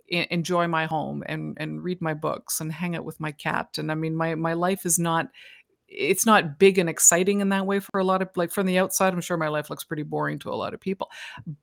enjoy 0.10 0.68
my 0.68 0.86
home, 0.86 1.24
and 1.28 1.58
and 1.60 1.84
read 1.84 2.02
my 2.02 2.14
books 2.14 2.62
and 2.62 2.72
hang 2.72 2.96
out 2.98 3.06
with 3.06 3.20
my 3.20 3.32
cat. 3.32 3.78
And 3.78 3.92
I 3.92 3.96
mean, 3.96 4.16
my 4.16 4.36
my 4.36 4.54
life 4.54 4.86
is 4.86 5.00
not 5.00 5.30
it's 5.96 6.26
not 6.26 6.60
big 6.60 6.78
and 6.78 6.90
exciting 6.90 7.42
in 7.42 7.50
that 7.50 7.66
way 7.66 7.80
for 7.80 8.00
a 8.00 8.04
lot 8.04 8.22
of 8.22 8.30
like 8.36 8.52
from 8.52 8.66
the 8.68 8.80
outside, 8.80 9.14
I'm 9.14 9.22
sure 9.22 9.38
my 9.38 9.48
life 9.50 9.70
looks 9.70 9.84
pretty 9.84 10.04
boring 10.04 10.40
to 10.40 10.50
a 10.50 10.56
lot 10.56 10.74
of 10.74 10.80
people, 10.82 11.10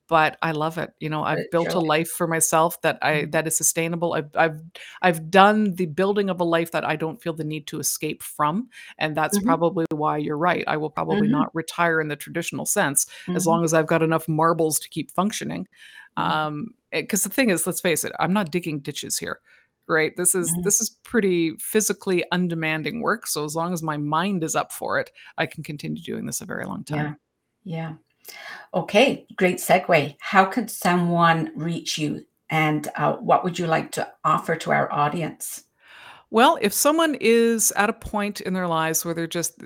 but 0.07 0.37
I 0.41 0.51
love 0.51 0.77
it. 0.77 0.93
You 0.99 1.09
know, 1.09 1.23
I've 1.23 1.49
built 1.49 1.73
a 1.73 1.79
life 1.79 2.09
for 2.09 2.27
myself 2.27 2.81
that 2.81 2.99
I 3.01 3.25
Mhm. 3.25 3.31
that 3.31 3.47
is 3.47 3.57
sustainable. 3.57 4.13
I've 4.13 4.29
I've 4.35 4.61
I've 5.01 5.29
done 5.31 5.75
the 5.75 5.85
building 5.87 6.29
of 6.29 6.39
a 6.39 6.43
life 6.45 6.71
that 6.71 6.85
I 6.85 6.95
don't 6.95 7.21
feel 7.21 7.33
the 7.33 7.43
need 7.43 7.67
to 7.67 7.79
escape 7.79 8.23
from, 8.23 8.69
and 8.97 9.15
that's 9.17 9.37
Mhm. 9.37 9.39
probably 9.39 9.85
why 9.91 10.17
you're 10.17 10.37
right. 10.37 10.63
I 10.67 10.77
will 10.77 10.89
probably 10.89 11.27
Mhm. 11.27 11.29
not 11.29 11.53
retire 11.55 12.01
in 12.01 12.07
the 12.07 12.15
traditional 12.15 12.65
sense 12.65 13.07
as 13.35 13.45
Mhm. 13.45 13.47
long 13.47 13.63
as 13.63 13.73
I've 13.73 13.87
got 13.87 14.03
enough 14.03 14.27
marbles 14.27 14.79
to 14.79 14.89
keep 14.89 15.11
functioning. 15.11 15.67
Mhm. 16.17 16.41
Um, 16.47 16.73
because 16.91 17.23
the 17.23 17.29
thing 17.29 17.49
is, 17.49 17.65
let's 17.65 17.81
face 17.81 18.03
it, 18.03 18.11
I'm 18.19 18.33
not 18.33 18.51
digging 18.51 18.79
ditches 18.79 19.17
here, 19.17 19.39
right? 19.91 20.15
This 20.17 20.33
is 20.35 20.57
Mhm. 20.57 20.63
this 20.63 20.81
is 20.81 20.89
pretty 21.03 21.55
physically 21.59 22.23
undemanding 22.31 23.01
work, 23.01 23.27
so 23.27 23.45
as 23.45 23.55
long 23.55 23.73
as 23.73 23.83
my 23.83 23.97
mind 23.97 24.43
is 24.43 24.55
up 24.55 24.71
for 24.73 24.99
it, 24.99 25.11
I 25.37 25.45
can 25.45 25.63
continue 25.63 26.01
doing 26.01 26.25
this 26.25 26.41
a 26.41 26.45
very 26.45 26.65
long 26.65 26.83
Yeah. 26.89 26.95
time. 26.97 27.17
Yeah. 27.63 27.93
Okay, 28.73 29.25
great 29.37 29.57
segue. 29.57 30.15
How 30.19 30.45
could 30.45 30.69
someone 30.71 31.51
reach 31.55 31.97
you, 31.97 32.25
and, 32.49 32.87
uh, 32.95 33.17
what 33.17 33.43
would 33.43 33.59
you 33.59 33.67
like 33.67 33.91
to 33.93 34.11
offer 34.23 34.55
to 34.57 34.71
our 34.71 34.91
audience? 34.93 35.65
Well, 36.31 36.57
if 36.61 36.71
someone 36.73 37.15
is 37.19 37.73
at 37.75 37.89
a 37.89 37.93
point 37.93 38.39
in 38.41 38.53
their 38.53 38.67
lives 38.67 39.03
where 39.03 39.13
they're 39.13 39.27
just 39.27 39.61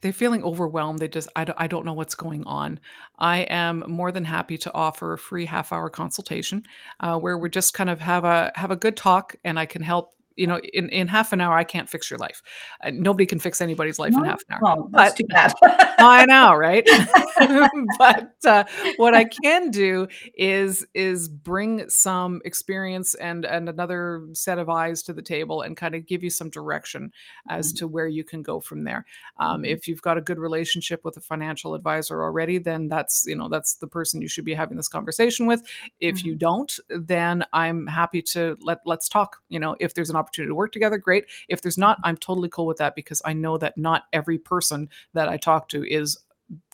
they're 0.00 0.12
feeling 0.12 0.44
overwhelmed, 0.44 0.98
they 1.00 1.08
just 1.08 1.28
I 1.36 1.44
don't 1.44 1.56
I 1.60 1.66
don't 1.66 1.84
know 1.84 1.92
what's 1.92 2.14
going 2.14 2.44
on. 2.44 2.80
I 3.18 3.40
am 3.42 3.84
more 3.88 4.12
than 4.12 4.24
happy 4.24 4.58
to 4.58 4.74
offer 4.74 5.12
a 5.12 5.18
free 5.18 5.46
half 5.46 5.72
hour 5.72 5.90
consultation, 5.90 6.64
uh, 7.00 7.18
where 7.18 7.38
we 7.38 7.50
just 7.50 7.74
kind 7.74 7.90
of 7.90 8.00
have 8.00 8.24
a 8.24 8.52
have 8.54 8.70
a 8.70 8.76
good 8.76 8.96
talk 8.96 9.36
and 9.44 9.58
I 9.58 9.66
can 9.66 9.82
help, 9.82 10.14
you 10.36 10.46
know, 10.46 10.58
in 10.74 10.88
in 10.90 11.08
half 11.08 11.32
an 11.32 11.40
hour 11.40 11.54
I 11.56 11.64
can't 11.64 11.88
fix 11.88 12.10
your 12.10 12.18
life. 12.18 12.42
Uh, 12.82 12.90
nobody 12.92 13.26
can 13.26 13.38
fix 13.40 13.60
anybody's 13.60 13.98
life 13.98 14.18
in 14.18 14.24
half 14.24 14.42
an 14.48 14.56
hour. 14.56 14.64
That's 14.92 15.12
But 15.12 15.14
too 15.14 15.24
bad. 15.28 15.52
I 15.98 16.26
know, 16.26 16.54
right? 16.54 16.86
But, 17.98 18.34
uh, 18.44 18.64
what 18.96 19.14
I 19.14 19.24
can 19.24 19.70
do 19.70 20.08
is 20.34 20.86
is 20.94 21.28
bring 21.28 21.88
some 21.88 22.40
experience 22.44 23.14
and 23.14 23.44
and 23.46 23.68
another 23.68 24.26
set 24.32 24.58
of 24.58 24.68
eyes 24.68 25.02
to 25.04 25.12
the 25.12 25.22
table 25.22 25.62
and 25.62 25.76
kinda 25.76 26.00
give 26.00 26.22
you 26.22 26.30
some 26.30 26.50
direction 26.50 27.12
as 27.48 27.72
Mhm. 27.72 27.74
to 27.74 27.86
where 27.88 28.08
you 28.08 28.24
can 28.24 28.42
go 28.42 28.60
from 28.60 28.84
there. 28.84 29.04
Um, 29.38 29.64
Mhm. 29.64 29.64
if 29.64 29.88
you've 29.88 30.02
got 30.02 30.18
a 30.18 30.20
good 30.20 30.38
relationship 30.38 31.04
with 31.04 31.16
a 31.16 31.20
financial 31.20 31.74
advisor 31.74 32.22
already, 32.22 32.58
then 32.58 32.88
that's, 32.88 33.24
you 33.26 33.34
know, 33.36 33.48
that's 33.48 33.74
the 33.76 33.86
person 33.86 34.20
you 34.22 34.28
should 34.28 34.44
be 34.44 34.54
having 34.54 34.76
this 34.76 34.88
conversation 34.88 35.46
with. 35.46 35.62
If 36.00 36.24
you 36.24 36.34
Mhm. 36.34 36.36
don't, 36.36 36.78
then 36.90 37.44
I'm 37.52 37.86
happy 37.86 38.22
to 38.22 38.56
let 38.60 38.78
let's 38.86 39.08
talk. 39.08 39.38
You 39.48 39.60
know, 39.60 39.76
if 39.80 39.94
there's 39.94 40.10
an 40.10 40.16
opportunity 40.16 40.25
to 40.32 40.54
work 40.54 40.72
together, 40.72 40.98
great. 40.98 41.26
If 41.48 41.62
there's 41.62 41.78
not, 41.78 41.98
I'm 42.04 42.16
totally 42.16 42.48
cool 42.48 42.66
with 42.66 42.78
that 42.78 42.94
because 42.94 43.22
I 43.24 43.32
know 43.32 43.58
that 43.58 43.76
not 43.78 44.04
every 44.12 44.38
person 44.38 44.88
that 45.14 45.28
I 45.28 45.36
talk 45.36 45.68
to 45.70 45.84
is 45.84 46.18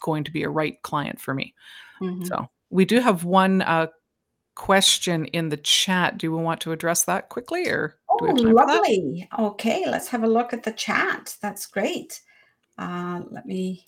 going 0.00 0.24
to 0.24 0.30
be 0.30 0.42
a 0.42 0.50
right 0.50 0.80
client 0.82 1.20
for 1.20 1.34
me. 1.34 1.54
Mhm. 2.00 2.26
So, 2.26 2.48
we 2.70 2.84
do 2.84 3.00
have 3.00 3.24
one, 3.24 3.62
uh, 3.62 3.88
question 4.54 5.24
in 5.26 5.48
the 5.48 5.56
chat. 5.56 6.18
Do 6.18 6.30
we 6.30 6.42
want 6.42 6.60
to 6.62 6.72
address 6.72 7.04
that 7.04 7.28
quickly, 7.30 7.68
or 7.68 7.98
Oh, 8.10 8.26
have 8.26 8.36
time 8.36 8.48
for 8.48 8.54
that? 8.66 8.74
lovely. 8.74 9.28
Okay, 9.38 9.84
let's 9.86 10.08
have 10.08 10.24
a 10.24 10.26
look 10.28 10.52
at 10.52 10.62
the 10.62 10.72
chat. 10.72 11.36
That's 11.40 11.66
great. 11.66 12.20
Uh, 12.78 13.22
let 13.30 13.46
me 13.46 13.84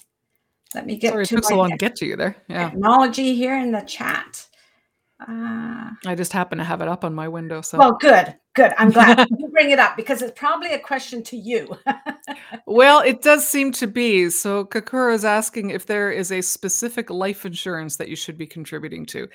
let 0.75 0.87
me 0.87 0.97
get 0.97 1.13
Sorry 1.13 1.23
it 1.25 1.27
to 1.29 1.35
took 1.37 1.45
my 1.45 1.51
so 1.51 1.57
long 1.57 1.71
to 1.71 1.77
get 1.77 1.97
to 1.97 2.07
you 2.07 2.17
there. 2.17 2.37
Yeah. 2.49 2.71
technology 2.71 3.35
here 3.35 3.57
in 3.59 3.71
the 3.73 3.83
chat. 3.83 4.47
Uh 5.29 5.91
I 6.07 6.15
just 6.15 6.33
happen 6.33 6.59
to 6.59 6.65
have 6.65 6.81
it 6.81 6.89
up 6.89 7.05
on 7.05 7.15
my 7.15 7.29
window, 7.29 7.61
so 7.61 7.79
Well, 7.79 7.97
good, 8.01 8.35
good. 8.55 8.73
I'm 8.79 8.91
glad 8.91 9.27
you 9.39 9.49
bring 9.49 9.71
it 9.71 9.79
up 9.79 9.97
because 9.97 10.23
it's 10.23 10.39
probably 10.39 10.73
a 10.73 10.79
question 10.79 11.23
to 11.25 11.37
you. 11.37 11.77
Well, 12.67 13.01
it 13.01 13.23
does 13.23 13.47
seem 13.47 13.73
to 13.73 13.87
be. 13.87 14.31
So 14.31 14.65
Kakura 14.65 15.15
is 15.15 15.25
asking 15.25 15.71
if 15.71 15.87
there 15.87 16.11
is 16.11 16.33
a 16.33 16.41
specific 16.41 17.11
life 17.11 17.45
insurance 17.45 17.97
that 17.99 18.09
you 18.09 18.17
should 18.17 18.39
be 18.39 18.47
contributing 18.47 19.07
to. 19.07 19.29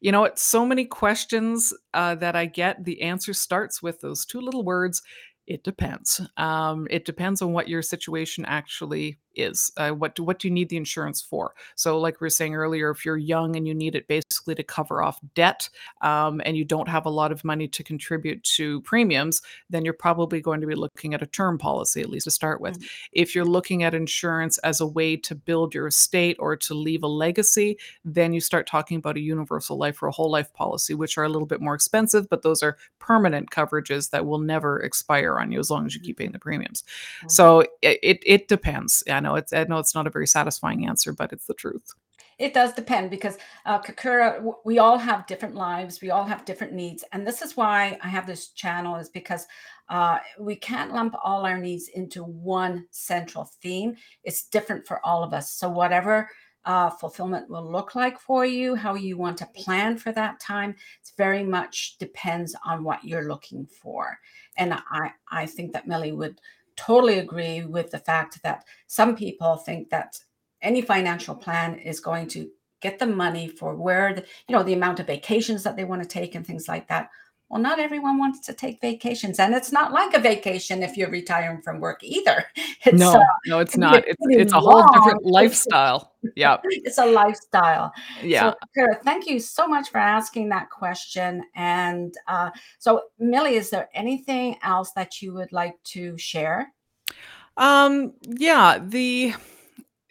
You 0.00 0.12
know 0.12 0.20
what? 0.20 0.38
So 0.38 0.66
many 0.66 0.84
questions 0.84 1.72
uh, 1.94 2.14
that 2.16 2.36
I 2.36 2.46
get, 2.46 2.84
the 2.84 3.02
answer 3.02 3.32
starts 3.32 3.82
with 3.82 4.00
those 4.00 4.24
two 4.26 4.40
little 4.40 4.64
words. 4.64 5.02
It 5.46 5.64
depends. 5.64 6.20
Um, 6.36 6.86
it 6.90 7.04
depends 7.04 7.42
on 7.42 7.52
what 7.52 7.68
your 7.68 7.82
situation 7.82 8.44
actually 8.44 9.18
is. 9.36 9.72
Uh, 9.76 9.90
what 9.90 10.14
do, 10.14 10.22
what 10.22 10.38
do 10.38 10.48
you 10.48 10.54
need 10.54 10.68
the 10.68 10.76
insurance 10.76 11.22
for? 11.22 11.54
So, 11.74 11.98
like 11.98 12.20
we 12.20 12.26
were 12.26 12.30
saying 12.30 12.54
earlier, 12.54 12.90
if 12.90 13.04
you're 13.04 13.16
young 13.16 13.56
and 13.56 13.66
you 13.66 13.74
need 13.74 13.94
it 13.94 14.08
basically 14.08 14.54
to 14.54 14.62
cover 14.62 15.02
off 15.02 15.18
debt, 15.34 15.68
um, 16.02 16.40
and 16.44 16.56
you 16.56 16.64
don't 16.64 16.88
have 16.88 17.06
a 17.06 17.10
lot 17.10 17.32
of 17.32 17.44
money 17.44 17.68
to 17.68 17.82
contribute 17.82 18.42
to 18.44 18.80
premiums, 18.82 19.42
then 19.70 19.84
you're 19.84 19.94
probably 19.94 20.40
going 20.40 20.60
to 20.60 20.66
be 20.66 20.74
looking 20.74 21.14
at 21.14 21.22
a 21.22 21.26
term 21.26 21.58
policy, 21.58 22.00
at 22.00 22.10
least 22.10 22.24
to 22.24 22.30
start 22.30 22.60
with. 22.60 22.78
Mm. 22.78 22.86
If 23.12 23.34
you're 23.34 23.44
looking 23.44 23.82
at 23.82 23.94
insurance 23.94 24.58
as 24.58 24.80
a 24.80 24.86
way 24.86 25.16
to 25.16 25.34
build 25.34 25.74
your 25.74 25.86
estate 25.86 26.36
or 26.38 26.56
to 26.56 26.74
leave 26.74 27.02
a 27.02 27.08
legacy, 27.08 27.78
then 28.04 28.32
you 28.32 28.40
start 28.40 28.66
talking 28.66 28.98
about 28.98 29.16
a 29.16 29.20
universal 29.20 29.76
life 29.76 30.02
or 30.02 30.08
a 30.08 30.12
whole 30.12 30.30
life 30.30 30.52
policy, 30.52 30.94
which 30.94 31.18
are 31.18 31.24
a 31.24 31.28
little 31.28 31.46
bit 31.46 31.60
more 31.60 31.74
expensive, 31.74 32.28
but 32.28 32.42
those 32.42 32.62
are 32.62 32.76
permanent 32.98 33.50
coverages 33.50 34.10
that 34.10 34.26
will 34.26 34.38
never 34.38 34.80
expire 34.80 35.38
on 35.38 35.52
you 35.52 35.58
as 35.58 35.70
long 35.70 35.86
as 35.86 35.94
you 35.94 36.00
keep 36.00 36.18
paying 36.18 36.32
the 36.32 36.38
premiums. 36.38 36.84
Mhm. 37.22 37.30
So 37.30 37.60
it 37.82 37.98
it, 38.02 38.22
it 38.24 38.48
depends. 38.48 39.02
I 39.10 39.20
know 39.24 39.34
it's 39.36 39.52
I 39.52 39.64
know 39.64 39.78
it's 39.78 39.94
not 39.94 40.06
a 40.06 40.10
very 40.10 40.26
satisfying 40.26 40.86
answer, 40.86 41.12
but 41.12 41.32
it's 41.32 41.46
the 41.46 41.54
truth. 41.54 41.88
It 42.38 42.52
does 42.52 42.72
depend 42.72 43.10
because, 43.10 43.38
uh, 43.64 43.80
Kakura, 43.80 44.28
we 44.64 44.80
all 44.80 44.98
have 44.98 45.26
different 45.26 45.54
lives, 45.54 46.00
we 46.02 46.10
all 46.10 46.24
have 46.24 46.44
different 46.44 46.72
needs, 46.72 47.04
and 47.12 47.24
this 47.24 47.42
is 47.42 47.56
why 47.56 47.96
I 48.02 48.08
have 48.08 48.26
this 48.26 48.48
channel 48.48 48.96
is 48.96 49.08
because, 49.08 49.46
uh, 49.88 50.18
we 50.40 50.56
can't 50.56 50.92
lump 50.92 51.14
all 51.22 51.46
our 51.46 51.58
needs 51.58 51.88
into 51.88 52.24
one 52.24 52.86
central 52.90 53.44
theme. 53.62 53.94
It's 54.24 54.48
different 54.48 54.84
for 54.86 54.98
all 55.06 55.22
of 55.22 55.32
us. 55.32 55.52
So 55.52 55.68
whatever, 55.68 56.28
uh, 56.64 56.90
fulfillment 56.90 57.48
will 57.48 57.70
look 57.70 57.94
like 57.94 58.18
for 58.18 58.44
you, 58.46 58.74
how 58.74 58.94
you 58.94 59.16
want 59.16 59.36
to 59.38 59.46
plan 59.54 59.96
for 59.96 60.12
that 60.12 60.40
time, 60.40 60.74
it's 61.00 61.12
very 61.16 61.44
much 61.44 61.98
depends 61.98 62.56
on 62.64 62.82
what 62.82 63.04
you're 63.04 63.28
looking 63.28 63.66
for. 63.66 64.18
And 64.56 64.74
I 64.74 65.12
I 65.30 65.46
think 65.46 65.72
that 65.72 65.86
Millie 65.86 66.12
would 66.20 66.40
totally 66.76 67.18
agree 67.18 67.64
with 67.64 67.90
the 67.90 67.98
fact 67.98 68.42
that 68.42 68.64
some 68.86 69.16
people 69.16 69.56
think 69.56 69.90
that 69.90 70.18
any 70.62 70.82
financial 70.82 71.34
plan 71.34 71.78
is 71.78 72.00
going 72.00 72.28
to 72.28 72.48
get 72.80 72.98
the 72.98 73.06
money 73.06 73.48
for 73.48 73.74
where 73.74 74.14
the 74.14 74.24
you 74.48 74.54
know, 74.54 74.62
the 74.62 74.74
amount 74.74 75.00
of 75.00 75.06
vacations 75.06 75.62
that 75.62 75.76
they 75.76 75.84
wanna 75.84 76.04
take 76.04 76.34
and 76.34 76.46
things 76.46 76.68
like 76.68 76.88
that. 76.88 77.08
Well, 77.54 77.62
not 77.62 77.78
everyone 77.78 78.18
wants 78.18 78.40
to 78.46 78.52
take 78.52 78.80
vacations, 78.80 79.38
and 79.38 79.54
it's 79.54 79.70
not 79.70 79.92
like 79.92 80.12
a 80.12 80.18
vacation 80.18 80.82
if 80.82 80.96
you're 80.96 81.08
retiring 81.08 81.62
from 81.62 81.78
work 81.78 82.02
either. 82.02 82.44
It's, 82.86 83.00
uh, 83.00 83.14
No, 83.14 83.24
no, 83.46 83.58
it's 83.60 83.70
can 83.72 83.80
be 83.80 83.86
a 83.86 83.90
not. 83.90 84.04
It's 84.08 84.18
it's 84.28 84.52
a 84.52 84.60
whole 84.60 84.80
long 84.80 84.90
different 84.92 85.24
lifestyle. 85.24 86.10
Yeah, 86.36 86.56
it's 86.64 86.98
a 86.98 87.06
lifestyle. 87.06 87.92
Yeah. 88.22 88.50
So, 88.50 88.56
Kara, 88.74 88.98
thank 89.04 89.26
you 89.26 89.38
so 89.38 89.68
much 89.68 89.90
for 89.90 89.98
asking 89.98 90.48
that 90.48 90.68
question, 90.70 91.44
and, 91.54 92.12
uh, 92.26 92.50
so 92.80 93.02
Millie, 93.20 93.54
is 93.54 93.70
there 93.70 93.88
anything 93.94 94.56
else 94.62 94.90
that 94.96 95.22
you 95.22 95.32
would 95.34 95.52
like 95.52 95.80
to 95.92 96.18
share? 96.18 96.72
Um, 97.56 98.14
yeah, 98.24 98.80
the 98.82 99.34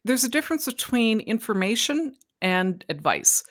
there's 0.05 0.23
a 0.23 0.29
difference 0.29 0.65
between 0.65 1.19
information 1.19 2.15
and 2.41 2.85
advice. 2.87 3.43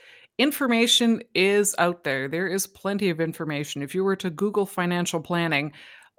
Information 0.43 1.23
is 1.37 1.73
out 1.79 2.03
there. 2.03 2.27
There 2.27 2.49
is 2.49 2.67
plenty 2.67 3.11
of 3.11 3.21
information. 3.21 3.81
If 3.81 3.95
you 3.95 4.03
were 4.03 4.17
to 4.17 4.29
Google 4.29 4.67
financial 4.67 5.21
planning, 5.21 5.73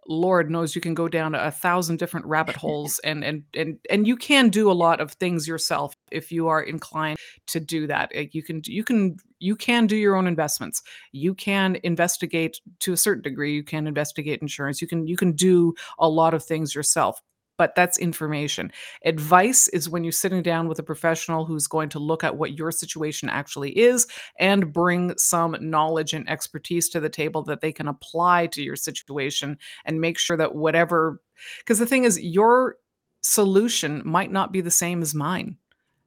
Lord 0.07 0.49
knows 0.49 0.75
you 0.75 0.81
can 0.81 0.93
go 0.93 1.09
down 1.09 1.35
a 1.35 1.51
thousand 1.51 1.99
different 1.99 2.25
rabbit 2.25 2.55
holes 2.63 2.99
and 3.03 3.21
and 3.21 3.43
and 3.53 3.79
and 3.89 4.07
you 4.07 4.15
can 4.15 4.47
do 4.47 4.71
a 4.71 4.79
lot 4.85 5.01
of 5.01 5.11
things 5.11 5.45
yourself 5.45 5.93
if 6.09 6.31
you 6.31 6.47
are 6.47 6.63
inclined 6.63 7.17
to 7.47 7.59
do 7.59 7.85
that. 7.87 8.33
You 8.33 8.41
can 8.41 8.61
you 8.63 8.85
can 8.85 9.17
you 9.39 9.57
can 9.57 9.87
do 9.87 9.97
your 9.97 10.15
own 10.15 10.27
investments. 10.27 10.81
You 11.11 11.35
can 11.35 11.75
investigate 11.83 12.61
to 12.79 12.93
a 12.93 12.97
certain 12.97 13.23
degree. 13.23 13.53
You 13.53 13.63
can 13.63 13.87
investigate 13.87 14.41
insurance. 14.41 14.81
You 14.81 14.87
can 14.87 15.05
you 15.05 15.17
can 15.17 15.33
do 15.33 15.73
a 15.99 16.07
lot 16.07 16.33
of 16.33 16.45
things 16.45 16.73
yourself. 16.73 17.21
But 17.57 17.75
that's 17.75 17.99
information. 17.99 18.71
Advice 19.05 19.67
is 19.67 19.87
when 19.89 20.03
you're 20.03 20.11
sitting 20.11 20.41
down 20.41 20.67
with 20.67 20.79
a 20.79 20.83
professional 20.83 21.45
who's 21.45 21.67
going 21.67 21.89
to 21.89 21.99
look 21.99 22.23
at 22.23 22.35
what 22.35 22.57
your 22.57 22.71
situation 22.71 23.29
actually 23.29 23.77
is 23.77 24.07
and 24.39 24.73
bring 24.73 25.15
some 25.17 25.55
knowledge 25.59 26.13
and 26.13 26.27
expertise 26.29 26.89
to 26.89 26.99
the 26.99 27.09
table 27.09 27.43
that 27.43 27.61
they 27.61 27.71
can 27.71 27.87
apply 27.87 28.47
to 28.47 28.63
your 28.63 28.75
situation 28.75 29.57
and 29.85 30.01
make 30.01 30.17
sure 30.17 30.35
that 30.37 30.55
whatever 30.55 31.21
because 31.59 31.79
the 31.79 31.85
thing 31.85 32.05
is 32.05 32.19
your 32.21 32.77
solution 33.21 34.01
might 34.05 34.31
not 34.31 34.51
be 34.51 34.61
the 34.61 34.71
same 34.71 35.01
as 35.01 35.13
mine 35.15 35.57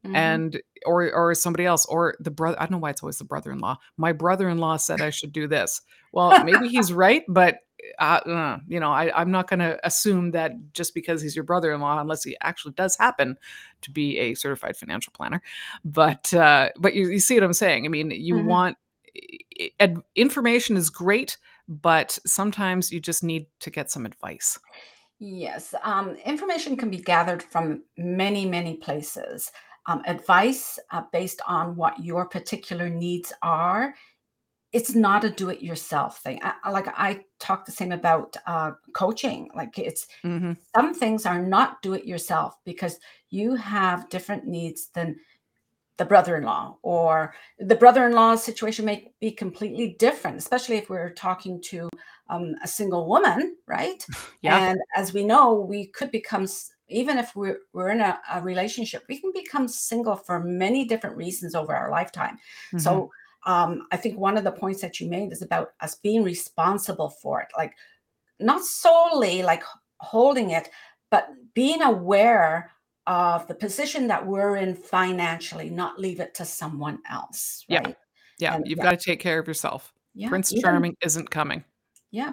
Mhm. 0.04 0.14
and 0.14 0.60
or 0.84 1.12
or 1.12 1.34
somebody 1.34 1.64
else 1.64 1.84
or 1.86 2.14
the 2.20 2.30
brother 2.30 2.56
I 2.60 2.64
don't 2.64 2.72
know 2.72 2.78
why 2.78 2.90
it's 2.90 3.02
always 3.02 3.18
the 3.18 3.24
brother-in-law. 3.24 3.78
My 3.96 4.12
brother-in-law 4.12 4.76
said 4.76 5.00
I 5.00 5.10
should 5.10 5.32
do 5.32 5.48
this. 5.48 5.80
Well, 6.12 6.44
maybe 6.44 6.68
he's 6.68 6.92
right, 6.92 7.24
but 7.28 7.58
uh, 7.98 8.20
uh, 8.26 8.58
you 8.68 8.80
know, 8.80 8.92
I, 8.92 9.18
I'm 9.18 9.30
not 9.30 9.48
going 9.48 9.60
to 9.60 9.78
assume 9.86 10.32
that 10.32 10.52
just 10.72 10.94
because 10.94 11.22
he's 11.22 11.36
your 11.36 11.44
brother-in-law, 11.44 12.00
unless 12.00 12.24
he 12.24 12.36
actually 12.40 12.72
does 12.72 12.96
happen 12.96 13.36
to 13.82 13.90
be 13.90 14.18
a 14.18 14.34
certified 14.34 14.76
financial 14.76 15.12
planner. 15.12 15.42
But 15.84 16.32
uh, 16.34 16.70
but 16.78 16.94
you, 16.94 17.08
you 17.08 17.20
see 17.20 17.34
what 17.34 17.44
I'm 17.44 17.52
saying? 17.52 17.84
I 17.84 17.88
mean, 17.88 18.10
you 18.10 18.36
Mhm. 18.36 18.46
want 18.46 18.76
ad- 19.80 20.02
information 20.14 20.76
is 20.76 20.90
great, 20.90 21.38
but 21.68 22.18
sometimes 22.26 22.92
you 22.92 23.00
just 23.00 23.22
need 23.22 23.46
to 23.60 23.70
get 23.70 23.90
some 23.90 24.06
advice. 24.06 24.58
Yes, 25.18 25.74
um, 25.82 26.16
information 26.26 26.76
can 26.76 26.90
be 26.90 26.98
gathered 26.98 27.42
from 27.42 27.84
many, 27.96 28.44
many 28.44 28.76
places. 28.76 29.50
Um, 29.86 30.02
advice 30.06 30.78
uh, 30.90 31.02
based 31.12 31.40
on 31.46 31.76
what 31.76 31.98
your 32.02 32.26
particular 32.26 32.90
needs 32.90 33.32
are. 33.42 33.94
It's 34.76 34.94
not 34.94 35.24
a 35.24 35.30
do-it-yourself 35.30 36.18
thing. 36.24 36.38
I, 36.42 36.70
like 36.70 36.88
I 36.88 37.20
talk 37.38 37.64
the 37.64 37.72
same 37.72 37.92
about 37.92 38.36
uh, 38.46 38.72
coaching. 38.92 39.48
Like 39.54 39.78
it's 39.78 40.06
Mhm. 40.22 40.56
some 40.76 40.92
things 40.92 41.24
are 41.24 41.40
not 41.40 41.80
do-it-yourself 41.82 42.50
because 42.64 42.94
you 43.30 43.54
have 43.56 44.10
different 44.10 44.46
needs 44.46 44.90
than 44.94 45.16
the 45.96 46.04
brother-in-law 46.04 46.76
or 46.82 47.34
the 47.58 47.74
brother-in-law 47.74 48.36
situation 48.36 48.84
may 48.84 49.10
be 49.18 49.30
completely 49.30 49.96
different 49.98 50.36
especially 50.36 50.76
if 50.76 50.90
we're 50.90 51.14
talking 51.14 51.58
to 51.62 51.88
um, 52.28 52.54
a 52.62 52.68
single 52.68 53.08
woman 53.08 53.56
right 53.66 54.04
Yeah. 54.42 54.58
and 54.68 54.78
as 54.94 55.14
we 55.14 55.24
know 55.24 55.54
we 55.54 55.86
could 55.96 56.10
become 56.10 56.46
even 56.88 57.16
if 57.18 57.34
we're, 57.34 57.60
we're 57.72 57.88
in 57.96 58.02
a, 58.02 58.12
a 58.34 58.42
relationship 58.42 59.04
we 59.08 59.20
can 59.22 59.32
become 59.32 59.66
single 59.68 60.16
for 60.16 60.38
many 60.44 60.84
different 60.84 61.16
reasons 61.16 61.54
over 61.54 61.72
our 61.74 61.90
lifetime 61.90 62.36
Mhm. 62.74 62.80
so 62.82 63.10
um, 63.46 63.86
i 63.92 63.96
think 63.96 64.18
one 64.18 64.36
of 64.36 64.44
the 64.44 64.52
points 64.52 64.80
that 64.82 65.00
you 65.00 65.08
made 65.08 65.32
is 65.32 65.40
about 65.42 65.70
us 65.80 65.94
being 65.96 66.22
responsible 66.22 67.08
for 67.08 67.40
it 67.40 67.48
like 67.56 67.72
not 68.38 68.62
solely 68.64 69.42
like 69.42 69.62
holding 69.98 70.50
it, 70.50 70.68
but 71.10 71.28
being 71.54 71.80
aware 71.80 72.70
of 73.06 73.46
the 73.48 73.54
position 73.54 74.06
that 74.08 74.26
we're 74.26 74.56
in 74.56 74.74
financially, 74.74 75.70
not 75.70 75.98
leave 75.98 76.20
it 76.20 76.34
to 76.34 76.44
someone 76.44 76.98
else, 77.08 77.64
Yeah. 77.68 77.78
right? 77.78 77.96
Yeah, 78.38 78.54
And 78.56 78.66
you've 78.66 78.78
yeah, 78.78 78.84
gotta 78.84 78.96
take 78.98 79.20
care 79.20 79.38
of 79.38 79.46
yourself. 79.46 79.94
yeah, 80.14 80.28
Prince 80.28 80.52
even 80.52 80.62
Charming 80.62 80.96
isn't 81.02 81.30
coming. 81.30 81.64
yeah. 82.10 82.32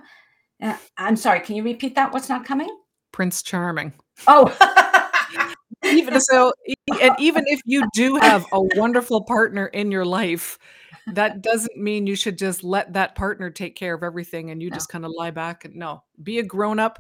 Uh, 0.62 0.78
I'm 0.98 1.16
sorry, 1.16 1.40
can 1.40 1.56
you 1.56 1.64
repeat 1.64 1.96
that? 1.96 2.12
What's 2.12 2.30
not 2.30 2.44
coming? 2.46 2.70
Prince 3.12 3.42
Charming. 3.42 3.94
Oh, 4.28 4.52
Even 5.86 6.20
so 6.20 6.54
and 7.02 7.16
even 7.20 7.44
if 7.48 7.62
you 7.66 7.88
do 7.94 8.16
have 8.18 8.46
a 8.52 8.62
wonderful 8.78 9.24
partner 9.24 9.68
in 9.68 9.92
your 9.92 10.06
life, 10.06 10.58
that 11.08 11.42
doesn't 11.42 11.78
mean 11.78 12.08
you 12.08 12.16
should 12.16 12.38
just 12.38 12.64
let 12.64 12.94
that 12.94 13.16
partner 13.16 13.50
take 13.50 13.76
care 13.76 13.94
of 13.94 14.04
everything 14.04 14.50
and 14.52 14.62
you 14.62 14.70
no, 14.70 14.78
just 14.78 14.90
kinda 14.92 15.08
lie 15.10 15.32
back 15.32 15.66
and 15.66 15.76
no. 15.76 16.04
Be 16.22 16.40
a 16.40 16.44
grown 16.44 16.80
up, 16.80 17.00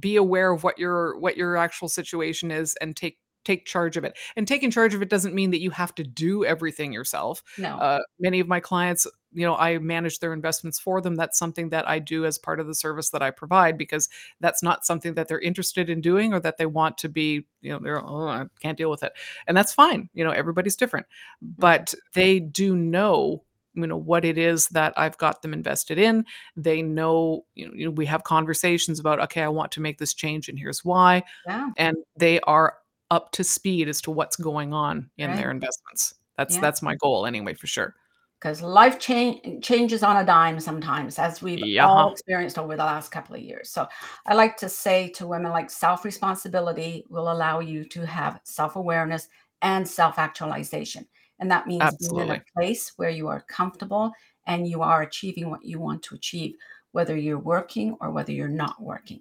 be 0.00 0.16
aware 0.16 0.52
of 0.52 0.64
what 0.64 0.78
your 0.78 1.18
what 1.18 1.36
your 1.36 1.56
actual 1.56 1.88
situation 1.88 2.50
is 2.50 2.74
and 2.80 2.96
take 2.96 3.18
take 3.44 3.66
charge 3.66 3.96
of 3.96 4.04
it. 4.04 4.18
And 4.36 4.48
taking 4.48 4.70
charge 4.72 4.94
of 4.94 5.02
it 5.02 5.08
doesn't 5.10 5.34
mean 5.34 5.50
that 5.52 5.60
you 5.60 5.70
have 5.70 5.94
to 5.96 6.04
do 6.04 6.44
everything 6.44 6.92
yourself. 6.92 7.42
no, 7.56 7.80
Uh, 7.80 8.00
many 8.18 8.40
of 8.40 8.48
my 8.48 8.58
clients, 8.60 9.06
you 9.36 9.46
know, 9.46 9.54
I 9.54 9.78
manage 9.78 10.18
their 10.18 10.32
investments 10.32 10.78
for 10.78 11.00
them. 11.02 11.14
That's 11.14 11.38
something 11.38 11.68
that 11.68 11.86
I 11.88 11.98
do 11.98 12.24
as 12.24 12.38
part 12.38 12.58
of 12.58 12.66
the 12.66 12.74
service 12.74 13.10
that 13.10 13.22
I 13.22 13.30
provide 13.30 13.76
because 13.76 14.08
that's 14.40 14.62
not 14.62 14.86
something 14.86 15.12
that 15.14 15.28
they're 15.28 15.40
interested 15.40 15.90
in 15.90 16.00
doing 16.00 16.32
or 16.32 16.40
that 16.40 16.56
they 16.56 16.64
want 16.64 16.96
to 16.98 17.08
be, 17.10 17.46
you 17.60 17.70
know, 17.70 17.78
they're, 17.78 18.02
oh, 18.02 18.26
I 18.28 18.46
can't 18.62 18.78
deal 18.78 18.90
with 18.90 19.02
it. 19.02 19.12
And 19.46 19.54
that's 19.54 19.74
fine. 19.74 20.08
You 20.14 20.24
know, 20.24 20.30
everybody's 20.30 20.74
different. 20.76 21.06
mhm, 21.44 21.54
But 21.58 21.94
they 22.14 22.40
do 22.40 22.74
know 22.74 23.42
you 23.74 23.86
know 23.86 23.96
what 23.98 24.24
it 24.24 24.38
is 24.38 24.68
that 24.68 24.94
I've 24.96 25.18
got 25.18 25.42
them 25.42 25.52
invested 25.52 25.98
in. 25.98 26.24
They 26.56 26.80
know, 26.80 27.44
you 27.54 27.68
know, 27.68 27.74
you 27.74 27.84
know, 27.84 27.90
we 27.90 28.06
have 28.06 28.24
conversations 28.24 28.98
about, 28.98 29.20
okay, 29.20 29.42
I 29.42 29.48
want 29.48 29.70
to 29.72 29.82
make 29.82 29.98
this 29.98 30.14
change 30.14 30.48
and 30.48 30.58
here's 30.58 30.82
why. 30.82 31.24
yeah, 31.46 31.68
And 31.76 31.98
they 32.16 32.40
are 32.40 32.78
up 33.10 33.32
to 33.32 33.44
speed 33.44 33.88
as 33.88 34.00
to 34.00 34.10
what's 34.10 34.36
going 34.36 34.72
on 34.72 35.10
in 35.18 35.28
right, 35.28 35.36
their 35.36 35.50
investments. 35.50 36.14
That's 36.38 36.54
yeah. 36.54 36.60
that's 36.62 36.80
my 36.80 36.94
goal 36.96 37.26
anyway, 37.26 37.52
for 37.52 37.66
sure. 37.66 37.94
Because 38.40 38.60
life 38.60 38.98
change 38.98 39.64
changes 39.64 40.02
on 40.02 40.18
a 40.18 40.24
dime 40.24 40.60
sometimes, 40.60 41.18
as 41.18 41.40
we've 41.40 41.58
Yeah. 41.58 41.86
all 41.86 42.12
experienced 42.12 42.58
over 42.58 42.76
the 42.76 42.84
last 42.84 43.10
couple 43.10 43.34
of 43.34 43.40
years. 43.40 43.70
So 43.70 43.86
I 44.26 44.34
like 44.34 44.56
to 44.58 44.68
say 44.68 45.08
to 45.10 45.26
women, 45.26 45.52
like 45.52 45.70
self 45.70 46.04
responsibility 46.04 47.06
will 47.08 47.32
allow 47.32 47.60
you 47.60 47.84
to 47.86 48.06
have 48.06 48.40
self 48.44 48.76
awareness 48.76 49.28
and 49.62 49.88
self 49.88 50.18
actualization. 50.18 51.06
And 51.38 51.50
that 51.50 51.66
means 51.66 51.96
being 51.96 52.16
in 52.18 52.30
a 52.30 52.44
place 52.54 52.92
where 52.96 53.10
you 53.10 53.28
are 53.28 53.40
comfortable 53.42 54.12
and 54.46 54.68
you 54.68 54.82
are 54.82 55.02
achieving 55.02 55.50
what 55.50 55.64
you 55.64 55.78
want 55.80 56.02
to 56.04 56.14
achieve, 56.14 56.54
whether 56.92 57.16
you're 57.16 57.38
working 57.38 57.96
or 58.00 58.10
whether 58.10 58.32
you're 58.32 58.48
not 58.48 58.80
working. 58.82 59.20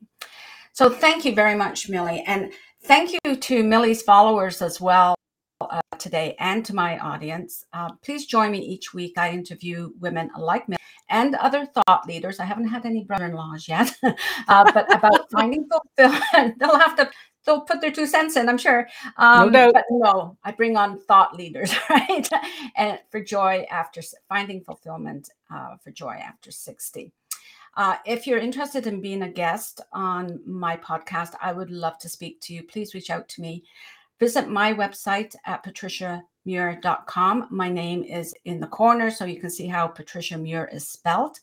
So 0.74 0.90
thank 0.90 1.24
you 1.26 1.34
very 1.34 1.56
much, 1.56 1.90
Millie. 1.90 2.24
And 2.28 2.52
thank 2.84 3.18
you 3.24 3.36
to 3.36 3.64
Millie's 3.64 4.02
followers 4.02 4.62
as 4.62 4.80
well 4.82 5.16
today 6.06 6.36
and 6.40 6.64
to 6.66 6.74
my 6.76 7.00
audience. 7.00 7.66
Uh, 7.74 7.90
please 8.04 8.28
join 8.28 8.52
me 8.52 8.60
each 8.60 8.94
week. 8.94 9.18
I 9.18 9.32
interview 9.32 9.92
women 10.00 10.30
like 10.38 10.70
me 10.70 10.78
and 11.10 11.34
other 11.36 11.66
thought 11.66 12.06
leaders. 12.08 12.40
I 12.40 12.46
haven't 12.46 12.68
had 12.68 12.86
any 12.86 13.04
brother-in-laws 13.04 13.68
yet, 13.68 13.92
uh, 14.48 14.72
but 14.72 14.86
about 14.96 15.30
finding 15.32 15.68
fulfillment. 15.68 16.58
They'll 16.60 16.80
have 16.80 16.96
to. 16.98 17.10
They'll 17.44 17.62
put 17.62 17.80
their 17.82 17.92
two 17.92 18.08
cents 18.08 18.38
in, 18.38 18.50
I'm 18.50 18.58
sure. 18.58 18.88
No 19.20 19.26
Um, 19.26 19.52
doubt. 19.52 19.74
but 19.74 19.86
no, 19.92 20.36
I 20.44 20.52
bring 20.52 20.78
on 20.78 21.00
thought 21.00 21.36
leaders, 21.36 21.72
right? 21.90 22.28
and 22.76 23.00
for 23.12 23.20
joy 23.22 23.66
after 23.72 24.02
finding 24.30 24.62
fulfillment 24.64 25.30
uh, 25.54 25.78
for 25.84 25.92
joy 25.92 26.16
after 26.32 26.50
60. 26.52 27.12
Uh, 27.78 27.98
if 28.06 28.26
you're 28.26 28.40
interested 28.40 28.88
in 28.88 29.00
being 29.02 29.22
a 29.24 29.30
guest 29.30 29.82
on 29.92 30.40
my 30.46 30.76
podcast, 30.78 31.34
I 31.42 31.52
would 31.54 31.70
love 31.70 31.98
to 32.00 32.10
speak 32.10 32.42
to 32.42 32.54
you. 32.56 32.64
Please 32.64 32.96
reach 32.96 33.10
out 33.12 33.28
to 33.34 33.42
me. 33.42 33.64
Visit 34.20 34.48
my 34.48 34.74
website 34.74 35.36
at 35.46 35.66
patriciamuir.com. 35.66 37.48
My 37.52 37.70
name 37.70 38.04
is 38.04 38.34
in 38.46 38.62
the 38.62 38.68
corner, 38.68 39.12
so 39.12 39.26
you 39.26 39.42
can 39.42 39.50
see 39.50 39.68
how 39.68 39.88
Patricia 39.88 40.38
Muir 40.38 40.70
is 40.72 40.88
spelled. 40.88 41.40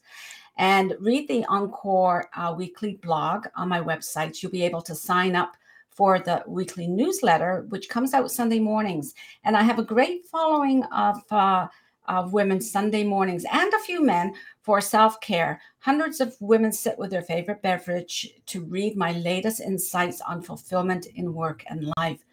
And 0.57 0.95
read 1.01 1.29
the 1.29 1.45
Encore 1.47 2.29
uh, 2.35 2.55
weekly 2.57 2.95
blog 2.95 3.47
on 3.57 3.69
my 3.69 3.81
website. 3.81 4.43
You'll 4.43 4.53
be 4.53 4.65
able 4.65 4.83
to 4.83 4.95
sign 4.95 5.37
up 5.37 5.57
for 5.91 6.19
the 6.19 6.43
weekly 6.47 6.87
newsletter, 6.87 7.67
which 7.69 7.91
comes 7.91 8.15
out 8.15 8.31
Sunday 8.31 8.59
mornings. 8.59 9.15
And 9.45 9.57
I 9.57 9.63
have 9.63 9.79
a 9.79 9.85
great 9.85 10.25
following 10.27 10.83
of, 10.85 11.23
uh, 11.31 11.69
of 12.09 12.33
women 12.33 12.61
Sunday 12.61 13.05
mornings 13.05 13.45
and 13.53 13.73
a 13.75 13.79
few 13.81 14.03
men 14.03 14.35
for 14.63 14.81
self 14.81 15.21
care. 15.21 15.61
Hundreds 15.81 16.21
of 16.21 16.35
women 16.41 16.73
sit 16.73 16.99
with 16.99 17.11
their 17.11 17.23
favorite 17.23 17.61
beverage 17.61 18.31
to 18.47 18.65
read 18.65 18.97
my 18.97 19.13
latest 19.13 19.61
insights 19.61 20.23
on 20.23 20.41
fulfillment 20.41 21.07
in 21.15 21.35
work 21.35 21.65
and 21.69 21.93
life. 21.99 22.25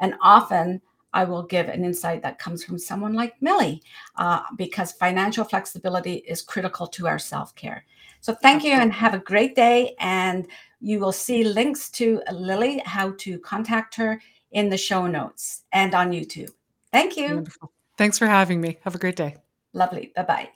And 0.00 0.14
often 0.20 0.80
I 1.12 1.24
will 1.24 1.42
give 1.42 1.68
an 1.68 1.84
insight 1.84 2.22
that 2.22 2.38
comes 2.38 2.64
from 2.64 2.78
someone 2.78 3.14
like 3.14 3.40
Millie, 3.40 3.82
uh, 4.16 4.40
because 4.56 4.92
financial 4.92 5.44
flexibility 5.44 6.14
is 6.14 6.42
critical 6.42 6.86
to 6.88 7.06
our 7.06 7.18
self 7.18 7.54
care. 7.54 7.84
So 8.20 8.34
thank 8.34 8.64
you 8.64 8.72
and 8.72 8.92
have 8.92 9.14
a 9.14 9.18
great 9.18 9.54
day. 9.54 9.94
And 10.00 10.46
you 10.80 11.00
will 11.00 11.12
see 11.12 11.44
links 11.44 11.90
to 11.92 12.20
Millie, 12.32 12.82
how 12.84 13.12
to 13.18 13.38
contact 13.38 13.94
her 13.96 14.20
in 14.52 14.68
the 14.68 14.76
show 14.76 15.06
notes 15.06 15.62
and 15.72 15.94
on 15.94 16.10
YouTube. 16.10 16.50
Thank 16.92 17.16
you. 17.16 17.36
Wonderful. 17.36 17.72
Thanks 17.96 18.18
for 18.18 18.26
having 18.26 18.60
me. 18.60 18.78
Have 18.82 18.94
a 18.94 18.98
great 18.98 19.16
day. 19.16 19.36
Lovely. 19.72 20.12
Bye 20.14 20.22
bye. 20.22 20.48